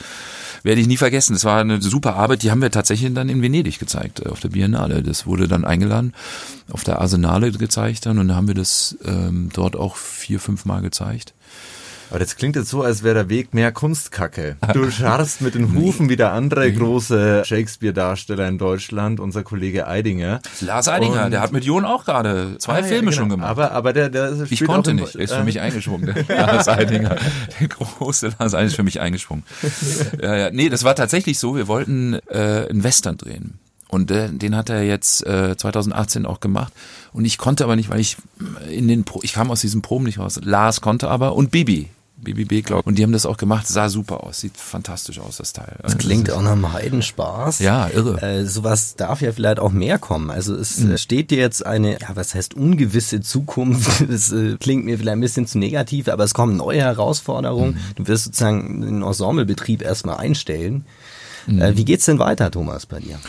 werde 0.65 0.81
ich 0.81 0.87
nie 0.87 0.97
vergessen. 0.97 1.33
Das 1.33 1.45
war 1.45 1.61
eine 1.61 1.79
super 1.79 2.15
Arbeit, 2.15 2.41
die 2.41 2.49
haben 2.49 2.61
wir 2.61 2.71
tatsächlich 2.71 3.13
dann 3.13 3.29
in 3.29 3.41
Venedig 3.43 3.77
gezeigt, 3.77 4.19
äh, 4.19 4.29
auf 4.29 4.39
der 4.39 4.49
Biennale. 4.49 5.03
Das 5.03 5.27
wurde 5.27 5.47
dann 5.47 5.63
eingeladen, 5.63 6.13
auf 6.71 6.83
der 6.83 6.99
Arsenale 6.99 7.51
gezeigt 7.51 8.07
dann 8.07 8.17
und 8.17 8.27
dann 8.27 8.35
haben 8.35 8.47
wir 8.47 8.55
das 8.55 8.97
ähm, 9.05 9.49
dort 9.53 9.75
auch 9.75 9.95
vier, 9.95 10.39
fünf 10.39 10.65
Mal 10.65 10.81
gezeigt. 10.81 11.33
Aber 12.09 12.19
das 12.19 12.35
klingt 12.35 12.55
jetzt 12.55 12.69
so, 12.69 12.83
als 12.83 13.03
wäre 13.03 13.15
der 13.15 13.29
Weg 13.29 13.53
mehr 13.53 13.71
Kunstkacke. 13.71 14.57
Du 14.73 14.89
scharfst 14.91 15.41
mit 15.41 15.55
den 15.55 15.73
Hufen 15.73 16.09
wie 16.09 16.15
der 16.15 16.31
andere 16.31 16.71
große 16.71 17.43
Shakespeare-Darsteller 17.45 18.47
in 18.47 18.57
Deutschland, 18.57 19.19
unser 19.19 19.43
Kollege 19.43 19.87
Eidinger. 19.87 20.41
Lars 20.61 20.87
Eidinger, 20.87 21.25
Und 21.25 21.31
der 21.31 21.41
hat 21.41 21.51
mit 21.51 21.63
Jon 21.63 21.85
auch 21.85 22.05
gerade 22.05 22.57
zwei 22.59 22.79
ah, 22.79 22.83
Filme 22.83 22.93
ja, 22.93 22.99
genau. 22.99 23.11
schon 23.11 23.29
gemacht. 23.29 23.49
Aber, 23.49 23.71
aber 23.71 23.93
der, 23.93 24.09
der 24.09 24.45
Ich 24.49 24.63
konnte 24.63 24.93
nicht, 24.93 25.15
er 25.15 25.21
ist 25.21 25.33
für 25.33 25.43
mich 25.43 25.59
eingesprungen. 25.59 26.13
Der 26.27 26.37
Lars 26.47 26.67
Eidinger, 26.67 27.17
der 27.59 27.67
große 27.67 28.33
Lars 28.39 28.53
Eidinger 28.53 28.67
ist 28.67 28.75
für 28.75 28.83
mich 28.83 28.99
eingesprungen. 28.99 29.43
ja, 30.21 30.35
ja. 30.35 30.49
Nee, 30.51 30.69
das 30.69 30.83
war 30.83 30.95
tatsächlich 30.95 31.39
so, 31.39 31.55
wir 31.55 31.67
wollten 31.67 32.19
äh, 32.29 32.67
einen 32.69 32.83
Western 32.83 33.17
drehen. 33.17 33.59
Und 33.87 34.11
äh, 34.11 34.29
den 34.29 34.55
hat 34.55 34.69
er 34.69 34.83
jetzt 34.83 35.25
äh, 35.25 35.55
2018 35.55 36.25
auch 36.25 36.39
gemacht. 36.39 36.73
Und 37.13 37.25
ich 37.25 37.37
konnte 37.37 37.63
aber 37.63 37.75
nicht, 37.75 37.89
weil 37.89 37.99
ich 37.99 38.17
in 38.69 38.87
den 38.87 39.05
Pro 39.05 39.21
ich 39.23 39.33
kam 39.33 39.51
aus 39.51 39.61
diesem 39.61 39.81
Proben 39.81 40.05
nicht 40.05 40.19
raus. 40.19 40.39
Lars 40.43 40.81
konnte 40.81 41.09
aber 41.09 41.35
und 41.35 41.51
Bibi, 41.51 41.89
BBB, 42.17 42.65
glaube 42.65 42.81
ich. 42.81 42.87
Und 42.87 42.97
die 42.97 43.03
haben 43.03 43.11
das 43.11 43.25
auch 43.25 43.37
gemacht, 43.37 43.67
sah 43.67 43.89
super 43.89 44.23
aus, 44.23 44.39
sieht 44.39 44.57
fantastisch 44.57 45.19
aus, 45.19 45.37
das 45.37 45.53
Teil. 45.53 45.77
Das 45.81 45.97
klingt 45.97 46.29
das 46.29 46.35
auch 46.35 46.41
nach 46.41 46.53
einem 46.53 46.73
Heidenspaß. 46.73 47.59
Ja, 47.59 47.89
irre. 47.89 48.21
Äh, 48.21 48.45
sowas 48.45 48.95
darf 48.95 49.21
ja 49.21 49.31
vielleicht 49.31 49.59
auch 49.59 49.71
mehr 49.71 49.99
kommen. 49.99 50.31
Also 50.31 50.55
es 50.55 50.79
mhm. 50.79 50.97
steht 50.97 51.31
dir 51.31 51.37
jetzt 51.37 51.65
eine, 51.65 51.99
ja, 51.99 52.15
was 52.15 52.33
heißt 52.33 52.53
ungewisse 52.53 53.21
Zukunft? 53.21 54.05
Das 54.15 54.31
äh, 54.31 54.55
klingt 54.57 54.85
mir 54.85 54.97
vielleicht 54.97 55.17
ein 55.17 55.21
bisschen 55.21 55.47
zu 55.47 55.57
negativ, 55.57 56.07
aber 56.07 56.23
es 56.23 56.33
kommen 56.33 56.55
neue 56.57 56.81
Herausforderungen. 56.81 57.73
Mhm. 57.73 57.95
Du 57.95 58.07
wirst 58.07 58.25
sozusagen 58.25 58.81
den 58.81 59.01
Ensemblebetrieb 59.01 59.81
erstmal 59.81 60.17
einstellen. 60.17 60.85
Mhm. 61.47 61.61
Äh, 61.61 61.77
wie 61.77 61.85
geht's 61.85 62.05
denn 62.05 62.19
weiter, 62.19 62.51
Thomas, 62.51 62.85
bei 62.85 62.99
dir? 62.99 63.19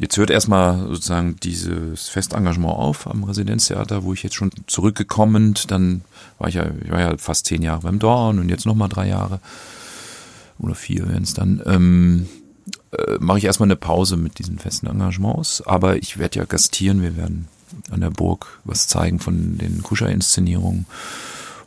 Jetzt 0.00 0.16
hört 0.16 0.30
erstmal 0.30 0.78
sozusagen 0.86 1.36
dieses 1.42 2.08
Festengagement 2.08 2.72
auf 2.72 3.08
am 3.08 3.24
Residenztheater, 3.24 4.04
wo 4.04 4.12
ich 4.12 4.22
jetzt 4.22 4.36
schon 4.36 4.52
zurückgekommen, 4.68 5.54
dann 5.66 6.02
war 6.38 6.48
ich 6.48 6.54
ja, 6.54 6.66
ich 6.84 6.90
war 6.90 7.00
ja 7.00 7.16
fast 7.18 7.46
zehn 7.46 7.62
Jahre 7.62 7.80
beim 7.82 7.98
Dorn 7.98 8.38
und 8.38 8.48
jetzt 8.48 8.64
nochmal 8.64 8.88
drei 8.88 9.08
Jahre 9.08 9.40
oder 10.60 10.76
vier 10.76 11.08
werden 11.08 11.24
es 11.24 11.34
dann. 11.34 11.62
Ähm, 11.66 12.28
äh, 12.92 13.16
mache 13.18 13.38
ich 13.38 13.44
erstmal 13.44 13.66
eine 13.66 13.76
Pause 13.76 14.16
mit 14.16 14.38
diesen 14.38 14.58
festen 14.58 14.86
Engagements, 14.86 15.62
aber 15.62 15.96
ich 15.96 16.16
werde 16.16 16.38
ja 16.38 16.44
gastieren, 16.44 17.02
wir 17.02 17.16
werden 17.16 17.48
an 17.90 18.00
der 18.00 18.10
Burg 18.10 18.60
was 18.64 18.86
zeigen 18.86 19.18
von 19.18 19.58
den 19.58 19.82
Kuscher-Inszenierungen 19.82 20.86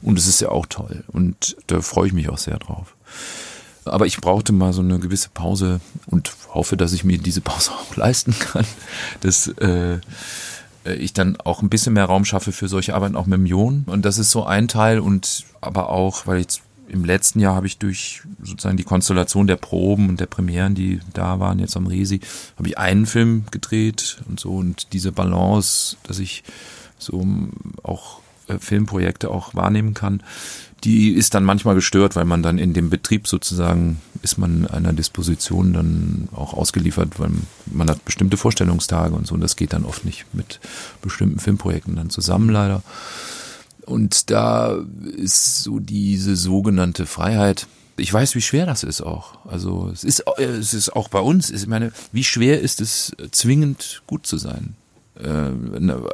und 0.01 0.17
es 0.17 0.27
ist 0.27 0.39
ja 0.39 0.49
auch 0.49 0.65
toll 0.67 1.03
und 1.07 1.57
da 1.67 1.81
freue 1.81 2.07
ich 2.07 2.13
mich 2.13 2.29
auch 2.29 2.37
sehr 2.37 2.59
drauf. 2.59 2.95
Aber 3.85 4.05
ich 4.05 4.17
brauchte 4.17 4.53
mal 4.53 4.73
so 4.73 4.81
eine 4.81 4.99
gewisse 4.99 5.29
Pause 5.29 5.81
und 6.05 6.31
hoffe, 6.49 6.77
dass 6.77 6.93
ich 6.93 7.03
mir 7.03 7.17
diese 7.17 7.41
Pause 7.41 7.71
auch 7.91 7.95
leisten 7.95 8.35
kann, 8.37 8.65
dass 9.21 9.47
äh, 9.47 9.99
ich 10.85 11.13
dann 11.13 11.37
auch 11.37 11.61
ein 11.61 11.69
bisschen 11.69 11.93
mehr 11.93 12.05
Raum 12.05 12.25
schaffe 12.25 12.51
für 12.51 12.67
solche 12.67 12.95
Arbeiten 12.95 13.15
auch 13.15 13.25
mit 13.27 13.47
Jon. 13.47 13.83
Und 13.85 14.03
das 14.03 14.17
ist 14.17 14.31
so 14.31 14.45
ein 14.45 14.67
Teil 14.67 14.99
und 14.99 15.45
aber 15.61 15.89
auch, 15.89 16.27
weil 16.27 16.39
jetzt 16.39 16.61
im 16.87 17.05
letzten 17.05 17.39
Jahr 17.39 17.55
habe 17.55 17.67
ich 17.67 17.77
durch 17.77 18.21
sozusagen 18.41 18.75
die 18.75 18.83
Konstellation 18.83 19.47
der 19.47 19.55
Proben 19.55 20.09
und 20.09 20.19
der 20.19 20.25
Premieren, 20.25 20.75
die 20.75 20.99
da 21.13 21.39
waren 21.39 21.59
jetzt 21.59 21.77
am 21.77 21.87
Resi, 21.87 22.19
habe 22.57 22.67
ich 22.67 22.77
einen 22.77 23.05
Film 23.05 23.45
gedreht 23.49 24.21
und 24.27 24.39
so 24.39 24.55
und 24.55 24.91
diese 24.91 25.13
Balance, 25.13 25.95
dass 26.03 26.19
ich 26.19 26.43
so 26.97 27.25
auch 27.83 28.19
Filmprojekte 28.59 29.29
auch 29.29 29.55
wahrnehmen 29.55 29.93
kann, 29.93 30.21
die 30.83 31.11
ist 31.11 31.35
dann 31.35 31.43
manchmal 31.43 31.75
gestört, 31.75 32.15
weil 32.15 32.25
man 32.25 32.41
dann 32.41 32.57
in 32.57 32.73
dem 32.73 32.89
Betrieb 32.89 33.27
sozusagen 33.27 34.01
ist 34.23 34.37
man 34.37 34.67
einer 34.67 34.93
Disposition 34.93 35.73
dann 35.73 36.29
auch 36.35 36.53
ausgeliefert, 36.53 37.19
weil 37.19 37.29
man 37.67 37.89
hat 37.89 38.03
bestimmte 38.03 38.37
Vorstellungstage 38.37 39.13
und 39.13 39.27
so 39.27 39.35
und 39.35 39.41
das 39.41 39.55
geht 39.55 39.73
dann 39.73 39.85
oft 39.85 40.05
nicht 40.05 40.25
mit 40.33 40.59
bestimmten 41.01 41.39
Filmprojekten 41.39 41.95
dann 41.95 42.09
zusammen 42.09 42.49
leider. 42.49 42.81
Und 43.85 44.29
da 44.29 44.77
ist 45.17 45.63
so 45.63 45.79
diese 45.79 46.35
sogenannte 46.35 47.05
Freiheit. 47.05 47.67
Ich 47.97 48.13
weiß, 48.13 48.35
wie 48.35 48.41
schwer 48.41 48.65
das 48.65 48.83
ist 48.83 49.01
auch. 49.01 49.45
Also 49.45 49.89
es 49.91 50.03
ist, 50.03 50.23
es 50.37 50.73
ist 50.73 50.95
auch 50.95 51.09
bei 51.09 51.19
uns. 51.19 51.49
Ich 51.49 51.67
meine, 51.67 51.91
wie 52.11 52.23
schwer 52.23 52.61
ist 52.61 52.79
es 52.79 53.15
zwingend 53.31 54.01
gut 54.07 54.25
zu 54.25 54.37
sein, 54.37 54.75
äh, 55.19 55.51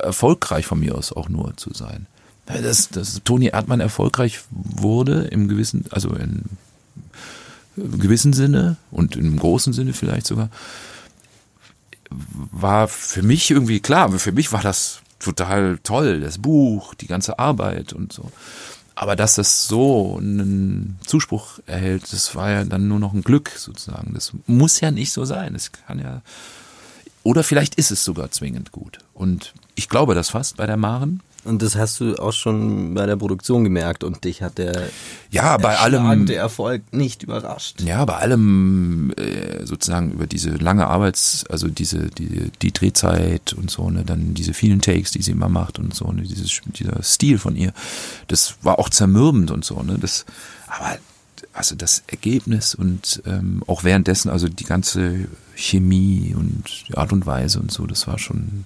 erfolgreich 0.02 0.66
von 0.66 0.80
mir 0.80 0.96
aus 0.96 1.14
auch 1.14 1.30
nur 1.30 1.56
zu 1.56 1.74
sein 1.74 2.08
dass, 2.48 2.90
dass 2.90 3.22
Toni 3.24 3.48
Erdmann 3.48 3.80
erfolgreich 3.80 4.40
wurde 4.50 5.24
im 5.32 5.48
gewissen, 5.48 5.86
also 5.92 6.10
in, 6.10 6.44
im 7.76 8.00
gewissen 8.00 8.34
Sinne 8.34 8.78
und 8.92 9.16
im 9.16 9.38
großen 9.38 9.74
Sinne 9.74 9.94
vielleicht 9.94 10.28
sogar, 10.28 10.50
war 12.10 12.88
für 12.88 13.22
mich 13.22 13.52
irgendwie 13.52 13.80
klar, 13.80 14.12
für 14.18 14.32
mich 14.32 14.54
war 14.54 14.62
das 14.62 15.02
total 15.20 15.80
toll, 15.84 16.22
das 16.22 16.38
Buch, 16.38 16.94
die 16.94 17.08
ganze 17.08 17.38
Arbeit 17.38 17.94
und 17.94 18.14
so. 18.14 18.32
Aber 18.96 19.16
dass 19.16 19.36
das 19.36 19.68
so 19.68 20.18
einen 20.18 20.98
Zuspruch 21.06 21.60
erhält, 21.68 22.12
das 22.12 22.34
war 22.34 22.50
ja 22.50 22.64
dann 22.64 22.88
nur 22.88 23.00
noch 23.00 23.14
ein 23.14 23.22
Glück 23.22 23.52
sozusagen. 23.56 24.14
Das 24.16 24.34
muss 24.48 24.80
ja 24.80 24.90
nicht 24.90 25.12
so 25.12 25.24
sein. 25.24 25.54
Das 25.54 25.72
kann 25.72 26.00
ja, 26.00 26.24
oder 27.22 27.44
vielleicht 27.44 27.76
ist 27.76 27.92
es 27.92 28.04
sogar 28.04 28.32
zwingend 28.32 28.72
gut. 28.72 28.98
Und 29.14 29.54
ich 29.76 29.88
glaube 29.88 30.16
das 30.16 30.30
fast 30.30 30.58
bei 30.58 30.66
der 30.66 30.78
Maren. 30.78 31.22
Und 31.48 31.62
das 31.62 31.76
hast 31.76 32.00
du 32.00 32.16
auch 32.16 32.34
schon 32.34 32.94
bei 32.94 33.06
der 33.06 33.16
Produktion 33.16 33.64
gemerkt 33.64 34.04
und 34.04 34.24
dich 34.24 34.42
hat 34.42 34.58
der 34.58 34.90
ja 35.32 35.58
bei 35.58 35.78
allem 35.78 36.26
der 36.26 36.40
Erfolg 36.40 36.82
nicht 36.92 37.24
überrascht. 37.24 37.82
Ja, 37.82 38.04
bei 38.06 38.16
allem 38.16 39.14
äh, 39.18 39.66
sozusagen 39.66 40.12
über 40.12 40.28
diese 40.28 40.52
lange 40.52 40.88
Arbeits, 40.88 41.46
also 41.50 41.68
diese 41.68 42.10
die 42.10 42.52
die 42.62 42.74
Drehzeit 42.74 43.54
und 43.54 43.72
so 43.72 43.90
ne, 43.90 44.04
dann 44.06 44.34
diese 44.34 44.54
vielen 44.54 44.82
Takes, 44.82 45.12
die 45.12 45.22
sie 45.22 45.32
immer 45.32 45.50
macht 45.50 45.80
und 45.80 45.96
so 45.96 46.12
ne, 46.12 46.24
dieses 46.24 46.62
dieser 46.66 47.02
Stil 47.02 47.38
von 47.38 47.56
ihr, 47.56 47.74
das 48.28 48.56
war 48.62 48.80
auch 48.80 48.90
zermürbend 48.90 49.52
und 49.52 49.64
so 49.64 49.82
ne, 49.82 49.98
das 50.00 50.26
aber 50.68 50.98
also 51.54 51.76
das 51.76 52.04
Ergebnis 52.08 52.76
und 52.76 53.22
ähm, 53.26 53.64
auch 53.68 53.84
währenddessen 53.84 54.30
also 54.30 54.48
die 54.48 54.64
ganze 54.64 55.28
Chemie 55.56 56.36
und 56.38 56.88
die 56.88 56.98
Art 56.98 57.12
und 57.12 57.26
Weise 57.26 57.60
und 57.60 57.72
so, 57.72 57.88
das 57.88 58.08
war 58.08 58.20
schon 58.20 58.66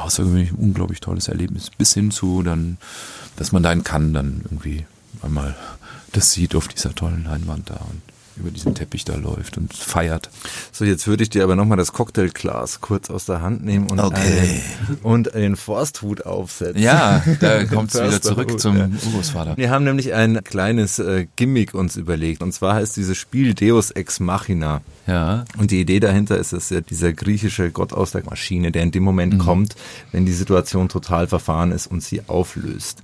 außergewöhnlich 0.00 0.52
unglaublich 0.52 1.00
tolles 1.00 1.28
Erlebnis. 1.28 1.70
Bis 1.70 1.94
hin 1.94 2.10
zu 2.10 2.42
dann, 2.42 2.78
dass 3.36 3.52
man 3.52 3.62
da 3.62 3.72
in 3.72 3.84
Cannes 3.84 4.12
dann 4.12 4.40
irgendwie 4.44 4.84
einmal 5.22 5.56
das 6.12 6.32
sieht 6.32 6.54
auf 6.54 6.68
dieser 6.68 6.94
tollen 6.94 7.24
Leinwand 7.24 7.70
da. 7.70 7.74
Und 7.74 8.02
über 8.40 8.50
diesen 8.50 8.74
Teppich 8.74 9.04
da 9.04 9.14
läuft 9.16 9.56
und 9.58 9.72
feiert. 9.72 10.30
So, 10.72 10.84
jetzt 10.84 11.06
würde 11.06 11.22
ich 11.22 11.30
dir 11.30 11.44
aber 11.44 11.56
nochmal 11.56 11.76
das 11.78 11.92
Cocktailglas 11.92 12.80
kurz 12.80 13.10
aus 13.10 13.26
der 13.26 13.40
Hand 13.42 13.64
nehmen 13.64 13.88
und, 13.90 14.00
Okay. 14.00 14.62
einen, 14.88 14.98
und 15.02 15.34
den 15.34 15.56
Forsthut 15.56 16.26
aufsetzen. 16.26 16.82
Ja, 16.82 17.22
da 17.40 17.64
kommt 17.66 17.94
es 17.94 18.02
wieder 18.02 18.20
zurück 18.20 18.58
zum 18.58 18.76
ja. 18.76 18.88
Urgroßvater. 19.06 19.56
Wir 19.56 19.70
haben 19.70 19.84
nämlich 19.84 20.14
ein 20.14 20.42
kleines 20.44 20.98
äh, 20.98 21.26
Gimmick 21.36 21.74
uns 21.74 21.96
überlegt. 21.96 22.42
Und 22.42 22.52
zwar 22.52 22.74
heißt 22.74 22.96
dieses 22.96 23.16
Spiel 23.16 23.54
Deus 23.54 23.90
Ex 23.90 24.20
Machina. 24.20 24.80
Ja. 25.06 25.44
Und 25.58 25.70
die 25.70 25.80
Idee 25.80 26.00
dahinter 26.00 26.36
ist, 26.38 26.52
dass 26.52 26.70
ja 26.70 26.80
dieser 26.80 27.12
griechische 27.12 27.70
Gott 27.70 27.92
aus 27.92 28.12
der 28.12 28.24
Maschine, 28.24 28.72
der 28.72 28.82
in 28.82 28.90
dem 28.92 29.02
Moment 29.02 29.38
kommt, 29.38 29.74
wenn 30.12 30.26
die 30.26 30.32
Situation 30.32 30.88
total 30.88 31.26
verfahren 31.26 31.72
ist 31.72 31.86
und 31.86 32.02
sie 32.02 32.22
auflöst. 32.28 33.02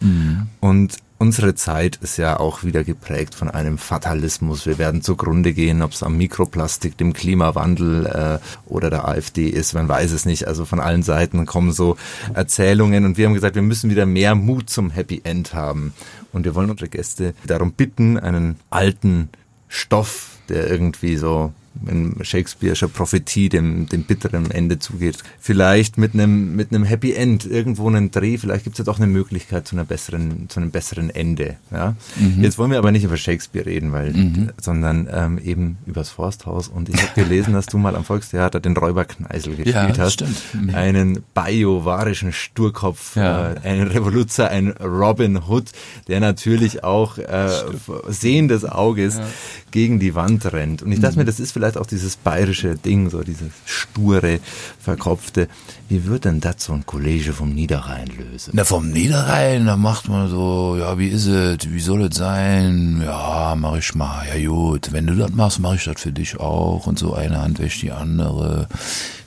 Und 0.60 0.96
unsere 1.18 1.54
Zeit 1.54 1.96
ist 1.96 2.18
ja 2.18 2.38
auch 2.38 2.62
wieder 2.62 2.84
geprägt 2.84 3.34
von 3.34 3.50
einem 3.50 3.78
Fatalismus. 3.78 4.66
Wir 4.66 4.78
werden 4.78 5.02
zugrunde 5.02 5.52
gehen, 5.52 5.82
ob 5.82 5.92
es 5.92 6.02
am 6.02 6.16
Mikroplastik, 6.16 6.96
dem 6.98 7.12
Klimawandel 7.12 8.06
äh, 8.06 8.38
oder 8.66 8.90
der 8.90 9.08
AfD 9.08 9.48
ist, 9.48 9.74
man 9.74 9.88
weiß 9.88 10.12
es 10.12 10.26
nicht. 10.26 10.46
Also 10.46 10.64
von 10.64 10.80
allen 10.80 11.02
Seiten 11.02 11.46
kommen 11.46 11.72
so 11.72 11.96
Erzählungen 12.34 13.04
und 13.04 13.16
wir 13.16 13.26
haben 13.26 13.34
gesagt, 13.34 13.54
wir 13.54 13.62
müssen 13.62 13.90
wieder 13.90 14.06
mehr 14.06 14.34
Mut 14.34 14.68
zum 14.68 14.90
Happy 14.90 15.22
End 15.24 15.54
haben. 15.54 15.94
Und 16.32 16.44
wir 16.44 16.54
wollen 16.54 16.70
unsere 16.70 16.90
Gäste 16.90 17.34
darum 17.46 17.72
bitten, 17.72 18.18
einen 18.18 18.56
alten 18.70 19.30
Stoff, 19.68 20.36
der 20.48 20.68
irgendwie 20.68 21.16
so 21.16 21.52
in 21.86 22.14
Shakespeare'scher 22.22 22.88
Prophetie 22.88 23.48
dem, 23.48 23.88
dem 23.88 24.02
bitteren 24.04 24.50
Ende 24.50 24.78
zugeht. 24.78 25.18
Vielleicht 25.40 25.98
mit 25.98 26.14
einem, 26.14 26.56
mit 26.56 26.72
einem 26.72 26.84
Happy 26.84 27.12
End, 27.12 27.44
irgendwo 27.46 27.88
einen 27.88 28.10
Dreh, 28.10 28.38
vielleicht 28.38 28.64
gibt 28.64 28.74
es 28.74 28.78
ja 28.78 28.84
doch 28.84 28.98
eine 28.98 29.06
Möglichkeit 29.06 29.66
zu 29.66 29.76
einer 29.76 29.84
besseren, 29.84 30.48
zu 30.48 30.60
einem 30.60 30.70
besseren 30.70 31.10
Ende. 31.10 31.56
Ja? 31.70 31.94
Jetzt 32.40 32.58
wollen 32.58 32.70
wir 32.70 32.78
aber 32.78 32.92
nicht 32.92 33.04
über 33.04 33.16
Shakespeare 33.16 33.66
reden, 33.66 33.92
weil, 33.92 34.14
sondern 34.60 35.08
ähm, 35.12 35.38
eben 35.38 35.78
übers 35.86 36.10
Forsthaus. 36.10 36.68
Und 36.68 36.88
ich 36.88 36.96
habe 37.02 37.12
gelesen, 37.20 37.52
dass 37.54 37.66
du 37.66 37.78
mal 37.78 37.96
am 37.96 38.04
Volkstheater 38.04 38.60
den 38.60 38.76
Räuber 38.76 39.04
Kneisel 39.04 39.56
gespielt 39.56 39.74
Ja, 39.74 39.86
das 39.88 39.98
hast. 39.98 40.12
stimmt. 40.14 40.36
Mhm. 40.54 40.74
Einen 40.74 41.22
bajovarischen 41.34 42.32
Sturkopf, 42.32 43.16
Ja. 43.16 43.52
äh, 43.52 43.60
ein 43.64 43.82
Revoluzer, 43.82 44.48
ein 44.50 44.68
Robin 44.70 45.38
Hood, 45.48 45.64
der 46.08 46.20
natürlich 46.20 46.84
auch 46.84 47.18
äh, 47.18 47.48
sehendes 48.08 48.64
Auges 48.64 49.18
gegen 49.70 49.98
die 49.98 50.14
Wand 50.14 50.52
rennt. 50.52 50.82
Und 50.82 50.92
ich 50.92 51.00
dachte 51.00 51.18
mir, 51.18 51.24
das 51.24 51.40
ist 51.40 51.52
vielleicht 51.52 51.65
auch 51.74 51.86
dieses 51.86 52.16
bayerische 52.16 52.76
Ding, 52.76 53.10
so 53.10 53.22
dieses 53.22 53.50
sture, 53.64 54.38
verkopfte. 54.78 55.48
Wie 55.88 56.04
wird 56.06 56.24
denn 56.24 56.40
das 56.40 56.56
so 56.64 56.72
ein 56.72 56.84
Kollege 56.84 57.32
vom 57.32 57.54
Niederrhein 57.54 58.08
lösen? 58.08 58.50
Na, 58.54 58.64
vom 58.64 58.90
Niederrhein, 58.90 59.66
da 59.66 59.76
macht 59.76 60.08
man 60.08 60.28
so, 60.28 60.76
ja, 60.78 60.98
wie 60.98 61.08
ist 61.08 61.26
es, 61.26 61.58
wie 61.70 61.80
soll 61.80 62.02
es 62.02 62.16
sein? 62.16 63.02
Ja, 63.04 63.54
mach 63.56 63.76
ich 63.76 63.94
mal, 63.94 64.24
ja 64.26 64.48
gut. 64.48 64.92
Wenn 64.92 65.06
du 65.06 65.14
das 65.14 65.30
machst, 65.30 65.60
mach 65.60 65.74
ich 65.74 65.84
das 65.84 66.00
für 66.00 66.12
dich 66.12 66.40
auch. 66.40 66.86
Und 66.88 66.98
so 66.98 67.14
eine 67.14 67.40
Hand 67.40 67.60
wäscht 67.60 67.82
die 67.82 67.92
andere. 67.92 68.66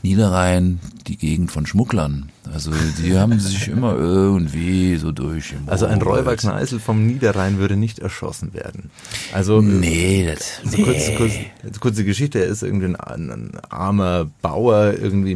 Niederrhein, 0.01 0.80
die 1.07 1.18
Gegend 1.18 1.51
von 1.51 1.66
Schmugglern. 1.66 2.30
Also 2.53 2.72
die 3.03 3.18
haben 3.18 3.39
sich 3.39 3.68
immer 3.68 3.95
irgendwie 3.95 4.95
so 4.95 5.12
durch. 5.12 5.53
Also 5.68 5.86
ein 5.86 6.01
Räuber 6.01 6.36
Kneißl 6.36 6.80
vom 6.80 7.05
Niederrhein 7.05 7.57
würde 7.57 7.76
nicht 7.76 7.99
erschossen 7.99 8.53
werden. 8.53 8.89
Also 9.34 9.62
Nee, 9.62 10.26
das, 10.26 10.62
So 10.64 10.84
kurz, 10.84 11.16
kurz, 11.18 11.80
kurze 11.80 12.05
Geschichte, 12.05 12.39
er 12.39 12.45
ist 12.45 12.64
irgendwie 12.64 12.86
ein, 12.86 12.95
ein 12.95 13.51
armer 13.70 14.28
Bauer, 14.41 14.93
irgendwie 14.93 15.36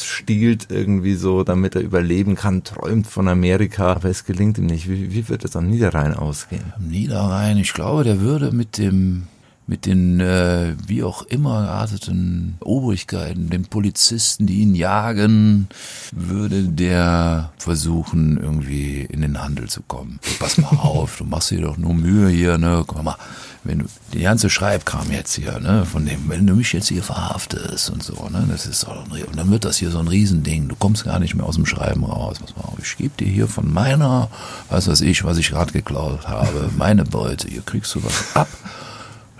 mittellos, 0.00 0.04
stiehlt 0.04 0.66
irgendwie 0.70 1.14
so, 1.14 1.44
damit 1.44 1.74
er 1.74 1.82
überleben 1.82 2.34
kann, 2.34 2.64
träumt 2.64 3.06
von 3.06 3.28
Amerika, 3.28 3.92
aber 3.92 4.08
es 4.08 4.24
gelingt 4.24 4.58
ihm 4.58 4.66
nicht. 4.66 4.88
Wie, 4.88 5.12
wie 5.12 5.28
wird 5.28 5.44
es 5.44 5.56
am 5.56 5.68
Niederrhein 5.68 6.14
ausgehen? 6.14 6.72
Am 6.76 6.88
Niederrhein, 6.88 7.58
ich 7.58 7.72
glaube, 7.72 8.04
der 8.04 8.20
würde 8.20 8.52
mit 8.52 8.78
dem 8.78 9.26
mit 9.70 9.86
den 9.86 10.18
äh, 10.18 10.74
wie 10.88 11.04
auch 11.04 11.22
immer 11.22 11.62
gearteten 11.62 12.56
Obrigkeiten, 12.58 13.50
den 13.50 13.66
Polizisten, 13.66 14.48
die 14.48 14.62
ihn 14.62 14.74
jagen, 14.74 15.68
würde 16.10 16.64
der 16.64 17.52
versuchen, 17.56 18.36
irgendwie 18.36 19.02
in 19.02 19.20
den 19.20 19.40
Handel 19.40 19.68
zu 19.68 19.82
kommen. 19.82 20.18
Pass 20.40 20.58
mal 20.58 20.70
auf, 20.82 21.18
du 21.18 21.24
machst 21.24 21.52
dir 21.52 21.60
doch 21.60 21.76
nur 21.76 21.94
Mühe 21.94 22.28
hier, 22.30 22.58
ne? 22.58 22.82
Guck 22.84 23.04
mal, 23.04 23.14
wenn 23.62 23.78
du 23.78 23.84
die 24.12 24.22
ganze 24.22 24.50
Schreibkram 24.50 25.12
jetzt 25.12 25.36
hier, 25.36 25.60
ne, 25.60 25.86
von 25.86 26.04
dem, 26.04 26.28
wenn 26.28 26.48
du 26.48 26.54
mich 26.54 26.72
jetzt 26.72 26.88
hier 26.88 27.04
verhaftest 27.04 27.90
und 27.90 28.02
so, 28.02 28.28
ne, 28.28 28.46
das 28.50 28.66
ist 28.66 28.82
doch 28.82 29.04
ein, 29.04 29.22
und 29.22 29.36
dann 29.36 29.52
wird 29.52 29.64
das 29.64 29.76
hier 29.76 29.92
so 29.92 30.00
ein 30.00 30.08
Riesending. 30.08 30.66
Du 30.66 30.74
kommst 30.74 31.04
gar 31.04 31.20
nicht 31.20 31.36
mehr 31.36 31.46
aus 31.46 31.54
dem 31.54 31.66
Schreiben 31.66 32.02
raus. 32.02 32.38
Pass 32.40 32.56
mal 32.56 32.64
auf, 32.64 32.78
ich 32.82 32.96
gebe 32.96 33.16
dir 33.16 33.30
hier 33.30 33.46
von 33.46 33.72
meiner, 33.72 34.30
was 34.68 34.88
weiß 34.88 35.02
ich, 35.02 35.22
was 35.22 35.38
ich 35.38 35.50
gerade 35.50 35.72
geklaut 35.72 36.26
habe, 36.26 36.70
meine 36.76 37.04
Beute. 37.04 37.46
Hier 37.46 37.62
kriegst 37.62 37.94
du 37.94 38.02
was 38.02 38.34
ab 38.34 38.48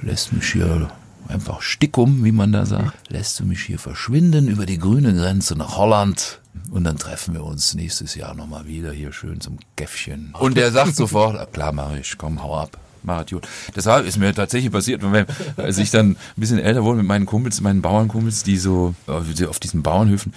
lässt 0.03 0.33
mich 0.33 0.53
hier 0.53 0.91
einfach 1.29 1.63
stickum, 1.63 2.25
wie 2.25 2.33
man 2.33 2.53
da 2.53 2.67
sagt, 2.67 3.11
lässt 3.11 3.39
du 3.41 3.45
mich 3.45 3.61
hier 3.63 3.79
verschwinden 3.79 4.49
über 4.49 4.67
die 4.67 4.79
grüne 4.79 5.15
Grenze 5.15 5.57
nach 5.57 5.77
Holland 5.77 6.41
und 6.71 6.85
dann 6.85 6.97
treffen 6.97 7.35
wir 7.35 7.45
uns 7.45 7.75
nächstes 7.75 8.15
Jahr 8.15 8.35
nochmal 8.35 8.67
wieder 8.67 8.93
hier 8.93 9.13
schön 9.13 9.41
zum 9.41 9.59
Käffchen. 9.77 10.35
Und 10.39 10.57
der 10.57 10.73
sagt 10.73 10.97
sofort, 10.97 11.37
"Ah, 11.39 11.47
klar 11.53 11.73
mach 11.73 11.95
ich, 11.95 12.19
komm, 12.19 12.43
hau 12.43 12.57
ab. 12.59 12.79
Mach 13.03 13.23
es 13.25 13.31
gut. 13.31 13.49
Deshalb 13.75 14.07
ist 14.07 14.19
mir 14.19 14.35
tatsächlich 14.35 14.71
passiert, 14.71 15.01
wenn, 15.03 15.25
als 15.57 15.79
ich 15.79 15.91
dann 15.91 16.11
ein 16.11 16.17
bisschen 16.37 16.59
älter 16.59 16.85
wurde 16.85 16.99
mit 16.99 17.07
meinen 17.07 17.25
Kumpels, 17.25 17.63
meinen 17.63 17.81
Bauernkumpels, 17.81 18.43
die 18.43 18.59
so 18.59 18.95
äh, 19.09 19.47
auf 19.47 19.59
diesen 19.59 19.83
Bauernhöfen 19.83 20.35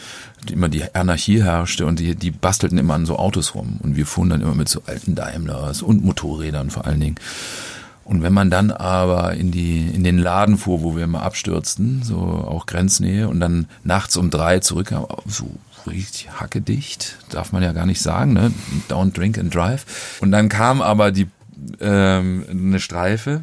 die 0.48 0.54
immer 0.54 0.70
die 0.70 0.94
Anarchie 0.96 1.44
herrschte 1.44 1.86
und 1.86 2.00
die, 2.00 2.16
die 2.16 2.32
bastelten 2.32 2.78
immer 2.78 2.94
an 2.94 3.06
so 3.06 3.18
Autos 3.18 3.56
rum 3.56 3.80
und 3.82 3.96
wir 3.96 4.06
fuhren 4.06 4.30
dann 4.30 4.42
immer 4.42 4.56
mit 4.56 4.70
so 4.70 4.82
alten 4.86 5.16
Daimlers 5.16 5.82
und 5.82 6.04
Motorrädern 6.04 6.70
vor 6.70 6.86
allen 6.86 7.00
Dingen. 7.00 7.16
Und 8.06 8.22
wenn 8.22 8.34
man 8.34 8.50
dann 8.50 8.72
aber 8.72 9.34
in 9.34 9.52
die 9.52 9.88
in 9.88 10.04
den 10.04 10.18
Laden 10.18 10.58
fuhr, 10.58 10.82
wo 10.82 10.96
wir 10.96 11.06
immer 11.06 11.24
abstürzten, 11.24 12.04
so 12.04 12.18
auch 12.18 12.66
Grenznähe, 12.66 13.30
und 13.30 13.40
dann 13.40 13.68
nachts 13.84 14.18
um 14.18 14.30
drei 14.30 14.60
zurückkam, 14.60 15.08
so 15.26 15.50
richtig 15.88 16.30
hackedicht, 16.32 17.18
darf 17.30 17.52
man 17.52 17.64
ja 17.64 17.72
gar 17.72 17.86
nicht 17.86 18.02
sagen, 18.02 18.34
ne? 18.34 18.52
Don't 18.90 19.14
drink 19.14 19.38
and 19.38 19.54
drive. 19.54 19.86
Und 20.20 20.32
dann 20.32 20.50
kam 20.50 20.82
aber 20.82 21.12
die 21.12 21.28
ähm, 21.80 22.46
eine 22.50 22.80
Streife, 22.80 23.42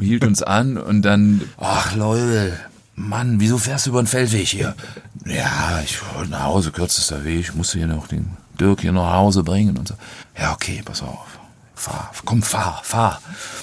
hielt 0.00 0.24
uns 0.24 0.42
an 0.42 0.78
und 0.78 1.02
dann, 1.02 1.42
ach 1.56 1.94
Leute, 1.94 2.58
Mann, 2.96 3.40
wieso 3.40 3.58
fährst 3.58 3.86
du 3.86 3.90
über 3.90 4.02
den 4.02 4.08
Feldweg 4.08 4.48
hier? 4.48 4.74
Ja, 5.24 5.80
ich 5.84 5.98
wollte 6.14 6.30
nach 6.30 6.44
Hause, 6.44 6.72
kürzester 6.72 7.24
Weg, 7.24 7.40
ich 7.40 7.54
musste 7.54 7.78
hier 7.78 7.86
noch 7.86 8.08
den 8.08 8.36
Dirk 8.58 8.80
hier 8.80 8.92
nach 8.92 9.12
Hause 9.12 9.44
bringen 9.44 9.76
und 9.76 9.88
so. 9.88 9.94
Ja, 10.38 10.52
okay, 10.52 10.82
pass 10.84 11.02
auf 11.02 11.35
fahr, 11.76 12.10
komm, 12.24 12.42
fahr, 12.42 12.80
fahr. 12.82 13.20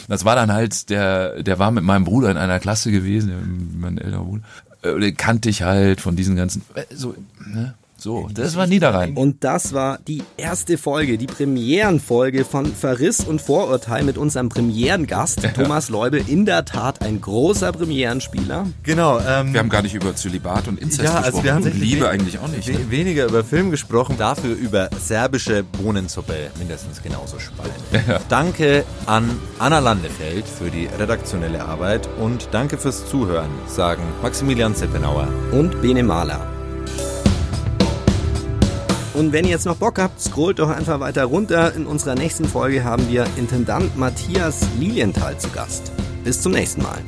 Das 0.08 0.24
war 0.24 0.36
dann 0.36 0.52
halt, 0.54 0.90
der, 0.90 1.44
der 1.44 1.60
war 1.60 1.72
mit 1.72 1.84
meinem 1.84 2.06
Bruder 2.06 2.32
in 2.32 2.38
einer 2.38 2.60
Klasse 2.60 2.92
gewesen, 2.92 3.78
mein 3.80 3.98
älterer 3.98 4.24
Bruder. 4.24 4.44
Äh, 4.84 5.00
Den 5.00 5.18
kannte 5.18 5.50
ich 5.50 5.64
halt 5.64 6.00
von 6.00 6.16
diesen 6.16 6.36
ganzen, 6.36 6.62
äh, 6.76 6.84
so, 6.94 7.16
ne? 7.46 7.74
So, 8.04 8.28
das 8.34 8.58
war 8.58 8.68
Niederrhein. 8.68 9.16
Und 9.16 9.46
das 9.46 9.72
war 9.72 9.98
die 10.06 10.24
erste 10.36 10.78
Folge, 10.78 11.18
die 11.18 11.26
Premierenfolge 11.26 12.44
von 12.44 12.66
Verriss 12.66 13.22
und 13.22 13.42
Vorurteil 13.42 14.04
mit 14.04 14.18
unserem 14.18 14.50
Premierengast 14.50 15.40
Thomas 15.56 15.88
Leubel. 15.88 16.22
In 16.28 16.46
der 16.46 16.66
Tat 16.66 17.02
ein 17.02 17.22
großer 17.22 17.72
Premierenspieler. 17.72 18.68
Genau. 18.84 19.20
Ähm, 19.26 19.54
Wir 19.54 19.62
haben 19.62 19.70
gar 19.70 19.84
nicht 19.84 19.94
über 19.96 20.14
Zölibat 20.18 20.68
und 20.68 20.80
Inzest 20.82 21.04
ja, 21.04 21.12
gesprochen. 21.22 21.26
also 21.26 21.44
wir 21.46 21.54
haben 21.56 21.64
und 21.64 21.80
Liebe 21.80 22.10
eigentlich 22.10 22.40
auch 22.40 22.50
nicht. 22.50 22.68
we- 22.68 22.74
Ne? 22.74 22.92
Weniger 22.92 23.26
über 23.26 23.42
Film 23.46 23.72
gesprochen, 23.72 24.16
dafür 24.18 24.54
über 24.54 24.90
serbische 25.00 25.64
Bohnensuppe 25.64 26.34
mindestens 26.60 27.02
genauso 27.02 27.40
spannend. 27.40 27.74
Danke 28.28 28.84
an 29.06 29.30
Anna 29.60 29.80
Landefeld 29.80 30.46
für 30.46 30.70
die 30.70 30.88
redaktionelle 31.00 31.64
Arbeit 31.64 32.10
und 32.20 32.50
danke 32.52 32.78
fürs 32.78 33.08
Zuhören, 33.08 33.50
sagen 33.68 34.04
Maximilian 34.22 34.76
Zeppenauer. 34.76 35.30
und 35.54 35.82
Bene 35.82 36.04
Mahler. 36.04 36.42
Und 39.14 39.32
wenn 39.32 39.46
ihr 39.46 39.52
jetzt 39.52 39.66
noch 39.66 39.76
Bock 39.78 40.00
habt, 40.00 40.20
scrollt 40.20 40.60
doch 40.60 40.70
einfach 40.70 41.00
weiter 41.00 41.26
runter. 41.26 41.74
In 41.76 41.86
unserer 41.86 42.16
nächsten 42.16 42.46
Folge 42.46 42.84
haben 42.84 43.08
wir 43.10 43.28
Intendant 43.38 43.96
Matthias 43.98 44.62
Lilienthal 44.80 45.38
zu 45.38 45.50
Gast. 45.50 45.92
Bis 46.24 46.42
zum 46.42 46.54
nächsten 46.54 46.82
Mal. 46.82 47.00